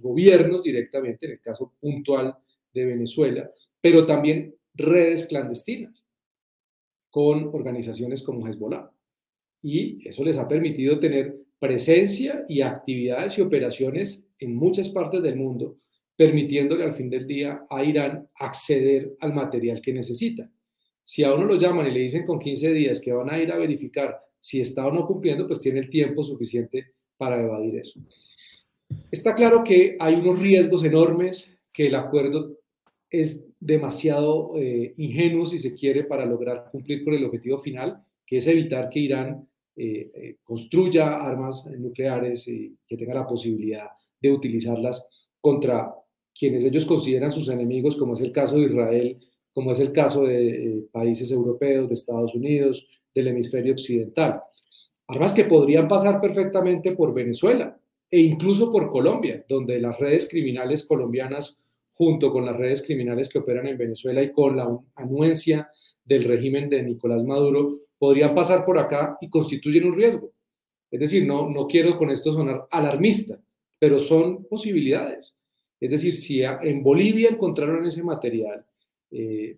gobiernos 0.00 0.64
directamente, 0.64 1.26
en 1.26 1.32
el 1.32 1.40
caso 1.40 1.72
puntual 1.80 2.36
de 2.74 2.84
Venezuela, 2.84 3.48
pero 3.80 4.04
también 4.04 4.56
redes 4.74 5.26
clandestinas 5.26 6.04
con 7.08 7.44
organizaciones 7.54 8.24
como 8.24 8.44
Hezbollah. 8.44 8.90
Y 9.62 10.06
eso 10.08 10.24
les 10.24 10.36
ha 10.36 10.48
permitido 10.48 10.98
tener 10.98 11.36
presencia 11.60 12.44
y 12.48 12.60
actividades 12.60 13.38
y 13.38 13.42
operaciones 13.42 14.26
en 14.40 14.56
muchas 14.56 14.88
partes 14.88 15.22
del 15.22 15.36
mundo, 15.36 15.78
permitiéndole 16.16 16.82
al 16.82 16.94
fin 16.94 17.08
del 17.08 17.26
día 17.26 17.62
a 17.70 17.84
Irán 17.84 18.28
acceder 18.34 19.14
al 19.20 19.32
material 19.32 19.80
que 19.80 19.92
necesita. 19.92 20.50
Si 21.04 21.22
a 21.22 21.32
uno 21.32 21.44
lo 21.44 21.54
llaman 21.54 21.86
y 21.86 21.92
le 21.92 22.00
dicen 22.00 22.26
con 22.26 22.40
15 22.40 22.72
días 22.72 23.00
que 23.00 23.12
van 23.12 23.30
a 23.30 23.38
ir 23.40 23.52
a 23.52 23.58
verificar 23.58 24.18
si 24.46 24.60
está 24.60 24.86
o 24.86 24.92
no 24.92 25.04
cumpliendo, 25.04 25.44
pues 25.48 25.60
tiene 25.60 25.80
el 25.80 25.90
tiempo 25.90 26.22
suficiente 26.22 26.92
para 27.16 27.42
evadir 27.42 27.80
eso. 27.80 27.98
Está 29.10 29.34
claro 29.34 29.64
que 29.64 29.96
hay 29.98 30.14
unos 30.14 30.38
riesgos 30.38 30.84
enormes, 30.84 31.52
que 31.72 31.88
el 31.88 31.96
acuerdo 31.96 32.56
es 33.10 33.44
demasiado 33.58 34.52
eh, 34.56 34.94
ingenuo, 34.98 35.46
si 35.46 35.58
se 35.58 35.74
quiere, 35.74 36.04
para 36.04 36.24
lograr 36.24 36.68
cumplir 36.70 37.02
con 37.02 37.14
el 37.14 37.24
objetivo 37.24 37.58
final, 37.58 38.04
que 38.24 38.36
es 38.36 38.46
evitar 38.46 38.88
que 38.88 39.00
Irán 39.00 39.48
eh, 39.74 40.12
eh, 40.14 40.36
construya 40.44 41.16
armas 41.16 41.66
nucleares 41.66 42.46
y 42.46 42.72
que 42.86 42.96
tenga 42.96 43.14
la 43.14 43.26
posibilidad 43.26 43.88
de 44.20 44.30
utilizarlas 44.30 45.08
contra 45.40 45.92
quienes 46.32 46.62
ellos 46.62 46.86
consideran 46.86 47.32
sus 47.32 47.48
enemigos, 47.48 47.96
como 47.96 48.12
es 48.12 48.20
el 48.20 48.30
caso 48.30 48.58
de 48.58 48.66
Israel, 48.66 49.18
como 49.52 49.72
es 49.72 49.80
el 49.80 49.90
caso 49.90 50.22
de 50.22 50.84
países 50.92 51.32
europeos, 51.32 51.88
de 51.88 51.94
Estados 51.94 52.32
Unidos, 52.32 52.86
del 53.16 53.28
hemisferio 53.28 53.72
occidental. 53.72 54.42
Armas 55.08 55.32
que 55.32 55.44
podrían 55.44 55.88
pasar 55.88 56.20
perfectamente 56.20 56.92
por 56.92 57.14
Venezuela 57.14 57.76
e 58.10 58.20
incluso 58.20 58.70
por 58.70 58.90
Colombia, 58.90 59.44
donde 59.48 59.80
las 59.80 59.98
redes 59.98 60.28
criminales 60.28 60.86
colombianas 60.86 61.58
junto 61.94 62.30
con 62.30 62.44
las 62.44 62.56
redes 62.56 62.82
criminales 62.82 63.30
que 63.30 63.38
operan 63.38 63.66
en 63.68 63.78
Venezuela 63.78 64.22
y 64.22 64.30
con 64.30 64.56
la 64.56 64.68
anuencia 64.96 65.70
del 66.04 66.24
régimen 66.24 66.68
de 66.68 66.82
Nicolás 66.82 67.24
Maduro, 67.24 67.78
podrían 67.98 68.34
pasar 68.34 68.66
por 68.66 68.78
acá 68.78 69.16
y 69.20 69.30
constituyen 69.30 69.86
un 69.86 69.96
riesgo. 69.96 70.30
Es 70.90 71.00
decir, 71.00 71.26
no, 71.26 71.48
no 71.48 71.66
quiero 71.66 71.96
con 71.96 72.10
esto 72.10 72.34
sonar 72.34 72.66
alarmista, 72.70 73.40
pero 73.78 73.98
son 73.98 74.44
posibilidades. 74.44 75.36
Es 75.80 75.90
decir, 75.90 76.14
si 76.14 76.42
en 76.42 76.82
Bolivia 76.82 77.30
encontraron 77.30 77.86
ese 77.86 78.02
material, 78.02 78.64
eh, 79.10 79.56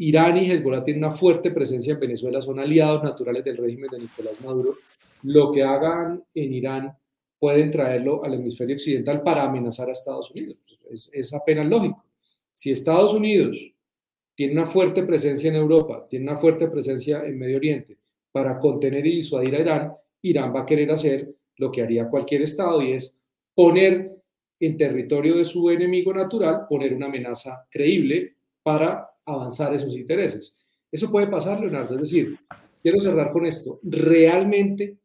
Irán 0.00 0.38
y 0.38 0.50
Hezbollah 0.50 0.82
tienen 0.82 1.04
una 1.04 1.14
fuerte 1.14 1.50
presencia 1.50 1.94
en 1.94 2.00
Venezuela, 2.00 2.40
son 2.40 2.58
aliados 2.58 3.02
naturales 3.02 3.44
del 3.44 3.56
régimen 3.56 3.90
de 3.90 4.00
Nicolás 4.00 4.40
Maduro, 4.44 4.76
lo 5.24 5.52
que 5.52 5.62
hagan 5.62 6.24
en 6.34 6.54
Irán 6.54 6.96
pueden 7.38 7.70
traerlo 7.70 8.24
al 8.24 8.34
hemisferio 8.34 8.76
occidental 8.76 9.22
para 9.22 9.44
amenazar 9.44 9.88
a 9.88 9.92
Estados 9.92 10.30
Unidos 10.30 10.56
es, 10.90 11.34
apenas 11.34 11.66
lógico. 11.66 12.04
Si 12.54 12.70
Estados 12.70 13.14
Unidos 13.14 13.72
tiene 14.34 14.54
una 14.54 14.66
fuerte 14.66 15.02
presencia 15.02 15.48
en 15.48 15.56
Europa, 15.56 16.06
tiene 16.08 16.30
una 16.30 16.40
fuerte 16.40 16.68
presencia 16.68 17.22
en 17.24 17.38
Medio 17.38 17.56
Oriente 17.56 17.96
para 18.32 18.58
contener 18.58 19.06
y 19.06 19.16
disuadir 19.16 19.54
a 19.56 19.60
Irán, 19.60 19.92
Irán 20.22 20.54
va 20.54 20.62
a 20.62 20.66
querer 20.66 20.90
hacer 20.90 21.34
lo 21.56 21.70
que 21.70 21.82
haría 21.82 22.08
cualquier 22.08 22.42
Estado 22.42 22.82
y 22.82 22.92
es 22.92 23.18
poner 23.54 24.16
en 24.58 24.76
territorio 24.76 25.36
de 25.36 25.44
su 25.44 25.70
enemigo 25.70 26.12
natural, 26.12 26.66
poner 26.68 26.94
una 26.94 27.06
amenaza 27.06 27.66
creíble 27.70 28.34
para 28.62 29.09
avanzar 29.34 29.74
esos 29.74 29.94
intereses. 29.96 30.56
Eso 30.90 31.10
puede 31.10 31.26
pasar, 31.26 31.60
Leonardo. 31.60 31.94
Es 31.94 32.00
decir, 32.00 32.38
quiero 32.82 33.00
cerrar 33.00 33.32
con 33.32 33.46
esto. 33.46 33.80
¿Realmente 33.82 34.98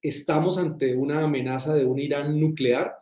estamos 0.00 0.58
ante 0.58 0.94
una 0.94 1.24
amenaza 1.24 1.74
de 1.74 1.84
un 1.84 1.98
Irán 1.98 2.40
nuclear? 2.40 2.96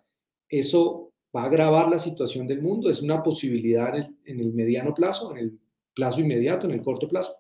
Eso 0.49 1.09
va 1.35 1.43
a 1.43 1.47
agravar 1.47 1.89
la 1.89 1.99
situación 1.99 2.47
del 2.47 2.63
mundo, 2.63 2.91
es 2.91 3.03
una 3.03 3.23
posibilidad 3.23 3.95
en 3.97 4.41
el, 4.41 4.53
mediano 4.53 4.95
plazo, 4.95 5.33
en 5.33 5.39
el 5.39 5.59
plazo 5.95 6.21
inmediato, 6.21 6.67
en 6.67 6.73
el 6.73 6.83
corto 6.83 7.09
plazo. 7.09 7.39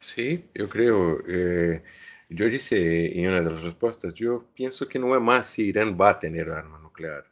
Sí, 0.00 0.44
yo 0.54 0.68
creo, 0.68 1.18
eh, 1.26 1.82
yo 2.28 2.46
dije 2.46 3.18
en 3.18 3.28
una 3.28 3.40
de 3.40 3.50
las 3.50 3.62
respuestas, 3.62 4.14
yo 4.14 4.46
pienso 4.54 4.88
que 4.88 4.98
no 4.98 5.14
es 5.14 5.20
más 5.20 5.46
si 5.46 5.64
Irán 5.64 5.98
va 6.00 6.10
a 6.10 6.18
tener 6.18 6.48
arma 6.50 6.78
nuclear, 6.78 7.24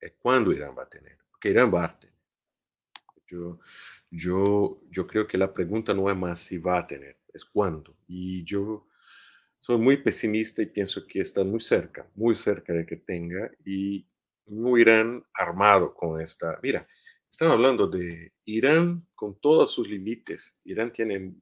es 0.00 0.12
cuándo 0.20 0.52
Irán 0.52 0.74
va 0.76 0.82
a 0.84 0.88
tener, 0.88 1.18
porque 1.30 1.50
Irán 1.50 1.72
va 1.72 1.84
a 1.84 1.98
tener. 1.98 2.12
Yo, 3.26 3.58
yo, 4.12 4.82
yo 4.90 5.06
creo 5.06 5.26
que 5.26 5.38
la 5.38 5.52
pregunta 5.52 5.94
no 5.94 6.10
es 6.10 6.16
más 6.16 6.38
si 6.38 6.58
va 6.58 6.78
a 6.78 6.86
tener, 6.86 7.18
es 7.32 7.44
cuándo. 7.46 7.96
Y 8.06 8.44
yo 8.44 8.86
soy 9.60 9.78
muy 9.78 9.96
pesimista 9.96 10.60
y 10.60 10.66
pienso 10.66 11.06
que 11.06 11.20
está 11.20 11.42
muy 11.44 11.60
cerca, 11.60 12.06
muy 12.14 12.34
cerca 12.34 12.74
de 12.74 12.84
que 12.84 12.96
tenga 12.96 13.50
y 13.64 14.06
no 14.46 14.76
Irán 14.76 15.24
armado 15.32 15.94
con 15.94 16.20
esta. 16.20 16.58
Mira, 16.62 16.86
estamos 17.30 17.54
hablando 17.54 17.86
de 17.86 18.34
Irán 18.44 19.06
con 19.14 19.40
todos 19.40 19.72
sus 19.72 19.88
límites. 19.88 20.58
Irán 20.64 20.92
tiene 20.92 21.34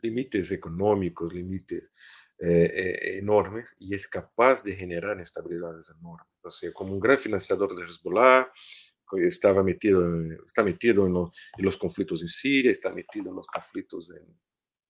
límites 0.00 0.52
económicos, 0.52 1.34
límites 1.34 1.90
eh, 2.38 2.70
eh, 2.74 3.18
enormes 3.18 3.74
y 3.80 3.94
es 3.94 4.06
capaz 4.06 4.62
de 4.62 4.76
generar 4.76 5.20
estabilidades 5.20 5.90
enormes. 5.90 6.28
O 6.42 6.50
sea, 6.50 6.72
como 6.72 6.94
un 6.94 7.00
gran 7.00 7.18
financiador 7.18 7.74
de 7.74 7.86
Hezbollah, 7.86 8.52
estaba 9.26 9.62
metido, 9.62 10.04
está 10.46 10.62
metido 10.62 11.06
en 11.06 11.12
los, 11.12 11.36
en 11.56 11.64
los, 11.64 11.76
conflictos 11.76 12.22
en 12.22 12.28
Siria, 12.28 12.70
está 12.70 12.92
metido 12.92 13.30
en 13.30 13.36
los 13.36 13.46
conflictos 13.46 14.12
en, 14.14 14.26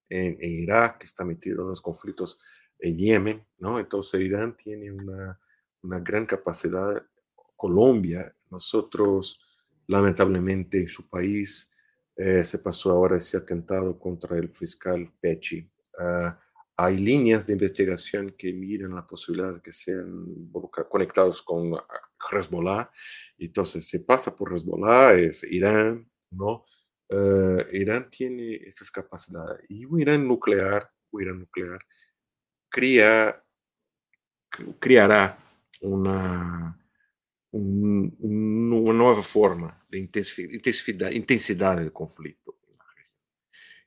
en, 0.08 0.38
en, 0.40 0.50
Irak, 0.62 1.04
está 1.04 1.24
metido 1.24 1.62
en 1.62 1.68
los 1.68 1.80
conflictos 1.80 2.40
en 2.78 2.98
Yemen, 2.98 3.46
¿no? 3.58 3.78
Entonces 3.78 4.20
Irán 4.20 4.56
tiene 4.56 4.90
una, 4.90 5.38
una 5.82 6.00
gran 6.00 6.26
capacidad. 6.26 7.04
Colombia, 7.56 8.34
nosotros 8.50 9.40
lamentablemente 9.86 10.78
en 10.78 10.88
su 10.88 11.08
país 11.08 11.70
eh, 12.16 12.44
se 12.44 12.58
pasó 12.58 12.90
ahora 12.90 13.16
ese 13.16 13.36
atentado 13.36 13.98
contra 13.98 14.36
el 14.38 14.50
fiscal 14.50 15.12
Pechi. 15.20 15.70
Uh, 15.98 16.32
hay 16.76 16.96
líneas 16.96 17.46
de 17.46 17.52
investigación 17.52 18.34
que 18.36 18.52
miran 18.52 18.94
la 18.94 19.06
posibilidad 19.06 19.54
de 19.54 19.60
que 19.60 19.72
sean 19.72 20.50
conectados 20.88 21.40
con 21.42 21.72
Hezbollah. 22.32 22.90
Entonces, 23.38 23.88
se 23.88 24.00
pasa 24.00 24.34
por 24.34 24.52
Hezbollah, 24.52 25.14
es 25.14 25.44
Irán, 25.44 26.10
¿no? 26.30 26.64
Uh, 27.10 27.60
Irán 27.72 28.08
tiene 28.10 28.56
esas 28.56 28.90
capacidades. 28.90 29.64
Y 29.68 29.84
un 29.84 30.00
Irán 30.00 30.26
nuclear, 30.26 30.90
un 31.10 31.22
Irán 31.22 31.38
nuclear, 31.40 31.78
cría, 32.68 33.44
criará 34.80 35.38
una, 35.80 36.76
un, 37.52 38.16
una 38.18 38.92
nueva 38.92 39.22
forma 39.22 39.84
de 39.88 39.98
intensidad, 39.98 41.10
intensidad 41.10 41.76
del 41.76 41.92
conflicto. 41.92 42.58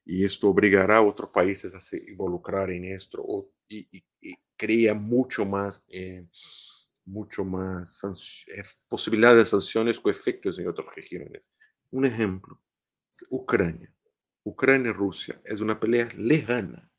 Y 0.09 0.23
esto 0.23 0.47
obligará 0.47 0.97
a 0.97 1.01
otros 1.01 1.31
países 1.31 1.75
a 1.75 1.81
se 1.81 1.97
involucrar 2.09 2.71
en 2.71 2.85
esto 2.85 3.21
o, 3.21 3.51
y, 3.67 3.79
y, 3.91 4.05
y, 4.21 4.35
crea 4.55 4.93
mucho 4.93 5.45
más, 5.45 5.85
eh, 5.89 6.25
mucho 7.03 7.43
más 7.43 8.01
eh, 8.47 8.63
posibilidades 8.87 9.39
de 9.39 9.45
sanciones 9.45 9.99
con 9.99 10.09
efectos 10.09 10.57
en 10.59 10.69
otras 10.69 10.87
regiones. 10.95 11.51
Un 11.91 12.05
ejemplo, 12.05 12.57
Ucrania. 13.29 13.93
Ucrania-Rusia 14.45 15.41
es 15.43 15.59
una 15.59 15.77
pelea 15.77 16.07
lejana, 16.15 16.89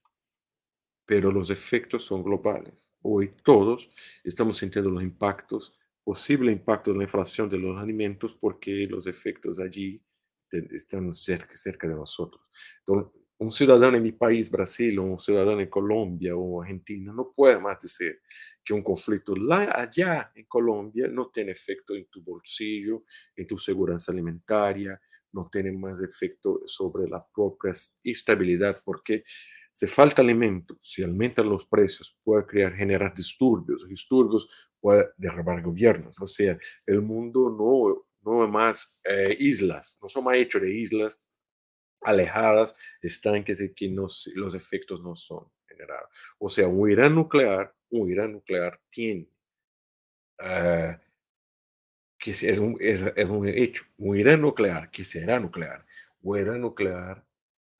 pero 1.06 1.32
los 1.32 1.48
efectos 1.48 2.04
son 2.04 2.22
globales. 2.22 2.90
Hoy 3.00 3.32
todos 3.42 3.90
estamos 4.22 4.58
sintiendo 4.58 4.90
los 4.90 5.02
impactos, 5.02 5.74
posible 6.04 6.52
impacto 6.52 6.92
de 6.92 6.98
la 6.98 7.04
inflación 7.04 7.48
de 7.48 7.56
los 7.56 7.80
alimentos, 7.80 8.34
porque 8.34 8.86
los 8.86 9.06
efectos 9.06 9.60
allí 9.60 10.02
están 10.50 11.14
cerca, 11.14 11.56
cerca 11.56 11.88
de 11.88 11.94
nosotros. 11.94 12.42
Entonces, 12.80 13.12
un 13.40 13.52
ciudadano 13.52 13.96
en 13.96 14.02
mi 14.02 14.12
país, 14.12 14.50
Brasil, 14.50 14.98
o 14.98 15.04
un 15.04 15.20
ciudadano 15.20 15.60
en 15.60 15.70
Colombia 15.70 16.34
o 16.36 16.60
Argentina, 16.60 17.12
no 17.12 17.32
puede 17.34 17.60
más 17.60 17.80
decir 17.80 18.20
que 18.64 18.74
un 18.74 18.82
conflicto 18.82 19.34
allá 19.72 20.32
en 20.34 20.44
Colombia 20.46 21.06
no 21.08 21.30
tiene 21.30 21.52
efecto 21.52 21.94
en 21.94 22.06
tu 22.06 22.22
bolsillo, 22.22 23.04
en 23.36 23.46
tu 23.46 23.56
seguridad 23.56 24.00
alimentaria, 24.08 25.00
no 25.32 25.48
tiene 25.52 25.70
más 25.72 26.02
efecto 26.02 26.60
sobre 26.66 27.08
la 27.08 27.24
propia 27.32 27.72
estabilidad, 28.02 28.82
porque 28.84 29.22
si 29.72 29.86
falta 29.86 30.22
alimento, 30.22 30.76
si 30.82 31.04
aumentan 31.04 31.48
los 31.48 31.64
precios, 31.66 32.18
puede 32.24 32.44
crear, 32.44 32.74
generar 32.74 33.14
disturbios, 33.14 33.86
disturbios 33.86 34.48
puede 34.80 35.10
derribar 35.16 35.62
gobiernos. 35.62 36.20
O 36.20 36.26
sea, 36.26 36.58
el 36.84 37.02
mundo 37.02 37.48
no 37.50 38.07
no 38.22 38.46
más 38.48 39.00
eh, 39.04 39.36
islas, 39.38 39.98
no 40.02 40.08
son 40.08 40.24
más 40.24 40.36
hechos 40.36 40.62
de 40.62 40.70
islas 40.70 41.20
alejadas, 42.00 42.74
estanques 43.02 43.60
y 43.60 43.74
que 43.74 43.88
los 43.88 44.54
efectos 44.54 45.02
no 45.02 45.16
son 45.16 45.50
generados. 45.66 46.08
O 46.38 46.48
sea, 46.48 46.68
un 46.68 46.90
Irán 46.90 47.14
nuclear, 47.14 47.74
un 47.90 48.10
Irán 48.10 48.32
nuclear 48.32 48.80
tiene, 48.90 49.28
uh, 50.40 50.96
que 52.18 52.30
es 52.30 52.58
un, 52.58 52.76
es, 52.80 53.02
un 53.28 53.48
hecho, 53.48 53.84
un 53.96 54.16
Irán 54.16 54.42
nuclear 54.42 54.90
que 54.90 55.04
será 55.04 55.38
nuclear, 55.38 55.84
un 56.20 56.38
Irán 56.38 56.60
nuclear 56.60 57.24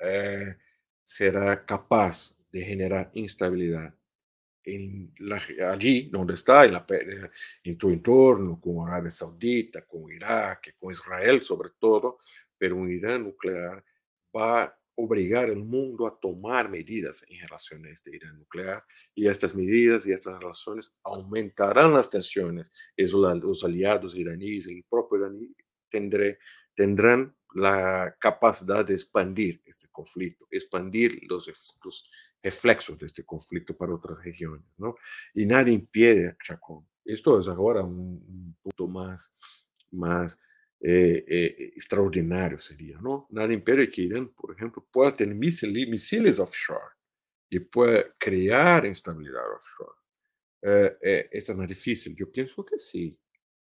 uh, 0.01 0.55
será 1.03 1.65
capaz 1.65 2.37
de 2.51 2.63
generar 2.63 3.11
instabilidad 3.15 3.95
en 4.75 5.13
la, 5.19 5.43
allí 5.73 6.09
donde 6.11 6.35
está, 6.35 6.65
en, 6.65 6.73
la, 6.75 6.87
en 7.63 7.79
tu 7.79 7.91
entorno, 7.91 8.61
con 8.61 8.87
Arabia 8.87 9.11
Saudita, 9.11 9.83
con 9.87 10.11
Irak, 10.13 10.77
con 10.79 10.93
Israel 10.93 11.43
sobre 11.43 11.71
todo, 11.79 12.19
pero 12.57 12.77
un 12.77 12.91
Irán 12.91 13.25
nuclear 13.25 13.85
va 14.35 14.65
a 14.65 14.79
obligar 14.97 15.45
al 15.45 15.57
mundo 15.65 16.07
a 16.07 16.19
tomar 16.19 16.69
medidas 16.69 17.25
en 17.29 17.41
relación 17.41 17.87
a 17.87 17.91
este 17.91 18.15
Irán 18.15 18.37
nuclear 18.37 18.85
y 19.15 19.29
estas 19.29 19.55
medidas 19.55 20.07
y 20.07 20.13
estas 20.13 20.39
relaciones 20.41 20.97
aumentarán 21.05 21.95
las 21.95 22.11
tensiones. 22.11 22.73
Eso, 22.97 23.33
los 23.35 23.63
aliados 23.63 24.17
iraníes, 24.17 24.67
el 24.67 24.85
propio 24.91 25.19
iraní 25.19 25.55
tendré, 25.89 26.39
tendrán 26.75 27.35
la 27.55 28.17
capacidad 28.21 28.85
de 28.85 28.95
expandir 28.95 29.63
este 29.65 29.89
conflicto, 29.91 30.47
expandir 30.51 31.21
los, 31.29 31.47
los 31.85 32.11
reflexos 32.43 32.99
de 32.99 33.07
este 33.07 33.25
conflicto 33.25 33.77
para 33.77 33.95
otras 33.95 34.23
regiones, 34.25 34.67
¿no? 34.77 34.95
Y 35.35 35.47
nadie 35.47 35.75
impide 35.75 36.29
a 36.29 36.37
Chacón. 36.43 36.87
Esto 37.05 37.41
es 37.41 37.49
ahora 37.49 37.83
un, 37.83 37.97
un 37.99 38.57
punto 38.63 38.87
más, 38.87 39.35
más 39.91 40.39
eh, 40.81 41.25
eh, 41.27 41.73
extraordinario, 41.75 42.59
sería, 42.59 43.01
¿no? 43.01 43.27
Nadie 43.31 43.55
impide 43.55 43.91
que 43.91 44.03
Irán, 44.03 44.29
por 44.29 44.55
ejemplo, 44.55 44.87
pueda 44.93 45.15
tener 45.15 45.35
misiles, 45.35 45.89
misiles 45.89 46.39
offshore 46.39 46.95
y 47.51 47.59
pueda 47.59 48.15
crear 48.17 48.87
instabilidad 48.87 49.43
offshore. 49.57 49.99
Eh, 50.63 51.29
eso 51.33 51.53
es 51.53 51.59
más 51.59 51.69
difícil. 51.69 52.15
Yo 52.15 52.31
pienso 52.31 52.65
que 52.65 52.79
sí, 52.79 53.19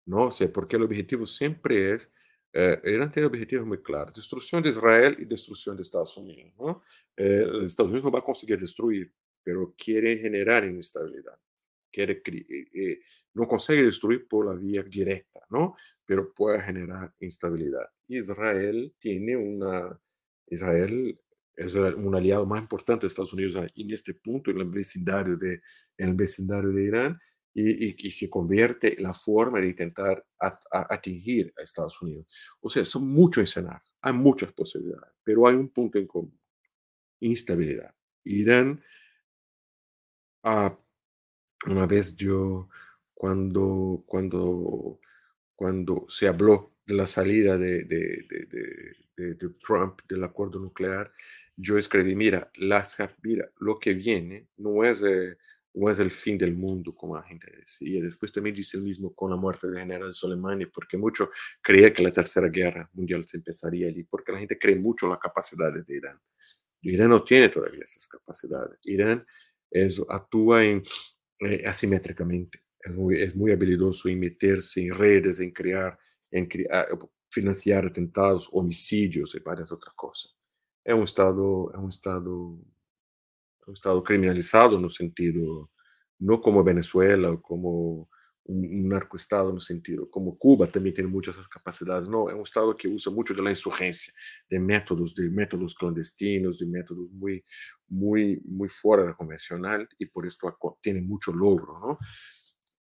¿no? 0.06 0.26
O 0.26 0.30
sea, 0.32 0.52
porque 0.52 0.74
el 0.74 0.82
objetivo 0.82 1.24
siempre 1.24 1.94
es 1.94 2.12
eh, 2.56 2.80
Irán 2.84 3.10
tiene 3.10 3.26
objetivos 3.26 3.66
muy 3.66 3.82
claros, 3.82 4.14
destrucción 4.14 4.62
de 4.62 4.68
Israel 4.68 5.16
y 5.18 5.24
destrucción 5.24 5.76
de 5.76 5.82
Estados 5.82 6.16
Unidos. 6.16 6.52
Eh, 7.16 7.44
Estados 7.64 7.90
Unidos 7.90 8.04
no 8.04 8.12
va 8.12 8.20
a 8.20 8.24
conseguir 8.24 8.60
destruir, 8.60 9.12
pero 9.42 9.74
quiere 9.76 10.16
generar 10.18 10.64
inestabilidad. 10.64 11.36
Quiere, 11.90 12.22
eh, 12.24 12.68
eh, 12.72 13.82
destruir 13.82 14.28
por 14.28 14.46
la 14.46 14.54
vía 14.54 14.84
directa, 14.84 15.40
¿no? 15.50 15.76
pero 16.06 16.32
puede 16.32 16.62
generar 16.62 17.12
instabilidad. 17.18 17.88
Israel 18.06 18.94
tiene 19.00 19.36
una... 19.36 19.98
Israel 20.46 21.18
es 21.56 21.74
un 21.74 22.14
aliado 22.14 22.46
más 22.46 22.60
importante 22.60 23.02
de 23.02 23.08
Estados 23.08 23.32
Unidos 23.32 23.54
en 23.74 23.90
este 23.90 24.14
punto, 24.14 24.50
en 24.50 24.58
el 24.58 24.68
vecindario 24.68 25.36
de, 25.36 25.60
en 25.96 26.08
el 26.08 26.14
vecindario 26.14 26.70
de 26.70 26.84
Irán, 26.84 27.20
y, 27.54 28.08
y, 28.08 28.10
se 28.10 28.28
convierte 28.28 28.96
la 28.98 29.14
forma 29.14 29.60
de 29.60 29.68
intentar 29.68 30.26
atingir 30.38 31.54
a 31.56 31.62
Estados 31.62 32.02
Unidos. 32.02 32.26
O 32.60 32.68
sea, 32.68 32.84
son 32.84 33.08
muchos 33.08 33.44
escenarios, 33.44 33.94
hay 34.02 34.12
muchas 34.12 34.52
posibilidades, 34.52 35.14
pero 35.22 35.46
hay 35.46 35.54
un 35.54 35.68
punto 35.68 35.98
en 35.98 36.06
común, 36.08 36.38
instabilidad. 37.20 37.94
Irán, 38.24 38.82
ah, 40.42 40.76
una 41.66 41.86
vez 41.86 42.16
yo, 42.16 42.68
cuando, 43.14 44.02
cuando, 44.04 45.00
cuando 45.54 46.06
se 46.08 46.26
habló 46.26 46.74
de 46.84 46.94
la 46.94 47.06
salida 47.06 47.56
de, 47.56 47.84
de, 47.84 48.26
de, 49.16 49.34
de 49.34 49.48
Trump 49.64 50.00
del 50.08 50.24
acuerdo 50.24 50.58
nuclear, 50.58 51.12
yo 51.56 51.78
escribí, 51.78 52.16
mira, 52.16 52.50
las, 52.56 52.96
mira, 53.22 53.48
lo 53.60 53.78
que 53.78 53.94
viene 53.94 54.48
no 54.56 54.84
es... 54.84 55.02
Eh, 55.02 55.38
no 55.74 55.90
es 55.90 55.98
el 55.98 56.10
fin 56.10 56.38
del 56.38 56.54
mundo, 56.54 56.94
como 56.94 57.16
la 57.16 57.22
gente 57.22 57.50
decía. 57.56 58.00
Después 58.02 58.30
también 58.32 58.54
dice 58.54 58.76
el 58.76 58.84
mismo 58.84 59.12
con 59.14 59.30
la 59.30 59.36
muerte 59.36 59.68
de 59.68 59.80
general 59.80 60.14
Soleimani, 60.14 60.66
porque 60.66 60.96
mucho 60.96 61.30
creía 61.60 61.92
que 61.92 62.02
la 62.02 62.12
tercera 62.12 62.48
guerra 62.48 62.88
mundial 62.92 63.24
se 63.26 63.38
empezaría 63.38 63.88
allí, 63.88 64.04
porque 64.04 64.32
la 64.32 64.38
gente 64.38 64.58
cree 64.58 64.76
mucho 64.76 65.06
en 65.06 65.10
las 65.10 65.20
capacidades 65.20 65.84
de 65.86 65.96
Irán. 65.96 66.20
Irán 66.82 67.10
no 67.10 67.24
tiene 67.24 67.48
todavía 67.48 67.82
esas 67.82 68.06
capacidades. 68.06 68.78
Irán 68.84 69.26
es, 69.70 70.00
actúa 70.08 70.64
en, 70.64 70.84
eh, 71.40 71.64
asimétricamente, 71.66 72.62
es 72.78 72.92
muy, 72.94 73.20
es 73.20 73.34
muy, 73.34 73.50
habilidoso 73.50 74.08
en 74.08 74.20
meterse 74.20 74.86
en 74.86 74.94
redes, 74.94 75.40
en 75.40 75.50
crear, 75.50 75.98
en 76.30 76.46
crear, 76.46 76.86
financiar 77.30 77.86
atentados, 77.86 78.48
homicidios 78.52 79.34
y 79.34 79.40
varias 79.40 79.72
otras 79.72 79.94
cosas. 79.94 80.36
Es 80.84 80.94
un 80.94 81.02
estado, 81.02 81.72
es 81.72 81.78
un 81.78 81.88
estado 81.88 82.58
un 83.66 83.74
Estado 83.74 84.02
criminalizado 84.02 84.78
no 84.80 84.88
sentido, 84.88 85.70
no 86.18 86.40
como 86.40 86.64
Venezuela 86.64 87.30
o 87.30 87.40
como 87.40 88.08
un, 88.44 88.88
narcoestado 88.88 89.52
el 89.54 89.60
sentido, 89.60 90.10
como 90.10 90.36
Cuba 90.36 90.66
también 90.66 90.94
tiene 90.94 91.10
muchas 91.10 91.36
capacidades, 91.48 92.08
no, 92.08 92.28
es 92.28 92.34
un 92.34 92.42
Estado 92.42 92.76
que 92.76 92.88
usa 92.88 93.12
mucho 93.12 93.34
de 93.34 93.42
la 93.42 93.50
insurgencia, 93.50 94.12
de 94.48 94.58
métodos, 94.58 95.14
de 95.14 95.30
métodos 95.30 95.74
clandestinos, 95.74 96.58
de 96.58 96.66
métodos 96.66 97.10
muy, 97.10 97.44
muy, 97.88 98.40
muy 98.44 98.68
fuera 98.68 99.02
de 99.02 99.08
lo 99.10 99.16
convencional 99.16 99.88
y 99.98 100.06
por 100.06 100.26
esto 100.26 100.56
tiene 100.82 101.00
mucho 101.00 101.32
logro, 101.32 101.78
¿no? 101.80 101.96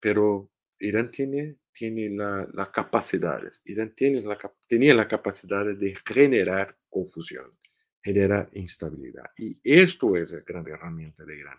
Pero 0.01 0.51
Irán 0.81 1.11
tiene, 1.11 1.59
tiene 1.73 2.11
las 2.11 2.49
la 2.53 2.73
capacidades, 2.73 3.63
Irán 3.65 3.95
tiene 3.95 4.21
la, 4.21 4.39
tenía 4.67 4.95
la 4.95 5.07
capacidad 5.07 5.65
de 5.65 5.97
generar 6.05 6.77
confusión, 6.89 7.57
generar 8.03 8.51
instabilidad. 8.55 9.31
Y 9.37 9.59
esto 9.63 10.17
es 10.17 10.33
la 10.33 10.41
gran 10.41 10.67
herramienta 10.67 11.25
de 11.25 11.39
Irán. 11.39 11.59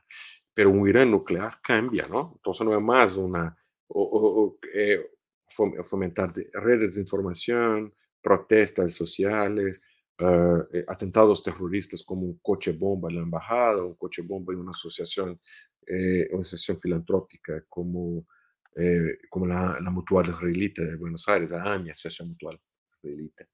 Pero 0.53 0.69
un 0.69 0.87
Irán 0.87 1.09
nuclear 1.09 1.59
cambia, 1.63 2.05
¿no? 2.07 2.33
Entonces 2.35 2.65
no 2.65 2.75
es 2.75 2.81
más 2.81 3.15
una 3.17 3.55
o, 3.87 4.57
eh, 4.73 4.99
fomentar 5.83 6.33
redes 6.53 6.95
de 6.95 7.01
información, 7.01 7.93
protestas 8.21 8.93
sociales, 8.93 9.81
eh, 10.17 10.85
atentados 10.87 11.43
terroristas 11.43 12.03
como 12.03 12.23
un 12.23 12.39
coche 12.39 12.71
bomba 12.71 13.09
en 13.09 13.17
la 13.17 13.21
embajada, 13.23 13.83
un 13.83 13.95
coche 13.95 14.21
bomba 14.21 14.53
en 14.53 14.59
una 14.59 14.71
asociación, 14.71 15.39
eh, 15.85 16.27
una 16.31 16.41
asociación 16.41 16.79
filantrópica 16.79 17.65
como, 17.69 18.25
como 19.29 19.45
la, 19.45 19.79
la, 19.79 19.91
Mutual 19.91 20.29
Israelita 20.29 20.81
de 20.81 20.95
Buenos 20.95 21.27
Aires, 21.27 21.51
la 21.51 21.73
AMI, 21.73 21.91
Asociación 21.91 22.29
Mutual 22.29 22.59
Israelita. 22.87 23.45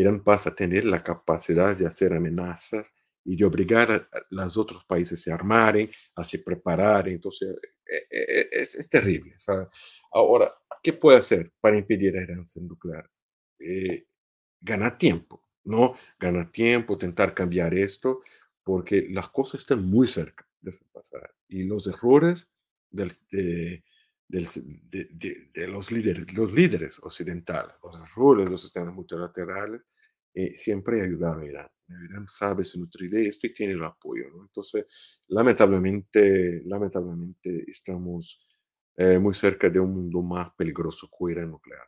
Irán 0.00 0.22
pasa 0.22 0.50
a 0.50 0.54
tener 0.54 0.84
la 0.84 1.02
capacidad 1.02 1.76
de 1.76 1.86
hacer 1.86 2.12
amenazas 2.12 2.94
y 3.24 3.36
de 3.36 3.44
obligar 3.44 3.90
a, 3.90 4.08
los 4.30 4.56
otros 4.56 4.84
países 4.84 5.20
a 5.20 5.22
se 5.22 5.32
armaren, 5.32 5.90
a 6.14 6.24
se 6.24 6.38
preparen. 6.38 7.14
Entonces, 7.14 7.56
e, 7.86 7.96
e, 8.10 8.40
e, 8.40 8.48
es, 8.52 8.74
es 8.74 8.88
terrible. 8.88 9.36
Ahora, 10.12 10.52
¿qué 10.82 10.92
puede 10.92 11.18
hacer 11.18 11.52
para 11.60 11.76
impedir 11.76 12.14
la 12.14 12.22
herencia 12.22 12.62
nuclear? 12.62 13.10
Eh, 13.58 14.06
ganar 14.60 14.98
tiempo, 14.98 15.42
¿no? 15.64 15.94
Ganar 16.18 16.50
tiempo, 16.50 16.94
intentar 16.94 17.34
cambiar 17.34 17.74
esto, 17.74 18.20
porque 18.62 19.06
las 19.10 19.28
cosas 19.30 19.60
están 19.60 19.84
muy 19.84 20.06
cerca 20.06 20.46
de 20.60 20.72
pasar. 20.92 21.34
Y 21.48 21.64
los 21.64 21.86
errores 21.86 22.52
del, 22.90 23.12
de, 23.30 23.84
de, 24.28 25.48
de, 25.54 25.68
los, 25.68 25.90
líderes, 25.90 26.32
los 26.34 26.52
líderes 26.52 27.02
occidentales, 27.02 27.74
los 27.82 28.44
de 28.44 28.50
los 28.50 28.62
sistemas 28.62 28.94
multilaterales, 28.94 29.82
eh, 30.34 30.56
siempre 30.56 31.02
ayudado 31.02 31.40
a 31.40 31.46
Irán. 31.46 31.68
Irán 31.88 32.26
sabe 32.28 32.64
se 32.64 32.78
nutrir 32.78 33.10
de 33.10 33.28
esto 33.28 33.46
y 33.46 33.52
tiene 33.52 33.72
el 33.72 33.82
apoyo. 33.82 34.24
¿no? 34.30 34.42
Entonces, 34.42 34.86
lamentablemente, 35.28 36.62
lamentablemente 36.66 37.64
estamos 37.66 38.46
eh, 38.96 39.18
muy 39.18 39.34
cerca 39.34 39.70
de 39.70 39.80
un 39.80 39.92
mundo 39.92 40.20
más 40.22 40.50
peligroso 40.54 41.08
que 41.08 41.32
Irán 41.32 41.50
nuclear. 41.50 41.86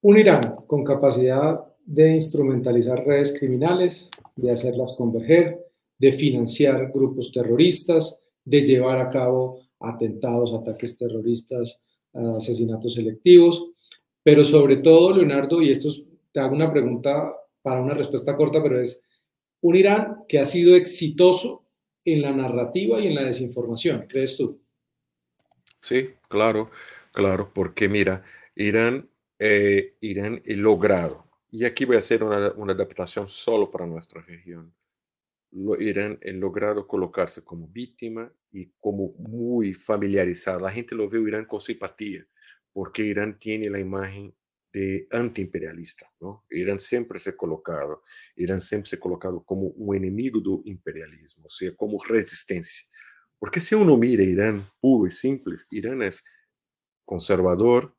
Un 0.00 0.18
Irán 0.18 0.56
con 0.66 0.84
capacidad 0.84 1.58
de 1.84 2.10
instrumentalizar 2.10 3.04
redes 3.06 3.36
criminales, 3.38 4.10
de 4.36 4.52
hacerlas 4.52 4.94
converger, 4.96 5.58
de 5.98 6.12
financiar 6.12 6.90
grupos 6.92 7.32
terroristas, 7.32 8.20
de 8.44 8.60
llevar 8.62 8.98
a 8.98 9.10
cabo 9.10 9.67
atentados, 9.80 10.52
ataques 10.54 10.96
terroristas, 10.96 11.80
asesinatos 12.12 12.94
selectivos, 12.94 13.70
pero 14.22 14.44
sobre 14.44 14.78
todo, 14.78 15.14
Leonardo, 15.14 15.62
y 15.62 15.70
esto 15.70 15.88
es 15.88 16.02
te 16.32 16.40
hago 16.40 16.54
una 16.54 16.70
pregunta 16.70 17.34
para 17.62 17.80
una 17.80 17.94
respuesta 17.94 18.36
corta, 18.36 18.62
pero 18.62 18.80
es 18.80 19.04
un 19.60 19.76
Irán 19.76 20.24
que 20.28 20.38
ha 20.38 20.44
sido 20.44 20.76
exitoso 20.76 21.64
en 22.04 22.22
la 22.22 22.32
narrativa 22.32 23.00
y 23.00 23.06
en 23.06 23.14
la 23.14 23.24
desinformación, 23.24 24.06
¿crees 24.08 24.36
tú? 24.36 24.60
Sí, 25.80 26.10
claro, 26.28 26.70
claro, 27.12 27.50
porque 27.52 27.88
mira, 27.88 28.22
Irán, 28.54 29.08
eh, 29.38 29.96
Irán 30.00 30.42
ha 30.46 30.52
logrado, 30.54 31.26
y 31.50 31.64
aquí 31.64 31.84
voy 31.84 31.96
a 31.96 32.00
hacer 32.00 32.22
una, 32.22 32.52
una 32.52 32.72
adaptación 32.72 33.28
solo 33.28 33.70
para 33.70 33.86
nuestra 33.86 34.20
región, 34.22 34.72
lo, 35.50 35.80
Irán 35.80 36.18
ha 36.24 36.30
logrado 36.32 36.86
colocarse 36.86 37.42
como 37.42 37.68
víctima 37.68 38.32
y 38.50 38.72
como 38.78 39.14
muy 39.18 39.74
familiarizado. 39.74 40.60
La 40.60 40.70
gente 40.70 40.94
lo 40.94 41.08
ve 41.08 41.20
Irán 41.20 41.46
con 41.46 41.60
simpatía, 41.60 42.26
porque 42.72 43.02
Irán 43.02 43.38
tiene 43.38 43.70
la 43.70 43.78
imagen 43.78 44.34
de 44.72 45.06
antiimperialista, 45.10 46.10
¿no? 46.20 46.44
Irán 46.50 46.78
siempre 46.78 47.18
se 47.18 47.30
ha 47.30 47.36
colocado, 47.36 48.02
Irán 48.36 48.60
siempre 48.60 48.90
se 48.90 48.96
ha 48.96 49.00
colocado 49.00 49.42
como 49.42 49.68
un 49.68 49.96
enemigo 49.96 50.40
del 50.40 50.60
imperialismo, 50.72 51.46
o 51.46 51.48
sea, 51.48 51.74
como 51.74 52.02
resistencia. 52.04 52.86
Porque 53.38 53.60
si 53.60 53.74
uno 53.74 53.96
mira 53.96 54.22
Irán 54.22 54.68
puro 54.80 55.06
y 55.06 55.10
simple, 55.10 55.56
Irán 55.70 56.02
es 56.02 56.24
conservador, 57.04 57.94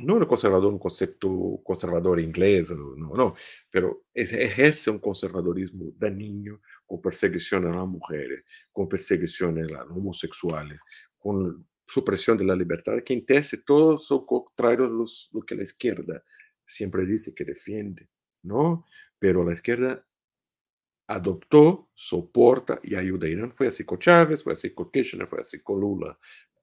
no 0.00 0.14
un 0.14 0.24
conservador, 0.26 0.72
un 0.72 0.78
concepto 0.78 1.60
conservador 1.62 2.18
inglés, 2.20 2.70
no, 2.70 3.14
no, 3.14 3.34
pero 3.70 4.04
ejerce 4.12 4.90
un 4.90 4.98
conservadorismo 4.98 5.92
dañino 5.96 6.60
con 6.86 7.00
persecución 7.00 7.66
a 7.66 7.76
las 7.76 7.86
mujeres, 7.86 8.44
con 8.72 8.88
persecución 8.88 9.58
a 9.58 9.84
los 9.84 9.90
homosexuales, 9.90 10.80
con 11.18 11.66
supresión 11.86 12.38
de 12.38 12.44
la 12.44 12.56
libertad, 12.56 13.02
que 13.04 13.14
en 13.14 13.24
todos 13.64 14.06
son 14.06 14.26
contrarios 14.26 15.30
lo 15.32 15.42
que 15.42 15.54
la 15.54 15.62
izquierda 15.62 16.22
siempre 16.64 17.04
dice 17.04 17.34
que 17.34 17.44
defiende, 17.44 18.08
¿no? 18.42 18.86
Pero 19.18 19.44
la 19.44 19.52
izquierda 19.52 20.06
adoptó, 21.06 21.90
soporta 21.94 22.80
y 22.82 22.94
ayuda 22.94 23.26
a 23.26 23.30
Irán. 23.30 23.52
Fue 23.52 23.66
así 23.66 23.84
con 23.84 23.98
Chávez, 23.98 24.42
fue 24.42 24.54
así 24.54 24.72
con 24.72 24.90
Kirchner, 24.90 25.26
fue 25.26 25.40
así 25.40 25.60
con 25.60 25.80
Lula, 25.80 26.18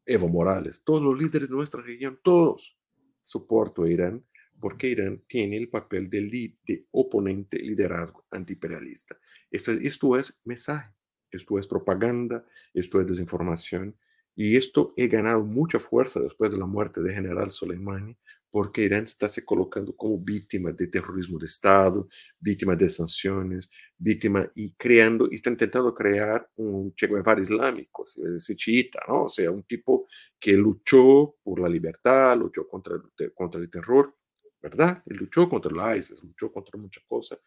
Evo 0.06 0.28
Morales, 0.28 0.84
todos 0.84 1.04
los 1.04 1.18
líderes 1.18 1.50
de 1.50 1.56
nuestra 1.56 1.82
región, 1.82 2.20
todos 2.24 2.78
soportan 3.22 3.86
a 3.86 3.90
Irán 3.90 4.26
porque 4.62 4.88
Irán 4.88 5.24
tiene 5.28 5.58
el 5.58 5.70
papel 5.70 6.10
de, 6.10 6.56
de 6.66 6.88
oponente 6.92 7.58
liderazgo 7.58 8.26
antiimperialista. 8.32 9.18
Esto, 9.50 9.72
esto 9.72 10.18
es 10.18 10.40
mensaje, 10.46 10.94
esto 11.32 11.60
es 11.60 11.68
propaganda, 11.68 12.46
esto 12.74 13.02
es 13.02 13.08
desinformación 13.08 13.98
y 14.36 14.56
esto 14.56 14.94
ha 14.98 15.08
ganado 15.08 15.44
mucha 15.44 15.80
fuerza 15.80 16.20
después 16.20 16.52
de 16.52 16.58
la 16.58 16.66
muerte 16.66 17.02
del 17.02 17.14
general 17.14 17.52
Soleimani, 17.52 18.18
porque 18.50 18.84
Irán 18.84 19.04
está 19.04 19.30
se 19.30 19.44
colocando 19.46 19.96
como 19.96 20.18
víctima 20.18 20.72
de 20.72 20.88
terrorismo 20.88 21.40
de 21.40 21.46
Estado, 21.46 22.08
víctima 22.40 22.76
de 22.76 22.90
sanciones, 22.90 23.70
víctima 23.98 24.50
y 24.56 24.74
creando, 24.74 25.28
y 25.32 25.36
está 25.36 25.50
intentando 25.50 25.94
crear 25.94 26.50
un 26.56 26.94
Che 26.96 27.08
Guevara 27.08 27.42
islámico, 27.42 28.06
ese 28.36 28.56
chiita, 28.56 29.00
¿no? 29.08 29.26
O 29.26 29.30
sea, 29.30 29.52
un 29.52 29.64
tipo 29.64 30.08
que 30.40 30.54
luchó 30.54 31.36
por 31.44 31.60
la 31.60 31.70
libertad, 31.70 32.38
luchó 32.38 32.68
contra, 32.68 33.02
contra 33.34 33.62
el 33.62 33.70
terror, 33.70 34.16
¿verdad? 34.62 35.02
Él 35.08 35.18
luchó 35.18 35.50
contra 35.50 35.72
el 35.72 35.98
ISIS, 35.98 36.24
luchó 36.24 36.52
contra 36.52 36.80
muchas 36.80 37.04
cosas, 37.06 37.40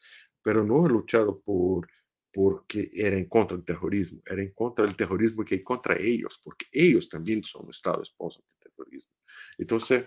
pero 0.42 0.64
no 0.64 0.84
ha 0.84 0.88
luchado 0.88 1.40
por 1.40 1.86
porque 2.34 2.90
era 2.92 3.16
en 3.16 3.26
contra 3.26 3.56
del 3.56 3.64
terrorismo, 3.64 4.20
era 4.26 4.42
en 4.42 4.50
contra 4.50 4.84
del 4.84 4.96
terrorismo 4.96 5.44
que 5.44 5.54
hay 5.54 5.62
contra 5.62 5.96
ellos, 5.96 6.40
porque 6.42 6.66
ellos 6.72 7.08
también 7.08 7.44
son 7.44 7.70
Estado 7.70 8.02
esposo 8.02 8.42
del 8.42 8.72
terrorismo. 8.72 9.12
Entonces, 9.56 10.06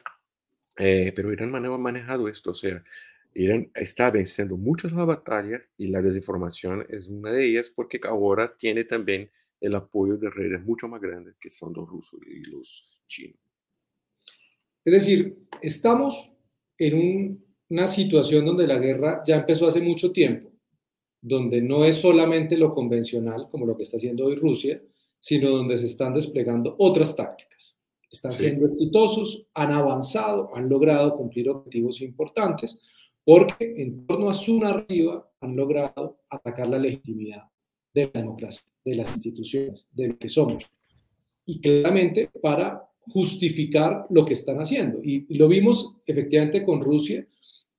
eh, 0.78 1.14
pero 1.16 1.32
Irán 1.32 1.56
ha 1.56 1.78
manejado 1.78 2.28
esto, 2.28 2.52
o 2.52 2.54
sea, 2.54 2.84
Irán 3.34 3.72
está 3.74 4.12
venciendo 4.12 4.58
muchas 4.58 4.92
las 4.92 5.08
batallas 5.08 5.70
y 5.78 5.88
la 5.88 6.02
desinformación 6.02 6.86
es 6.90 7.08
una 7.08 7.32
de 7.32 7.46
ellas 7.46 7.72
porque 7.74 8.02
ahora 8.04 8.58
tiene 8.58 8.84
también 8.84 9.32
el 9.62 9.76
apoyo 9.76 10.18
de 10.18 10.30
redes 10.30 10.62
mucho 10.66 10.88
más 10.90 11.00
grandes 11.00 11.36
que 11.40 11.50
son 11.50 11.72
los 11.74 11.88
rusos 11.88 12.20
y 12.28 12.44
los 12.44 13.00
chinos. 13.08 13.40
Es 14.84 14.94
decir, 14.94 15.48
estamos 15.62 16.37
en 16.78 17.44
una 17.70 17.88
situación 17.88 18.46
donde 18.46 18.68
la 18.68 18.78
guerra 18.78 19.22
ya 19.26 19.36
empezó 19.36 19.68
hace 19.68 19.82
mucho 19.82 20.12
tiempo 20.12 20.52
donde 21.22 21.62
no 21.62 21.86
es 21.86 21.98
solamente 21.98 22.58
lo 22.58 22.74
convencional, 22.74 23.48
como 23.50 23.66
lo 23.66 23.76
que 23.76 23.84
está 23.84 23.98
haciendo 23.98 24.26
hoy 24.26 24.36
Rusia, 24.36 24.82
sino 25.20 25.50
donde 25.50 25.78
se 25.78 25.86
están 25.86 26.14
desplegando 26.14 26.76
otras 26.78 27.16
tácticas. 27.16 27.78
Están 28.10 28.32
siendo 28.32 28.66
exitosos, 28.66 29.46
han 29.54 29.72
avanzado, 29.72 30.56
han 30.56 30.70
logrado 30.70 31.16
cumplir 31.18 31.50
objetivos 31.50 32.02
importantes, 32.02 32.80
porque 33.26 33.74
en 33.78 34.06
torno 34.08 34.30
a 34.30 34.34
su 34.34 34.60
narrativa 34.60 35.30
han 35.42 35.56
logrado 35.56 36.22
atacar 36.30 36.70
la 36.70 36.80
legitimidad 36.80 37.44
de 37.94 38.10
la 38.14 38.22
democracia, 38.22 38.70
de 38.86 38.96
las 38.96 39.10
instituciones, 39.12 39.90
de 39.92 40.08
lo 40.10 40.18
que 40.18 40.30
somos. 40.30 40.66
Y 41.46 41.60
claramente 41.60 42.30
para 42.42 42.87
justificar 43.10 44.06
lo 44.10 44.26
que 44.26 44.34
están 44.34 44.58
haciendo. 44.58 45.00
Y, 45.04 45.26
lo 45.38 45.48
vimos 45.48 45.98
efectivamente 46.06 46.64
con 46.64 46.82
Rusia, 46.82 47.26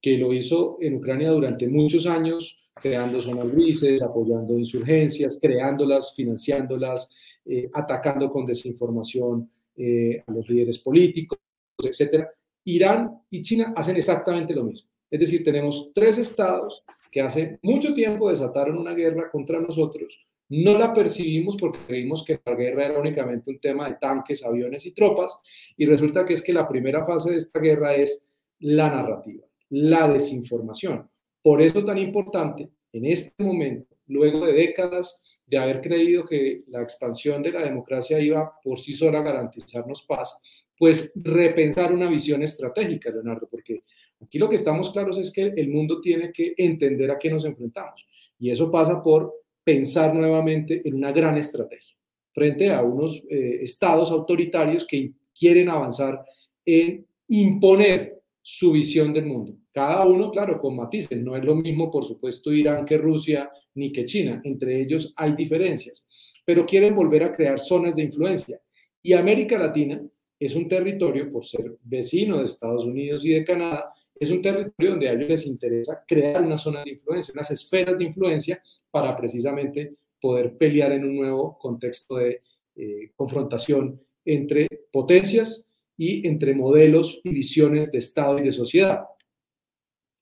que 0.00 0.16
lo 0.16 0.32
hizo 0.32 0.78
en 0.80 0.96
Ucrania 0.96 1.30
durante 1.30 1.68
muchos 1.68 2.06
años, 2.06 2.56
creando 2.74 3.20
zonas 3.20 3.52
grises, 3.52 4.02
apoyando 4.02 4.58
insurgencias, 4.58 5.38
creándolas, 5.42 6.14
financiándolas, 6.14 7.10
eh, 7.44 7.68
atacando 7.72 8.30
con 8.30 8.46
desinformación 8.46 9.50
eh, 9.76 10.22
a 10.26 10.32
los 10.32 10.48
líderes 10.48 10.78
políticos, 10.78 11.38
etc. 11.82 12.26
Irán 12.64 13.22
y 13.30 13.42
China 13.42 13.72
hacen 13.74 13.96
exactamente 13.96 14.54
lo 14.54 14.64
mismo. 14.64 14.88
Es 15.10 15.20
decir, 15.20 15.42
tenemos 15.42 15.90
tres 15.94 16.18
estados 16.18 16.84
que 17.10 17.20
hace 17.20 17.58
mucho 17.62 17.94
tiempo 17.94 18.28
desataron 18.28 18.76
una 18.76 18.92
guerra 18.92 19.30
contra 19.30 19.60
nosotros, 19.60 20.26
No 20.50 20.78
la 20.78 20.94
percibimos 20.94 21.56
porque 21.56 21.80
creímos 21.86 22.24
que 22.24 22.40
la 22.44 22.54
guerra 22.54 22.86
era 22.86 22.98
únicamente 22.98 23.50
un 23.50 23.60
tema 23.60 23.88
de 23.88 23.96
tanques, 24.00 24.44
aviones 24.44 24.86
y 24.86 24.92
tropas, 24.92 25.38
y 25.76 25.84
resulta 25.84 26.24
que 26.24 26.34
es 26.34 26.42
que 26.42 26.52
la 26.52 26.66
primera 26.66 27.04
fase 27.04 27.32
de 27.32 27.36
esta 27.36 27.60
guerra 27.60 27.94
es 27.94 28.26
la 28.60 28.88
narrativa, 28.88 29.44
la 29.70 30.08
desinformación. 30.08 31.08
Por 31.42 31.60
eso 31.60 31.84
tan 31.84 31.98
importante, 31.98 32.70
en 32.92 33.06
este 33.06 33.42
momento, 33.42 33.94
luego 34.06 34.46
de 34.46 34.54
décadas 34.54 35.22
de 35.46 35.58
haber 35.58 35.80
creído 35.80 36.24
que 36.24 36.60
la 36.68 36.82
expansión 36.82 37.42
de 37.42 37.52
la 37.52 37.62
democracia 37.62 38.18
iba 38.18 38.52
por 38.62 38.78
sí 38.78 38.92
sola 38.92 39.20
a 39.20 39.22
garantizarnos 39.22 40.02
paz, 40.02 40.38
pues 40.78 41.12
repensar 41.14 41.92
una 41.92 42.08
visión 42.08 42.42
estratégica, 42.42 43.10
Leonardo, 43.10 43.48
porque 43.50 43.82
aquí 44.20 44.38
lo 44.38 44.48
que 44.48 44.54
estamos 44.54 44.92
claros 44.92 45.18
es 45.18 45.32
que 45.32 45.42
el 45.42 45.68
mundo 45.68 46.00
tiene 46.00 46.32
que 46.32 46.54
entender 46.56 47.10
a 47.10 47.18
qué 47.18 47.30
nos 47.30 47.44
enfrentamos. 47.44 48.06
Y 48.38 48.50
eso 48.50 48.70
pasa 48.70 49.02
por 49.02 49.34
pensar 49.68 50.14
nuevamente 50.14 50.80
en 50.82 50.94
una 50.94 51.12
gran 51.12 51.36
estrategia 51.36 51.94
frente 52.32 52.70
a 52.70 52.80
unos 52.80 53.22
eh, 53.28 53.58
estados 53.60 54.10
autoritarios 54.10 54.86
que 54.86 55.12
quieren 55.38 55.68
avanzar 55.68 56.24
en 56.64 57.06
imponer 57.28 58.18
su 58.40 58.72
visión 58.72 59.12
del 59.12 59.26
mundo. 59.26 59.58
Cada 59.70 60.06
uno, 60.06 60.30
claro, 60.30 60.58
con 60.58 60.74
matices. 60.74 61.20
No 61.20 61.36
es 61.36 61.44
lo 61.44 61.54
mismo, 61.54 61.90
por 61.90 62.02
supuesto, 62.02 62.50
Irán 62.50 62.86
que 62.86 62.96
Rusia 62.96 63.50
ni 63.74 63.92
que 63.92 64.06
China. 64.06 64.40
Entre 64.42 64.80
ellos 64.80 65.12
hay 65.18 65.32
diferencias, 65.32 66.08
pero 66.46 66.64
quieren 66.64 66.96
volver 66.96 67.24
a 67.24 67.32
crear 67.32 67.60
zonas 67.60 67.94
de 67.94 68.04
influencia. 68.04 68.58
Y 69.02 69.12
América 69.12 69.58
Latina 69.58 70.00
es 70.40 70.54
un 70.54 70.66
territorio, 70.66 71.30
por 71.30 71.44
ser 71.44 71.76
vecino 71.82 72.38
de 72.38 72.44
Estados 72.44 72.86
Unidos 72.86 73.22
y 73.26 73.34
de 73.34 73.44
Canadá, 73.44 73.92
es 74.20 74.30
un 74.30 74.42
territorio 74.42 74.90
donde 74.90 75.08
a 75.08 75.12
ellos 75.12 75.28
les 75.28 75.46
interesa 75.46 76.04
crear 76.06 76.42
una 76.42 76.56
zona 76.56 76.82
de 76.84 76.90
influencia, 76.90 77.32
unas 77.32 77.50
esferas 77.50 77.98
de 77.98 78.04
influencia 78.04 78.62
para 78.90 79.16
precisamente 79.16 79.96
poder 80.20 80.56
pelear 80.56 80.92
en 80.92 81.04
un 81.04 81.16
nuevo 81.16 81.58
contexto 81.58 82.16
de 82.16 82.42
eh, 82.76 83.12
confrontación 83.14 84.00
entre 84.24 84.68
potencias 84.92 85.66
y 85.96 86.26
entre 86.26 86.54
modelos 86.54 87.20
y 87.24 87.30
visiones 87.30 87.90
de 87.92 87.98
Estado 87.98 88.38
y 88.38 88.42
de 88.42 88.52
sociedad. 88.52 89.04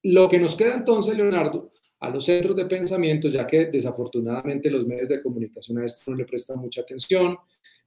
Lo 0.02 0.28
que 0.28 0.38
nos 0.38 0.54
queda 0.54 0.74
entonces, 0.74 1.16
Leonardo, 1.16 1.72
a 2.00 2.10
los 2.10 2.24
centros 2.24 2.56
de 2.56 2.66
pensamiento, 2.66 3.28
ya 3.28 3.46
que 3.46 3.66
desafortunadamente 3.66 4.70
los 4.70 4.86
medios 4.86 5.08
de 5.08 5.22
comunicación 5.22 5.78
a 5.78 5.84
esto 5.84 6.10
no 6.10 6.16
le 6.16 6.24
prestan 6.24 6.58
mucha 6.58 6.82
atención, 6.82 7.36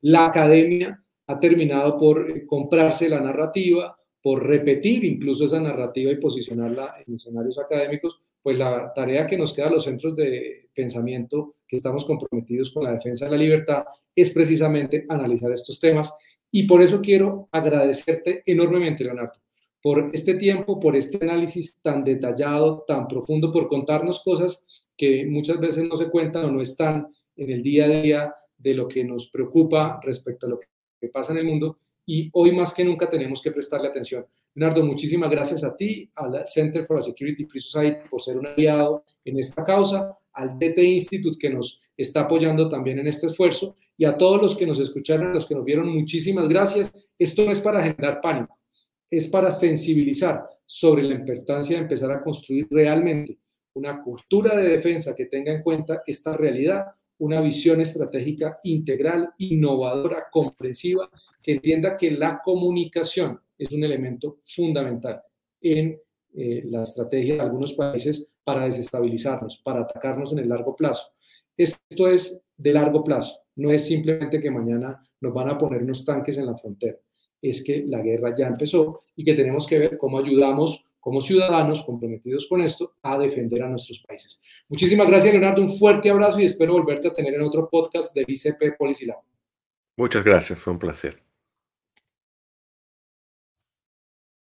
la 0.01 0.25
academia 0.25 1.03
ha 1.27 1.39
terminado 1.39 1.97
por 1.97 2.29
eh, 2.29 2.45
comprarse 2.45 3.07
la 3.07 3.21
narrativa, 3.21 3.98
por 4.29 4.45
repetir 4.45 5.03
incluso 5.05 5.45
esa 5.45 5.59
narrativa 5.59 6.11
y 6.11 6.17
posicionarla 6.17 6.97
en 7.03 7.15
escenarios 7.15 7.57
académicos, 7.57 8.19
pues 8.43 8.59
la 8.59 8.93
tarea 8.93 9.25
que 9.25 9.35
nos 9.35 9.53
queda 9.53 9.69
a 9.69 9.71
los 9.71 9.85
centros 9.85 10.15
de 10.15 10.69
pensamiento 10.71 11.55
que 11.67 11.77
estamos 11.77 12.05
comprometidos 12.05 12.69
con 12.69 12.83
la 12.83 12.93
defensa 12.93 13.25
de 13.25 13.31
la 13.31 13.37
libertad 13.37 13.85
es 14.15 14.29
precisamente 14.29 15.03
analizar 15.09 15.51
estos 15.51 15.79
temas. 15.79 16.15
Y 16.51 16.67
por 16.67 16.83
eso 16.83 17.01
quiero 17.01 17.49
agradecerte 17.51 18.43
enormemente, 18.45 19.03
Leonardo, 19.03 19.39
por 19.81 20.11
este 20.13 20.35
tiempo, 20.35 20.79
por 20.79 20.95
este 20.95 21.17
análisis 21.25 21.79
tan 21.81 22.03
detallado, 22.03 22.83
tan 22.87 23.07
profundo, 23.07 23.51
por 23.51 23.67
contarnos 23.67 24.21
cosas 24.23 24.63
que 24.95 25.25
muchas 25.25 25.59
veces 25.59 25.89
no 25.89 25.97
se 25.97 26.11
cuentan 26.11 26.45
o 26.45 26.51
no 26.51 26.61
están 26.61 27.07
en 27.35 27.49
el 27.49 27.63
día 27.63 27.85
a 27.85 27.87
día 27.87 28.35
de 28.55 28.75
lo 28.75 28.87
que 28.87 29.03
nos 29.03 29.27
preocupa 29.27 29.99
respecto 30.03 30.45
a 30.45 30.49
lo 30.49 30.59
que 30.59 31.07
pasa 31.07 31.31
en 31.31 31.39
el 31.39 31.45
mundo 31.45 31.79
y 32.11 32.27
hoy 32.33 32.51
más 32.51 32.73
que 32.73 32.83
nunca 32.83 33.07
tenemos 33.07 33.39
que 33.39 33.51
prestarle 33.51 33.87
atención. 33.87 34.25
Leonardo, 34.55 34.83
muchísimas 34.83 35.29
gracias 35.29 35.63
a 35.63 35.77
ti, 35.77 36.09
al 36.15 36.41
Center 36.47 36.83
for 36.87 36.97
a 36.97 37.03
Security 37.03 37.45
Free 37.45 37.61
Society 37.61 37.99
por 38.09 38.19
ser 38.19 38.35
un 38.35 38.47
aliado 38.47 39.03
en 39.23 39.37
esta 39.37 39.63
causa, 39.63 40.17
al 40.33 40.57
DT 40.57 40.79
Institute 40.79 41.37
que 41.39 41.51
nos 41.51 41.79
está 41.95 42.21
apoyando 42.21 42.67
también 42.67 42.97
en 42.97 43.05
este 43.05 43.27
esfuerzo 43.27 43.75
y 43.95 44.05
a 44.05 44.17
todos 44.17 44.41
los 44.41 44.57
que 44.57 44.65
nos 44.65 44.79
escucharon, 44.79 45.31
los 45.31 45.45
que 45.45 45.53
nos 45.53 45.63
vieron, 45.63 45.87
muchísimas 45.87 46.49
gracias. 46.49 46.91
Esto 47.19 47.45
no 47.45 47.51
es 47.51 47.59
para 47.59 47.83
generar 47.83 48.21
pánico, 48.21 48.57
es 49.07 49.27
para 49.27 49.51
sensibilizar 49.51 50.49
sobre 50.65 51.03
la 51.03 51.13
importancia 51.13 51.75
de 51.75 51.83
empezar 51.83 52.11
a 52.11 52.23
construir 52.23 52.65
realmente 52.71 53.37
una 53.73 54.01
cultura 54.01 54.57
de 54.57 54.67
defensa 54.67 55.15
que 55.15 55.25
tenga 55.25 55.53
en 55.53 55.61
cuenta 55.61 56.01
esta 56.07 56.35
realidad 56.35 56.87
una 57.19 57.41
visión 57.41 57.81
estratégica 57.81 58.59
integral, 58.63 59.29
innovadora, 59.37 60.25
comprensiva, 60.31 61.09
que 61.41 61.53
entienda 61.53 61.95
que 61.95 62.11
la 62.11 62.41
comunicación 62.43 63.39
es 63.57 63.71
un 63.71 63.83
elemento 63.83 64.39
fundamental 64.45 65.21
en 65.61 65.99
eh, 66.33 66.63
la 66.65 66.83
estrategia 66.83 67.35
de 67.35 67.41
algunos 67.41 67.73
países 67.73 68.29
para 68.43 68.65
desestabilizarnos, 68.65 69.57
para 69.57 69.81
atacarnos 69.81 70.31
en 70.31 70.39
el 70.39 70.49
largo 70.49 70.75
plazo. 70.75 71.11
Esto 71.57 72.07
es 72.07 72.41
de 72.57 72.73
largo 72.73 73.03
plazo, 73.03 73.39
no 73.55 73.71
es 73.71 73.85
simplemente 73.85 74.39
que 74.39 74.51
mañana 74.51 75.03
nos 75.21 75.33
van 75.33 75.49
a 75.49 75.57
poner 75.57 75.83
unos 75.83 76.05
tanques 76.05 76.37
en 76.37 76.45
la 76.45 76.57
frontera, 76.57 76.97
es 77.41 77.63
que 77.63 77.83
la 77.85 78.01
guerra 78.01 78.33
ya 78.35 78.47
empezó 78.47 79.03
y 79.15 79.23
que 79.23 79.33
tenemos 79.33 79.67
que 79.67 79.79
ver 79.79 79.97
cómo 79.97 80.19
ayudamos 80.19 80.85
como 80.99 81.21
ciudadanos 81.21 81.83
comprometidos 81.83 82.47
con 82.47 82.61
esto 82.61 82.95
a 83.01 83.17
defender 83.17 83.63
a 83.63 83.69
nuestros 83.69 83.99
países. 83.99 84.39
Muchísimas 84.67 85.07
gracias, 85.07 85.33
Leonardo. 85.33 85.61
Un 85.61 85.77
fuerte 85.77 86.09
abrazo 86.09 86.39
y 86.39 86.45
espero 86.45 86.73
volverte 86.73 87.07
a 87.07 87.13
tener 87.13 87.33
en 87.33 87.41
otro 87.41 87.69
podcast 87.69 88.13
de 88.15 88.25
ICP 88.27 88.77
Policy 88.77 89.05
Lab. 89.05 89.19
Muchas 89.97 90.23
gracias, 90.23 90.59
fue 90.59 90.73
un 90.73 90.79
placer. 90.79 91.21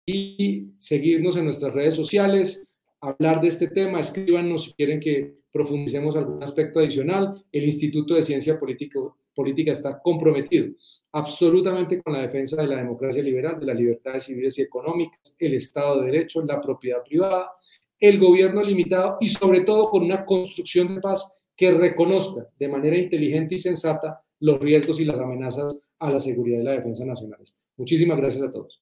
Y 0.06 0.74
seguirnos 0.78 1.38
en 1.38 1.46
nuestras 1.46 1.74
redes 1.74 1.94
sociales, 1.94 2.68
hablar 3.00 3.42
de 3.42 3.50
este 3.50 3.68
tema, 3.68 4.00
escríbanos 4.00 4.64
si 4.64 4.74
quieren 4.74 5.00
que 5.00 5.40
profundicemos 5.52 6.16
algún 6.16 6.42
aspecto 6.42 6.80
adicional. 6.80 7.46
El 7.52 7.66
Instituto 7.66 8.16
de 8.16 8.24
Ciencia 8.24 8.60
Política 8.60 9.72
está 9.72 10.02
comprometido 10.02 10.68
absolutamente 11.12 12.02
con 12.02 12.14
la 12.14 12.22
defensa 12.22 12.62
de 12.62 12.68
la 12.68 12.78
democracia 12.78 13.24
liberal, 13.24 13.60
de 13.60 13.66
las 13.66 13.76
libertades 13.76 14.24
civiles 14.24 14.58
y 14.60 14.62
económicas, 14.62 15.36
el 15.40 15.54
Estado 15.56 16.00
de 16.00 16.12
Derecho, 16.12 16.44
la 16.44 16.62
propiedad 16.62 17.04
privada, 17.04 17.52
el 18.00 18.20
gobierno 18.20 18.64
limitado 18.64 19.18
y 19.20 19.30
sobre 19.30 19.62
todo 19.62 19.90
con 19.90 20.04
una 20.04 20.26
construcción 20.26 20.96
de 20.96 21.02
paz 21.02 21.34
que 21.56 21.72
reconozca 21.72 22.48
de 22.58 22.68
manera 22.70 22.98
inteligente 22.98 23.56
y 23.56 23.58
sensata 23.58 24.22
los 24.40 24.60
riesgos 24.60 25.00
y 25.00 25.06
las 25.06 25.20
amenazas 25.20 25.82
a 26.00 26.10
la 26.10 26.20
seguridad 26.20 26.62
y 26.62 26.64
la 26.64 26.72
defensa 26.72 27.06
nacionales. 27.06 27.58
Muchísimas 27.76 28.18
gracias 28.18 28.44
a 28.44 28.52
todos. 28.52 28.82